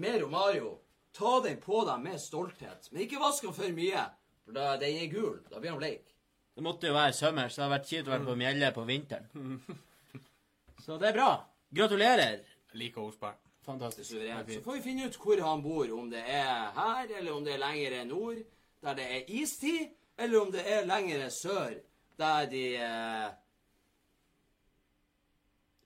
med 0.00 0.16
Romario. 0.22 0.70
Ta 1.12 1.34
den 1.44 1.60
på 1.60 1.82
deg 1.84 2.00
med 2.00 2.16
stolthet, 2.22 2.88
men 2.94 3.04
ikke 3.04 3.20
vask 3.20 3.44
den 3.44 3.52
for 3.58 3.76
mye, 3.76 4.06
for 4.46 4.56
da 4.56 4.70
den 4.80 5.02
er 5.02 5.12
gul. 5.12 5.36
Da 5.50 5.60
blir 5.60 5.74
den 5.74 5.82
bleik. 5.82 6.16
Det 6.56 6.64
måtte 6.64 6.88
jo 6.88 6.96
være 6.96 7.12
sømmers. 7.20 7.60
det 7.60 7.66
har 7.66 7.74
vært 7.74 7.92
kjipt 7.92 8.08
å 8.08 8.14
være 8.14 8.28
på 8.30 8.38
Mjelle 8.40 8.72
på 8.72 8.86
vinteren. 8.88 9.60
Så 10.86 10.96
det 10.96 11.12
er 11.12 11.20
bra. 11.20 11.30
Gratulerer. 11.76 12.40
Jeg 12.72 12.80
liker 12.86 13.04
ordspill. 13.04 13.36
Fantastisk. 13.68 14.16
Så 14.16 14.64
får 14.64 14.80
vi 14.80 14.82
finne 14.88 15.12
ut 15.12 15.20
hvor 15.20 15.44
han 15.44 15.60
bor, 15.64 15.92
om 15.92 16.08
det 16.08 16.24
er 16.24 16.72
her, 16.72 17.04
eller 17.18 17.32
om 17.36 17.44
det 17.44 17.58
er 17.58 17.62
lenger 17.66 18.00
nord, 18.08 18.40
der 18.84 18.98
det 18.98 19.06
er 19.16 19.32
istid, 19.40 19.88
eller 20.18 20.40
om 20.40 20.52
det 20.52 20.62
er 20.72 20.84
lengre 20.86 21.30
sør, 21.30 21.72
der 22.18 22.46
de 22.50 22.64
eh, 22.76 23.30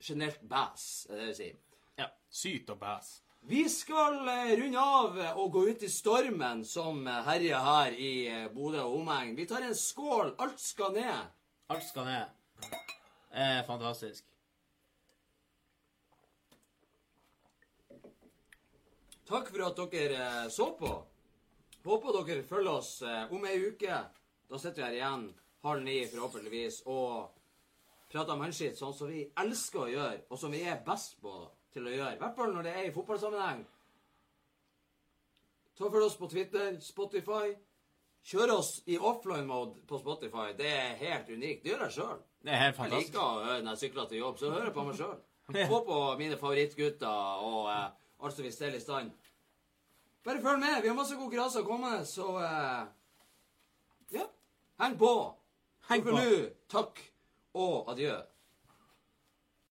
generelt 0.03 0.43
bæsj, 0.51 1.07
er 1.11 1.17
det 1.17 1.29
vi 1.29 1.35
sier. 1.39 1.57
Ja. 1.99 2.11
Syt 2.31 2.71
og 2.71 2.81
bæsj. 2.81 3.15
Vi 3.49 3.63
skal 3.71 4.19
eh, 4.29 4.55
runde 4.61 4.83
av 4.83 5.19
og 5.41 5.53
gå 5.55 5.63
ut 5.71 5.83
i 5.87 5.91
stormen 5.93 6.65
som 6.67 7.07
eh, 7.07 7.21
herjer 7.29 7.65
her 7.65 7.95
i 7.95 8.13
eh, 8.29 8.49
Bodø 8.53 8.83
og 8.83 8.99
omegn. 9.01 9.37
Vi 9.39 9.47
tar 9.47 9.65
en 9.65 9.79
skål. 9.79 10.35
Alt 10.43 10.61
skal 10.61 10.93
ned. 10.99 11.31
Alt 11.71 11.87
skal 11.87 12.11
ned. 12.11 12.35
Eh, 13.31 13.63
fantastisk. 13.67 14.27
Takk 19.29 19.51
for 19.53 19.65
at 19.69 19.81
dere 19.93 20.51
så 20.51 20.73
på. 20.77 20.93
Håper 21.89 22.19
dere 22.21 22.45
følger 22.45 22.75
oss 22.75 22.91
eh, 23.03 23.31
om 23.33 23.45
ei 23.49 23.59
uke. 23.65 24.01
Da 24.49 24.59
sitter 24.61 24.83
vi 24.83 24.87
her 24.87 24.97
igjen 24.99 25.29
halv 25.65 25.85
ni, 25.85 25.99
forhåpentligvis, 26.11 26.83
og 26.87 27.31
prater 28.13 28.35
om 28.35 28.43
mannskitt 28.43 28.77
sånn 28.79 28.95
som 28.97 29.09
vi 29.13 29.23
elsker 29.41 29.85
å 29.85 29.89
gjøre, 29.93 30.19
og 30.29 30.41
som 30.41 30.53
vi 30.53 30.61
er 30.69 30.83
best 30.85 31.17
på 31.23 31.33
til 31.73 31.89
å 31.89 31.95
gjøre. 31.95 32.15
I 32.17 32.21
hvert 32.21 32.37
fall 32.37 32.53
når 32.55 32.69
det 32.69 32.75
er 32.75 32.89
i 32.89 32.93
fotballsammenheng. 32.95 33.65
Ta 35.79 35.89
følg 35.89 36.09
oss 36.09 36.19
på 36.19 36.29
Twitter, 36.33 36.77
Spotify. 36.83 37.55
Kjør 38.29 38.53
oss 38.59 38.71
i 38.91 38.99
offline-mode 38.99 39.85
på 39.89 40.01
Spotify. 40.01 40.51
Det 40.59 40.69
er 40.69 40.97
helt 41.01 41.29
unikt. 41.31 41.63
Det 41.63 41.73
gjør 41.73 41.85
jeg 41.87 41.97
sjøl. 41.97 42.19
Jeg 42.45 42.91
liker 42.93 43.23
å 43.23 43.45
høre 43.45 43.63
når 43.63 43.77
jeg 43.77 43.83
sykler 43.85 44.11
til 44.11 44.21
jobb, 44.25 44.41
så 44.41 44.51
hører 44.53 44.69
jeg 44.69 44.77
på 44.77 44.85
meg 44.89 44.99
sjøl. 44.99 45.17
Få 45.71 45.81
på 45.87 46.01
mine 46.21 46.37
favorittgutter 46.37 47.45
og 47.47 47.71
eh, 47.73 47.87
alt 48.21 48.37
som 48.37 48.45
vi 48.45 48.53
steller 48.53 48.77
i 48.77 48.85
stand. 48.85 49.15
Bare 50.29 50.43
følg 50.45 50.59
med. 50.61 50.83
Vi 50.83 50.89
har 50.89 50.95
masse 50.95 51.17
konkurranser 51.17 51.63
kommende, 51.65 52.07
så 52.07 52.27
uh, 52.37 52.89
Ja. 54.13 54.27
Heng 54.83 54.99
på. 54.99 55.13
Heng 55.89 56.03
For 56.05 56.11
på. 56.11 56.17
nå, 56.19 56.49
takk 56.69 57.01
og 57.55 57.89
adjø. 57.95 58.13